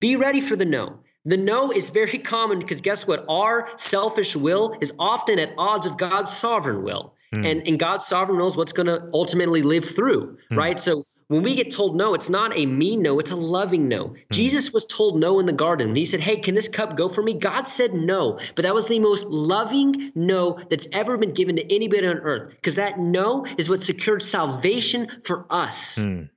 be 0.00 0.16
ready 0.16 0.40
for 0.40 0.56
the 0.56 0.64
no 0.64 0.98
the 1.24 1.36
no 1.36 1.70
is 1.70 1.90
very 1.90 2.18
common 2.18 2.58
because 2.58 2.80
guess 2.80 3.06
what 3.06 3.24
our 3.28 3.68
selfish 3.76 4.34
will 4.34 4.76
is 4.80 4.92
often 4.98 5.38
at 5.38 5.52
odds 5.58 5.86
of 5.86 5.96
god's 5.96 6.34
sovereign 6.34 6.82
will 6.82 7.14
mm. 7.34 7.48
and 7.48 7.66
and 7.66 7.78
god's 7.78 8.06
sovereign 8.06 8.38
will 8.38 8.46
is 8.46 8.56
what's 8.56 8.72
going 8.72 8.86
to 8.86 9.08
ultimately 9.12 9.62
live 9.62 9.84
through 9.84 10.36
mm. 10.50 10.56
right 10.56 10.80
so 10.80 11.04
when 11.28 11.42
we 11.42 11.54
get 11.54 11.70
told 11.70 11.94
no, 11.94 12.14
it's 12.14 12.30
not 12.30 12.56
a 12.56 12.64
mean 12.66 13.02
no, 13.02 13.18
it's 13.18 13.30
a 13.30 13.36
loving 13.36 13.86
no. 13.86 14.06
Mm-hmm. 14.08 14.18
Jesus 14.30 14.72
was 14.72 14.86
told 14.86 15.20
no 15.20 15.38
in 15.38 15.46
the 15.46 15.52
garden. 15.52 15.88
When 15.88 15.96
he 15.96 16.06
said, 16.06 16.20
Hey, 16.20 16.38
can 16.38 16.54
this 16.54 16.68
cup 16.68 16.96
go 16.96 17.08
for 17.08 17.22
me? 17.22 17.34
God 17.34 17.68
said 17.68 17.92
no. 17.94 18.38
But 18.54 18.62
that 18.62 18.74
was 18.74 18.86
the 18.86 18.98
most 18.98 19.26
loving 19.26 20.10
no 20.14 20.58
that's 20.70 20.88
ever 20.92 21.16
been 21.18 21.34
given 21.34 21.56
to 21.56 21.74
anybody 21.74 22.06
on 22.06 22.16
earth 22.18 22.50
because 22.50 22.74
that 22.76 22.98
no 22.98 23.46
is 23.58 23.68
what 23.68 23.82
secured 23.82 24.22
salvation 24.22 25.08
for 25.24 25.46
us. 25.50 25.98
Mm. 25.98 26.30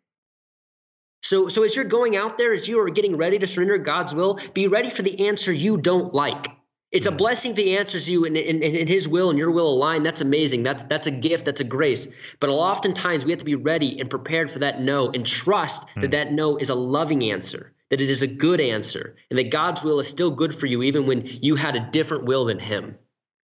So, 1.23 1.47
so 1.47 1.63
as 1.63 1.75
you're 1.75 1.85
going 1.85 2.17
out 2.17 2.37
there, 2.37 2.51
as 2.51 2.67
you 2.67 2.79
are 2.79 2.89
getting 2.89 3.15
ready 3.15 3.39
to 3.39 3.47
surrender 3.47 3.77
God's 3.77 4.13
will, 4.13 4.39
be 4.53 4.67
ready 4.67 4.89
for 4.89 5.03
the 5.03 5.27
answer 5.27 5.53
you 5.53 5.77
don't 5.77 6.13
like. 6.13 6.47
It's 6.91 7.07
a 7.07 7.11
blessing 7.11 7.51
if 7.51 7.57
he 7.57 7.77
answers 7.77 8.09
you 8.09 8.25
in, 8.25 8.35
in, 8.35 8.61
in, 8.61 8.85
his 8.85 9.07
will 9.07 9.29
and 9.29 9.39
your 9.39 9.49
will 9.49 9.69
align. 9.69 10.03
That's 10.03 10.19
amazing. 10.19 10.63
That's 10.63 10.83
that's 10.83 11.07
a 11.07 11.11
gift. 11.11 11.45
That's 11.45 11.61
a 11.61 11.65
grace. 11.65 12.07
But 12.41 12.49
oftentimes 12.49 13.23
we 13.23 13.31
have 13.31 13.39
to 13.39 13.45
be 13.45 13.55
ready 13.55 13.97
and 13.99 14.09
prepared 14.09 14.51
for 14.51 14.59
that 14.59 14.81
no 14.81 15.09
and 15.11 15.25
trust 15.25 15.85
mm. 15.95 16.01
that 16.01 16.11
that 16.11 16.33
no 16.33 16.57
is 16.57 16.69
a 16.69 16.75
loving 16.75 17.31
answer, 17.31 17.71
that 17.91 18.01
it 18.01 18.09
is 18.09 18.23
a 18.23 18.27
good 18.27 18.59
answer, 18.59 19.15
and 19.29 19.39
that 19.39 19.51
God's 19.51 19.83
will 19.83 19.99
is 19.99 20.07
still 20.07 20.31
good 20.31 20.53
for 20.53 20.65
you 20.65 20.83
even 20.83 21.05
when 21.05 21.25
you 21.25 21.55
had 21.55 21.77
a 21.77 21.89
different 21.91 22.25
will 22.25 22.45
than 22.45 22.59
Him. 22.59 22.97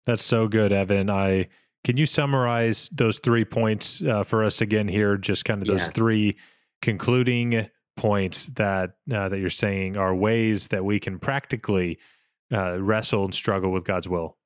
That's 0.06 0.23
so 0.23 0.47
good, 0.47 0.71
Evan. 0.71 1.12
I 1.12 1.50
can 1.84 1.95
you 1.95 2.08
summarize 2.08 2.89
those 2.91 3.19
three 3.19 3.45
points 3.45 4.02
uh, 4.02 4.23
for 4.23 4.43
us 4.43 4.62
again 4.62 4.88
here? 4.88 5.15
Just 5.15 5.45
kind 5.45 5.62
of 5.62 5.67
those 5.67 5.82
yeah. 5.82 5.89
three 5.89 6.38
concluding 6.82 7.69
points 7.95 8.47
that 8.47 8.95
uh, 9.13 9.30
that 9.30 9.39
you're 9.39 9.50
saying 9.52 9.95
are 9.95 10.15
ways 10.15 10.67
that 10.69 10.84
we 10.84 11.00
can 11.00 11.19
practically 11.19 12.00
uh, 12.52 12.82
wrestle 12.82 13.26
and 13.26 13.34
struggle 13.34 13.72
with 13.72 13.84
God's 13.84 14.08
will? 14.08 14.38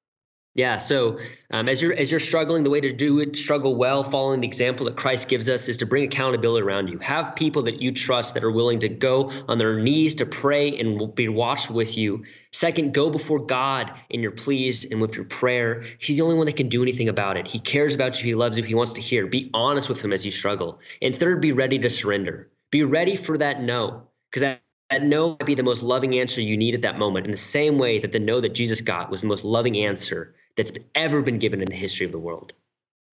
Yeah. 0.53 0.79
So 0.79 1.17
um, 1.51 1.69
as 1.69 1.81
you're 1.81 1.93
as 1.93 2.11
you're 2.11 2.19
struggling, 2.19 2.63
the 2.63 2.69
way 2.69 2.81
to 2.81 2.91
do 2.91 3.19
it, 3.21 3.37
struggle 3.37 3.77
well, 3.77 4.03
following 4.03 4.41
the 4.41 4.47
example 4.47 4.85
that 4.87 4.97
Christ 4.97 5.29
gives 5.29 5.47
us, 5.47 5.69
is 5.69 5.77
to 5.77 5.85
bring 5.85 6.03
accountability 6.03 6.65
around 6.65 6.89
you. 6.89 6.99
Have 6.99 7.37
people 7.37 7.61
that 7.63 7.81
you 7.81 7.93
trust 7.93 8.33
that 8.33 8.43
are 8.43 8.51
willing 8.51 8.77
to 8.81 8.89
go 8.89 9.31
on 9.47 9.57
their 9.57 9.79
knees 9.79 10.13
to 10.15 10.25
pray 10.25 10.77
and 10.77 11.15
be 11.15 11.29
watched 11.29 11.69
with 11.69 11.97
you. 11.97 12.25
Second, 12.51 12.93
go 12.93 13.09
before 13.09 13.39
God 13.39 13.93
in 14.09 14.21
your 14.21 14.31
pleas 14.31 14.83
and 14.83 14.99
with 14.99 15.15
your 15.15 15.23
prayer. 15.23 15.85
He's 15.99 16.17
the 16.17 16.23
only 16.23 16.35
one 16.35 16.47
that 16.47 16.57
can 16.57 16.67
do 16.67 16.81
anything 16.81 17.07
about 17.07 17.37
it. 17.37 17.47
He 17.47 17.59
cares 17.59 17.95
about 17.95 18.19
you. 18.19 18.25
He 18.25 18.35
loves 18.35 18.57
you. 18.57 18.65
He 18.65 18.75
wants 18.75 18.91
to 18.93 19.01
hear. 19.01 19.27
Be 19.27 19.49
honest 19.53 19.87
with 19.87 20.03
him 20.03 20.11
as 20.11 20.25
you 20.25 20.31
struggle. 20.31 20.81
And 21.01 21.15
third, 21.15 21.39
be 21.39 21.53
ready 21.53 21.79
to 21.79 21.89
surrender. 21.89 22.51
Be 22.71 22.83
ready 22.83 23.15
for 23.15 23.37
that 23.37 23.61
no, 23.61 24.03
because 24.29 24.41
that 24.41 24.61
that 24.91 25.03
no 25.03 25.29
might 25.29 25.45
be 25.45 25.55
the 25.55 25.63
most 25.63 25.81
loving 25.81 26.19
answer 26.19 26.41
you 26.41 26.57
need 26.57 26.75
at 26.75 26.81
that 26.81 26.99
moment, 26.99 27.25
in 27.25 27.31
the 27.31 27.37
same 27.37 27.77
way 27.77 27.97
that 27.97 28.11
the 28.11 28.19
no 28.19 28.41
that 28.41 28.53
Jesus 28.53 28.81
got 28.81 29.09
was 29.09 29.21
the 29.21 29.27
most 29.27 29.45
loving 29.45 29.77
answer 29.77 30.35
that's 30.57 30.71
ever 30.95 31.21
been 31.21 31.39
given 31.39 31.61
in 31.61 31.67
the 31.67 31.75
history 31.75 32.05
of 32.05 32.11
the 32.11 32.19
world. 32.19 32.53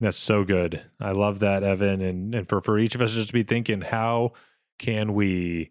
That's 0.00 0.16
so 0.16 0.44
good. 0.44 0.82
I 1.00 1.12
love 1.12 1.38
that, 1.40 1.62
Evan. 1.62 2.00
And 2.00 2.34
and 2.34 2.48
for, 2.48 2.60
for 2.60 2.78
each 2.78 2.94
of 2.94 3.00
us 3.00 3.14
just 3.14 3.28
to 3.28 3.32
be 3.32 3.44
thinking, 3.44 3.80
how 3.80 4.32
can 4.78 5.14
we 5.14 5.70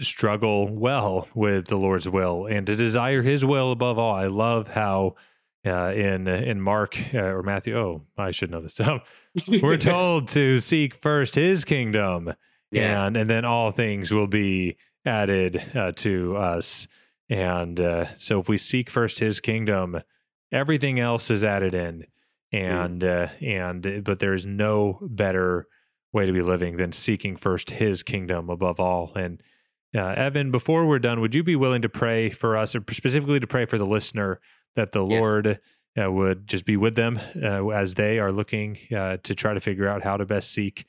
struggle 0.00 0.68
well 0.68 1.28
with 1.34 1.66
the 1.66 1.76
Lord's 1.76 2.08
will 2.08 2.46
and 2.46 2.66
to 2.66 2.76
desire 2.76 3.22
his 3.22 3.44
will 3.44 3.72
above 3.72 3.98
all? 3.98 4.14
I 4.14 4.28
love 4.28 4.68
how 4.68 5.16
uh, 5.66 5.92
in 5.92 6.28
in 6.28 6.60
Mark 6.60 6.98
uh, 7.12 7.18
or 7.18 7.42
Matthew, 7.42 7.76
oh, 7.76 8.02
I 8.16 8.30
should 8.30 8.50
know 8.50 8.60
this. 8.60 8.80
we're 9.62 9.76
told 9.78 10.28
to 10.28 10.60
seek 10.60 10.94
first 10.94 11.34
his 11.34 11.64
kingdom 11.64 12.34
yeah. 12.74 13.06
and 13.06 13.16
and 13.16 13.28
then 13.28 13.44
all 13.44 13.70
things 13.70 14.12
will 14.12 14.26
be 14.26 14.76
added 15.04 15.62
uh, 15.74 15.92
to 15.92 16.36
us. 16.36 16.86
And 17.30 17.80
uh, 17.80 18.14
so, 18.16 18.40
if 18.40 18.48
we 18.48 18.58
seek 18.58 18.90
first 18.90 19.18
His 19.18 19.40
kingdom, 19.40 20.00
everything 20.52 21.00
else 21.00 21.30
is 21.30 21.42
added 21.42 21.74
in. 21.74 22.06
And 22.52 23.02
mm. 23.02 23.24
uh, 23.24 23.44
and 23.44 24.04
but 24.04 24.20
there's 24.20 24.46
no 24.46 24.98
better 25.02 25.66
way 26.12 26.26
to 26.26 26.32
be 26.32 26.42
living 26.42 26.76
than 26.76 26.92
seeking 26.92 27.36
first 27.36 27.70
His 27.70 28.02
kingdom 28.02 28.50
above 28.50 28.78
all. 28.78 29.12
And 29.16 29.42
uh, 29.94 30.14
Evan, 30.16 30.50
before 30.50 30.86
we're 30.86 30.98
done, 30.98 31.20
would 31.20 31.34
you 31.34 31.42
be 31.42 31.56
willing 31.56 31.82
to 31.82 31.88
pray 31.88 32.30
for 32.30 32.56
us, 32.56 32.74
or 32.74 32.84
specifically 32.90 33.40
to 33.40 33.46
pray 33.46 33.64
for 33.64 33.78
the 33.78 33.86
listener, 33.86 34.40
that 34.76 34.92
the 34.92 35.04
yeah. 35.04 35.18
Lord 35.18 35.60
uh, 36.00 36.10
would 36.10 36.46
just 36.46 36.64
be 36.64 36.76
with 36.76 36.94
them 36.94 37.20
uh, 37.42 37.68
as 37.68 37.94
they 37.94 38.18
are 38.18 38.32
looking 38.32 38.78
uh, 38.94 39.18
to 39.22 39.34
try 39.34 39.54
to 39.54 39.60
figure 39.60 39.88
out 39.88 40.02
how 40.02 40.16
to 40.16 40.26
best 40.26 40.52
seek 40.52 40.86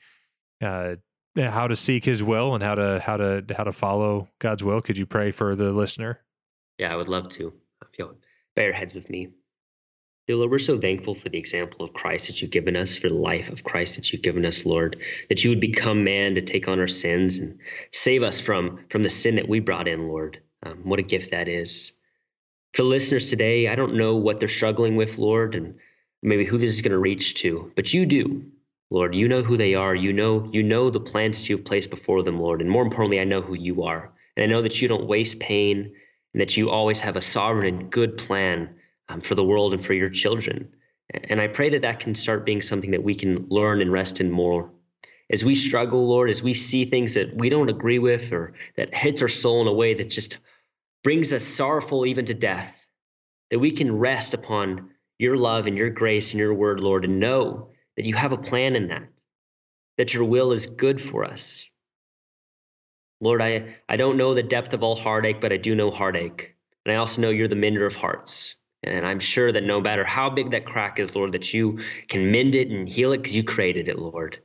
uh, 0.60 0.96
how 1.36 1.68
to 1.68 1.76
seek 1.76 2.04
his 2.04 2.22
will 2.22 2.54
and 2.54 2.62
how 2.62 2.74
to 2.74 3.00
how 3.04 3.16
to 3.16 3.44
how 3.56 3.64
to 3.64 3.72
follow 3.72 4.28
God's 4.38 4.64
will. 4.64 4.80
Could 4.80 4.98
you 4.98 5.06
pray 5.06 5.30
for 5.30 5.54
the 5.54 5.72
listener? 5.72 6.20
Yeah, 6.78 6.92
I 6.92 6.96
would 6.96 7.08
love 7.08 7.28
to. 7.30 7.52
If 7.82 7.98
you'll 7.98 8.16
heads 8.56 8.94
with 8.94 9.10
me. 9.10 9.28
Dear 10.26 10.36
Lord, 10.36 10.50
we're 10.50 10.58
so 10.58 10.78
thankful 10.78 11.14
for 11.14 11.28
the 11.28 11.38
example 11.38 11.84
of 11.84 11.92
Christ 11.92 12.26
that 12.26 12.42
you've 12.42 12.50
given 12.50 12.74
us, 12.74 12.96
for 12.96 13.08
the 13.08 13.14
life 13.14 13.48
of 13.48 13.62
Christ 13.62 13.94
that 13.94 14.12
you've 14.12 14.22
given 14.22 14.44
us, 14.44 14.66
Lord, 14.66 15.00
that 15.28 15.44
you 15.44 15.50
would 15.50 15.60
become 15.60 16.02
man 16.02 16.34
to 16.34 16.42
take 16.42 16.66
on 16.66 16.80
our 16.80 16.88
sins 16.88 17.38
and 17.38 17.58
save 17.92 18.24
us 18.24 18.40
from, 18.40 18.80
from 18.88 19.04
the 19.04 19.10
sin 19.10 19.36
that 19.36 19.48
we 19.48 19.60
brought 19.60 19.86
in, 19.86 20.08
Lord. 20.08 20.40
Um, 20.64 20.78
what 20.82 20.98
a 20.98 21.04
gift 21.04 21.30
that 21.30 21.48
is. 21.48 21.92
For 22.74 22.82
listeners 22.82 23.30
today, 23.30 23.68
I 23.68 23.76
don't 23.76 23.94
know 23.94 24.16
what 24.16 24.40
they're 24.40 24.48
struggling 24.48 24.96
with, 24.96 25.16
Lord, 25.16 25.54
and 25.54 25.76
maybe 26.22 26.44
who 26.44 26.58
this 26.58 26.72
is 26.72 26.82
going 26.82 26.92
to 26.92 26.98
reach 26.98 27.34
to, 27.36 27.70
but 27.76 27.94
you 27.94 28.04
do. 28.04 28.44
Lord, 28.90 29.14
you 29.14 29.26
know 29.26 29.42
who 29.42 29.56
they 29.56 29.74
are. 29.74 29.94
You 29.94 30.12
know, 30.12 30.48
you 30.52 30.62
know 30.62 30.90
the 30.90 31.00
plans 31.00 31.38
that 31.38 31.48
you 31.48 31.56
have 31.56 31.64
placed 31.64 31.90
before 31.90 32.22
them, 32.22 32.40
Lord. 32.40 32.60
And 32.60 32.70
more 32.70 32.84
importantly, 32.84 33.20
I 33.20 33.24
know 33.24 33.42
who 33.42 33.54
you 33.54 33.82
are. 33.82 34.12
And 34.36 34.44
I 34.44 34.46
know 34.46 34.62
that 34.62 34.80
you 34.80 34.86
don't 34.86 35.06
waste 35.06 35.40
pain 35.40 35.92
and 36.32 36.40
that 36.40 36.56
you 36.56 36.70
always 36.70 37.00
have 37.00 37.16
a 37.16 37.20
sovereign 37.20 37.66
and 37.66 37.90
good 37.90 38.16
plan 38.16 38.76
um, 39.08 39.20
for 39.20 39.34
the 39.34 39.44
world 39.44 39.72
and 39.72 39.84
for 39.84 39.92
your 39.92 40.10
children. 40.10 40.68
And 41.10 41.40
I 41.40 41.48
pray 41.48 41.70
that 41.70 41.82
that 41.82 42.00
can 42.00 42.14
start 42.14 42.46
being 42.46 42.62
something 42.62 42.90
that 42.90 43.02
we 43.02 43.14
can 43.14 43.46
learn 43.48 43.80
and 43.80 43.92
rest 43.92 44.20
in 44.20 44.30
more. 44.30 44.70
As 45.30 45.44
we 45.44 45.54
struggle, 45.54 46.08
Lord, 46.08 46.30
as 46.30 46.42
we 46.42 46.52
see 46.52 46.84
things 46.84 47.14
that 47.14 47.34
we 47.36 47.48
don't 47.48 47.68
agree 47.68 47.98
with 47.98 48.32
or 48.32 48.54
that 48.76 48.94
hits 48.94 49.22
our 49.22 49.28
soul 49.28 49.62
in 49.62 49.66
a 49.66 49.72
way 49.72 49.94
that 49.94 50.10
just 50.10 50.38
brings 51.02 51.32
us 51.32 51.44
sorrowful 51.44 52.06
even 52.06 52.24
to 52.26 52.34
death, 52.34 52.86
that 53.50 53.58
we 53.58 53.72
can 53.72 53.98
rest 53.98 54.34
upon 54.34 54.90
your 55.18 55.36
love 55.36 55.66
and 55.66 55.76
your 55.76 55.90
grace 55.90 56.30
and 56.30 56.38
your 56.38 56.54
word, 56.54 56.80
Lord, 56.80 57.04
and 57.04 57.18
know 57.18 57.70
that 57.96 58.04
you 58.04 58.14
have 58.14 58.32
a 58.32 58.38
plan 58.38 58.76
in 58.76 58.88
that, 58.88 59.08
that 59.98 60.14
your 60.14 60.24
will 60.24 60.52
is 60.52 60.66
good 60.66 61.00
for 61.00 61.24
us. 61.24 61.66
Lord, 63.20 63.40
I, 63.40 63.76
I 63.88 63.96
don't 63.96 64.18
know 64.18 64.34
the 64.34 64.42
depth 64.42 64.74
of 64.74 64.82
all 64.82 64.96
heartache, 64.96 65.40
but 65.40 65.52
I 65.52 65.56
do 65.56 65.74
know 65.74 65.90
heartache. 65.90 66.54
And 66.84 66.92
I 66.92 66.96
also 66.96 67.22
know 67.22 67.30
you're 67.30 67.48
the 67.48 67.56
mender 67.56 67.86
of 67.86 67.96
hearts. 67.96 68.54
And 68.82 69.06
I'm 69.06 69.18
sure 69.18 69.50
that 69.50 69.64
no 69.64 69.80
matter 69.80 70.04
how 70.04 70.30
big 70.30 70.50
that 70.50 70.66
crack 70.66 70.98
is, 70.98 71.16
Lord, 71.16 71.32
that 71.32 71.52
you 71.52 71.80
can 72.08 72.30
mend 72.30 72.54
it 72.54 72.70
and 72.70 72.88
heal 72.88 73.12
it 73.12 73.18
because 73.18 73.34
you 73.34 73.42
created 73.42 73.88
it, 73.88 73.98
Lord. 73.98 74.38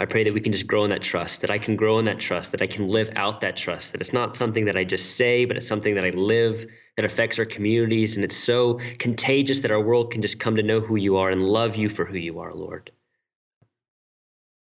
I 0.00 0.04
pray 0.04 0.22
that 0.22 0.32
we 0.32 0.40
can 0.40 0.52
just 0.52 0.66
grow 0.68 0.84
in 0.84 0.90
that 0.90 1.02
trust, 1.02 1.40
that 1.40 1.50
I 1.50 1.58
can 1.58 1.74
grow 1.74 1.98
in 1.98 2.04
that 2.04 2.20
trust, 2.20 2.52
that 2.52 2.62
I 2.62 2.68
can 2.68 2.86
live 2.86 3.10
out 3.16 3.40
that 3.40 3.56
trust, 3.56 3.92
that 3.92 4.00
it's 4.00 4.12
not 4.12 4.36
something 4.36 4.64
that 4.66 4.76
I 4.76 4.84
just 4.84 5.16
say, 5.16 5.44
but 5.44 5.56
it's 5.56 5.66
something 5.66 5.96
that 5.96 6.04
I 6.04 6.10
live 6.10 6.66
that 6.96 7.04
affects 7.04 7.38
our 7.38 7.44
communities. 7.44 8.14
And 8.14 8.24
it's 8.24 8.36
so 8.36 8.78
contagious 8.98 9.58
that 9.60 9.72
our 9.72 9.80
world 9.80 10.12
can 10.12 10.22
just 10.22 10.38
come 10.38 10.54
to 10.54 10.62
know 10.62 10.78
who 10.78 10.94
you 10.94 11.16
are 11.16 11.30
and 11.30 11.42
love 11.42 11.74
you 11.74 11.88
for 11.88 12.04
who 12.04 12.16
you 12.16 12.38
are, 12.38 12.54
Lord. 12.54 12.92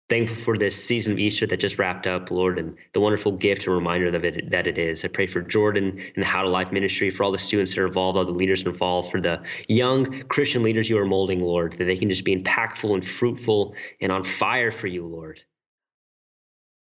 Thankful 0.08 0.38
for 0.38 0.56
this 0.56 0.82
season 0.82 1.14
of 1.14 1.20
Easter 1.20 1.48
that 1.48 1.60
just 1.60 1.80
wrapped 1.80 2.06
up, 2.06 2.30
Lord, 2.30 2.60
and 2.60 2.76
the 2.94 3.00
wonderful 3.00 3.32
gift 3.32 3.66
and 3.66 3.74
reminder 3.74 4.16
of 4.16 4.24
it 4.24 4.52
that 4.52 4.68
it 4.68 4.78
is. 4.78 5.04
I 5.04 5.08
pray 5.08 5.26
for 5.26 5.42
Jordan 5.42 6.00
and 6.16 6.24
the 6.24 6.28
How 6.28 6.44
to 6.44 6.50
Life 6.50 6.72
ministry, 6.72 7.10
for 7.10 7.24
all 7.24 7.32
the 7.32 7.40
students 7.40 7.74
that 7.74 7.82
are 7.82 7.88
involved, 7.88 8.16
all 8.16 8.26
the 8.26 8.32
leaders 8.32 8.64
involved, 8.64 9.10
for 9.10 9.20
the 9.20 9.42
young 9.68 10.22
Christian 10.28 10.62
leaders 10.62 10.92
you 10.92 11.00
are 11.00 11.06
molding, 11.06 11.42
Lord, 11.42 11.74
that 11.74 11.86
they 11.86 11.98
can 11.98 12.08
just 12.08 12.24
be 12.24 12.36
impactful 12.36 12.94
and 12.94 13.06
fruitful 13.06 13.74
and 14.00 14.12
on 14.12 14.24
fire 14.24 14.72
for 14.72 14.86
you, 14.86 15.08
Lord. 15.08 15.42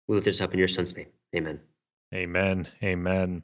We 0.07 0.15
lift 0.15 0.25
this 0.25 0.41
up 0.41 0.51
in 0.51 0.59
your 0.59 0.67
son's 0.67 0.95
name. 0.95 1.07
Amen. 1.33 1.61
Amen. 2.13 2.67
Amen. 2.83 3.43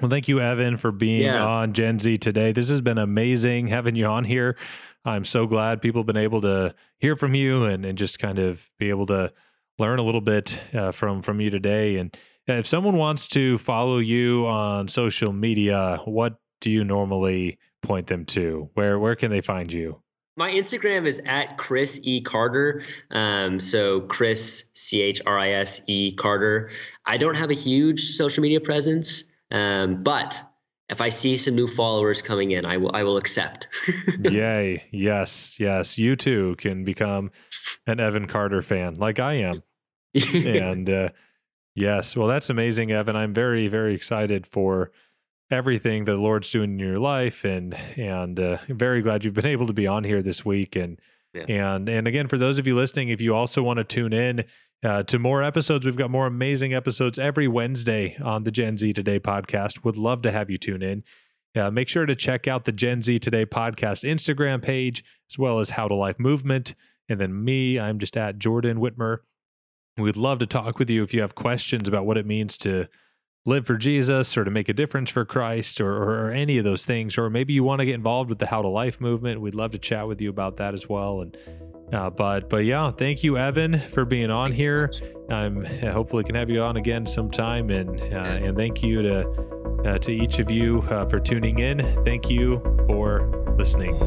Well, 0.00 0.10
thank 0.10 0.28
you, 0.28 0.40
Evan, 0.40 0.78
for 0.78 0.92
being 0.92 1.22
yeah. 1.24 1.44
on 1.44 1.74
Gen 1.74 1.98
Z 1.98 2.18
today. 2.18 2.52
This 2.52 2.70
has 2.70 2.80
been 2.80 2.96
amazing 2.98 3.66
having 3.66 3.96
you 3.96 4.06
on 4.06 4.24
here. 4.24 4.56
I'm 5.04 5.24
so 5.24 5.46
glad 5.46 5.80
people 5.80 6.00
have 6.00 6.06
been 6.06 6.16
able 6.16 6.40
to 6.42 6.74
hear 6.98 7.16
from 7.16 7.34
you 7.34 7.64
and, 7.64 7.84
and 7.84 7.96
just 7.96 8.18
kind 8.18 8.38
of 8.38 8.68
be 8.78 8.90
able 8.90 9.06
to 9.06 9.32
learn 9.78 9.98
a 9.98 10.02
little 10.02 10.20
bit 10.20 10.60
uh, 10.74 10.90
from 10.90 11.22
from 11.22 11.40
you 11.40 11.50
today. 11.50 11.96
And 11.96 12.16
if 12.46 12.66
someone 12.66 12.96
wants 12.96 13.28
to 13.28 13.58
follow 13.58 13.98
you 13.98 14.46
on 14.46 14.88
social 14.88 15.32
media, 15.32 16.00
what 16.04 16.36
do 16.60 16.70
you 16.70 16.84
normally 16.84 17.58
point 17.82 18.08
them 18.08 18.24
to? 18.26 18.68
Where 18.74 18.98
where 18.98 19.16
can 19.16 19.30
they 19.30 19.40
find 19.40 19.72
you? 19.72 20.02
my 20.40 20.50
Instagram 20.50 21.06
is 21.06 21.20
at 21.26 21.58
Chris 21.58 22.00
E 22.02 22.22
Carter. 22.22 22.82
Um, 23.10 23.60
so 23.60 24.00
Chris 24.00 24.64
C 24.72 25.02
H 25.02 25.20
R 25.26 25.38
I 25.38 25.50
S 25.50 25.82
E 25.86 26.14
Carter. 26.14 26.70
I 27.04 27.18
don't 27.18 27.34
have 27.34 27.50
a 27.50 27.54
huge 27.54 28.12
social 28.12 28.40
media 28.40 28.58
presence, 28.58 29.24
um, 29.50 30.02
but 30.02 30.42
if 30.90 31.00
I 31.00 31.08
see 31.08 31.36
some 31.36 31.54
new 31.54 31.68
followers 31.68 32.20
coming 32.20 32.50
in, 32.50 32.66
I 32.66 32.76
will 32.76 32.90
I 32.94 33.02
will 33.02 33.16
accept. 33.16 33.68
Yay! 34.20 34.84
Yes, 34.90 35.58
yes. 35.58 35.96
You 35.96 36.16
too 36.16 36.56
can 36.58 36.84
become 36.84 37.30
an 37.86 38.00
Evan 38.00 38.26
Carter 38.26 38.60
fan, 38.60 38.94
like 38.94 39.18
I 39.18 39.34
am. 39.34 39.62
and 40.34 40.90
uh, 40.90 41.08
yes, 41.74 42.16
well, 42.16 42.26
that's 42.26 42.50
amazing, 42.50 42.90
Evan. 42.90 43.16
I'm 43.16 43.32
very 43.32 43.68
very 43.68 43.94
excited 43.94 44.46
for 44.46 44.90
everything 45.50 46.04
the 46.04 46.16
Lord's 46.16 46.50
doing 46.50 46.72
in 46.72 46.78
your 46.78 46.98
life, 46.98 47.44
and 47.44 47.74
and 47.96 48.38
uh, 48.38 48.58
very 48.68 49.00
glad 49.00 49.24
you've 49.24 49.34
been 49.34 49.46
able 49.46 49.68
to 49.68 49.72
be 49.72 49.86
on 49.86 50.02
here 50.04 50.22
this 50.22 50.44
week. 50.44 50.74
And 50.74 51.00
yeah. 51.32 51.44
and 51.48 51.88
and 51.88 52.08
again, 52.08 52.26
for 52.26 52.36
those 52.36 52.58
of 52.58 52.66
you 52.66 52.74
listening, 52.74 53.10
if 53.10 53.20
you 53.20 53.34
also 53.34 53.62
want 53.62 53.78
to 53.78 53.84
tune 53.84 54.12
in 54.12 54.44
uh, 54.82 55.02
to 55.04 55.18
more 55.18 55.42
episodes, 55.42 55.84
we've 55.84 55.96
got 55.96 56.10
more 56.10 56.26
amazing 56.26 56.72
episodes 56.72 57.18
every 57.18 57.46
Wednesday 57.46 58.16
on 58.22 58.44
the 58.44 58.50
Gen 58.50 58.78
Z 58.78 58.92
Today 58.94 59.20
podcast. 59.20 59.84
Would 59.84 59.98
love 59.98 60.22
to 60.22 60.32
have 60.32 60.50
you 60.50 60.56
tune 60.56 60.82
in. 60.82 61.04
Uh, 61.54 61.70
make 61.70 61.88
sure 61.88 62.06
to 62.06 62.14
check 62.14 62.48
out 62.48 62.64
the 62.64 62.72
Gen 62.72 63.02
Z 63.02 63.18
Today 63.18 63.44
podcast 63.44 64.08
Instagram 64.08 64.62
page 64.62 65.04
as 65.30 65.38
well 65.38 65.58
as 65.58 65.70
How 65.70 65.86
to 65.88 65.94
Life 65.94 66.18
Movement. 66.18 66.74
And 67.08 67.20
then 67.20 67.44
me, 67.44 67.78
I'm 67.78 67.98
just 67.98 68.16
at 68.16 68.38
Jordan 68.38 68.78
Whitmer. 68.78 69.18
We'd 69.98 70.16
love 70.16 70.38
to 70.38 70.46
talk 70.46 70.78
with 70.78 70.88
you 70.88 71.02
if 71.02 71.12
you 71.12 71.20
have 71.20 71.34
questions 71.34 71.86
about 71.86 72.06
what 72.06 72.16
it 72.16 72.24
means 72.24 72.56
to 72.58 72.86
live 73.44 73.66
for 73.66 73.76
Jesus 73.76 74.36
or 74.38 74.44
to 74.44 74.50
make 74.50 74.68
a 74.68 74.72
difference 74.72 75.10
for 75.10 75.24
Christ 75.24 75.80
or, 75.80 76.02
or, 76.02 76.30
any 76.30 76.58
of 76.58 76.64
those 76.64 76.84
things, 76.84 77.18
or 77.18 77.28
maybe 77.30 77.52
you 77.52 77.64
want 77.64 77.80
to 77.80 77.86
get 77.86 77.94
involved 77.94 78.28
with 78.28 78.38
the 78.38 78.46
How 78.46 78.62
to 78.62 78.68
Life 78.68 79.00
movement, 79.00 79.40
we'd 79.40 79.54
love 79.54 79.72
to 79.72 79.78
chat 79.78 80.06
with 80.06 80.20
you 80.20 80.30
about 80.30 80.58
that 80.58 80.74
as 80.74 80.88
well. 80.88 81.20
And 81.20 81.36
uh, 81.92 82.10
but 82.10 82.48
but 82.48 82.64
yeah, 82.64 82.90
thank 82.90 83.24
you, 83.24 83.36
Evan, 83.36 83.78
for 83.78 84.04
being 84.04 84.30
on 84.30 84.50
Thanks 84.50 84.58
here. 84.58 84.92
I'm 85.28 85.64
uh, 85.64 85.92
hopefully 85.92 86.24
can 86.24 86.34
have 86.34 86.50
you 86.50 86.62
on 86.62 86.76
again 86.76 87.06
sometime, 87.06 87.70
and 87.70 88.00
uh, 88.00 88.46
and 88.46 88.56
thank 88.56 88.82
you 88.82 89.02
to 89.02 89.28
uh, 89.84 89.98
to 89.98 90.12
each 90.12 90.38
of 90.38 90.50
you 90.50 90.82
uh, 90.90 91.06
for 91.06 91.20
tuning 91.20 91.58
in. 91.58 91.78
Thank 92.04 92.28
you 92.30 92.60
for 92.86 93.54
listening. 93.56 93.98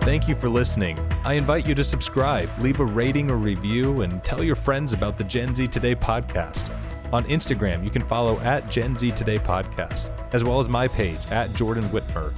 Thank 0.00 0.28
you 0.28 0.34
for 0.34 0.48
listening. 0.50 0.98
I 1.24 1.32
invite 1.32 1.66
you 1.66 1.74
to 1.76 1.82
subscribe, 1.82 2.50
leave 2.58 2.78
a 2.78 2.84
rating 2.84 3.30
or 3.30 3.36
review, 3.36 4.02
and 4.02 4.22
tell 4.22 4.42
your 4.44 4.54
friends 4.54 4.92
about 4.92 5.16
the 5.16 5.24
Gen 5.24 5.54
Z 5.54 5.66
Today 5.68 5.94
podcast. 5.94 6.70
On 7.12 7.24
Instagram, 7.24 7.84
you 7.84 7.90
can 7.90 8.02
follow 8.02 8.38
at 8.40 8.70
Gen 8.70 8.98
Z 8.98 9.12
Today 9.12 9.38
Podcast, 9.38 10.10
as 10.34 10.42
well 10.42 10.58
as 10.58 10.68
my 10.68 10.88
page 10.88 11.18
at 11.30 11.52
Jordan 11.54 11.84
Whitmer. 11.84 12.34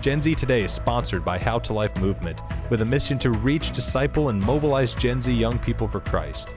Gen 0.00 0.22
Z 0.22 0.34
Today 0.36 0.62
is 0.62 0.72
sponsored 0.72 1.24
by 1.24 1.38
How 1.38 1.58
to 1.58 1.72
Life 1.72 1.96
Movement, 1.98 2.40
with 2.70 2.82
a 2.82 2.84
mission 2.84 3.18
to 3.18 3.30
reach, 3.30 3.72
disciple, 3.72 4.28
and 4.28 4.40
mobilize 4.40 4.94
Gen 4.94 5.20
Z 5.20 5.32
young 5.32 5.58
people 5.58 5.88
for 5.88 5.98
Christ. 5.98 6.54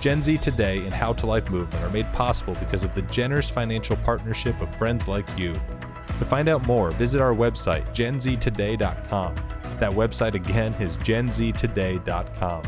Gen 0.00 0.22
Z 0.22 0.36
Today 0.38 0.78
and 0.78 0.92
How 0.92 1.14
to 1.14 1.26
Life 1.26 1.48
Movement 1.48 1.82
are 1.82 1.90
made 1.90 2.12
possible 2.12 2.54
because 2.54 2.84
of 2.84 2.94
the 2.94 3.02
generous 3.02 3.48
financial 3.48 3.96
partnership 3.96 4.60
of 4.60 4.74
friends 4.74 5.08
like 5.08 5.26
you. 5.38 5.54
To 5.54 6.24
find 6.26 6.48
out 6.48 6.66
more, 6.66 6.90
visit 6.90 7.22
our 7.22 7.34
website, 7.34 7.86
genztoday.com. 7.94 9.34
That 9.78 9.92
website 9.92 10.34
again 10.34 10.74
is 10.74 10.98
genztoday.com. 10.98 12.62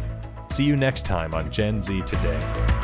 See 0.48 0.64
you 0.64 0.76
next 0.76 1.04
time 1.04 1.34
on 1.34 1.50
Gen 1.50 1.82
Z 1.82 2.00
Today. 2.02 2.83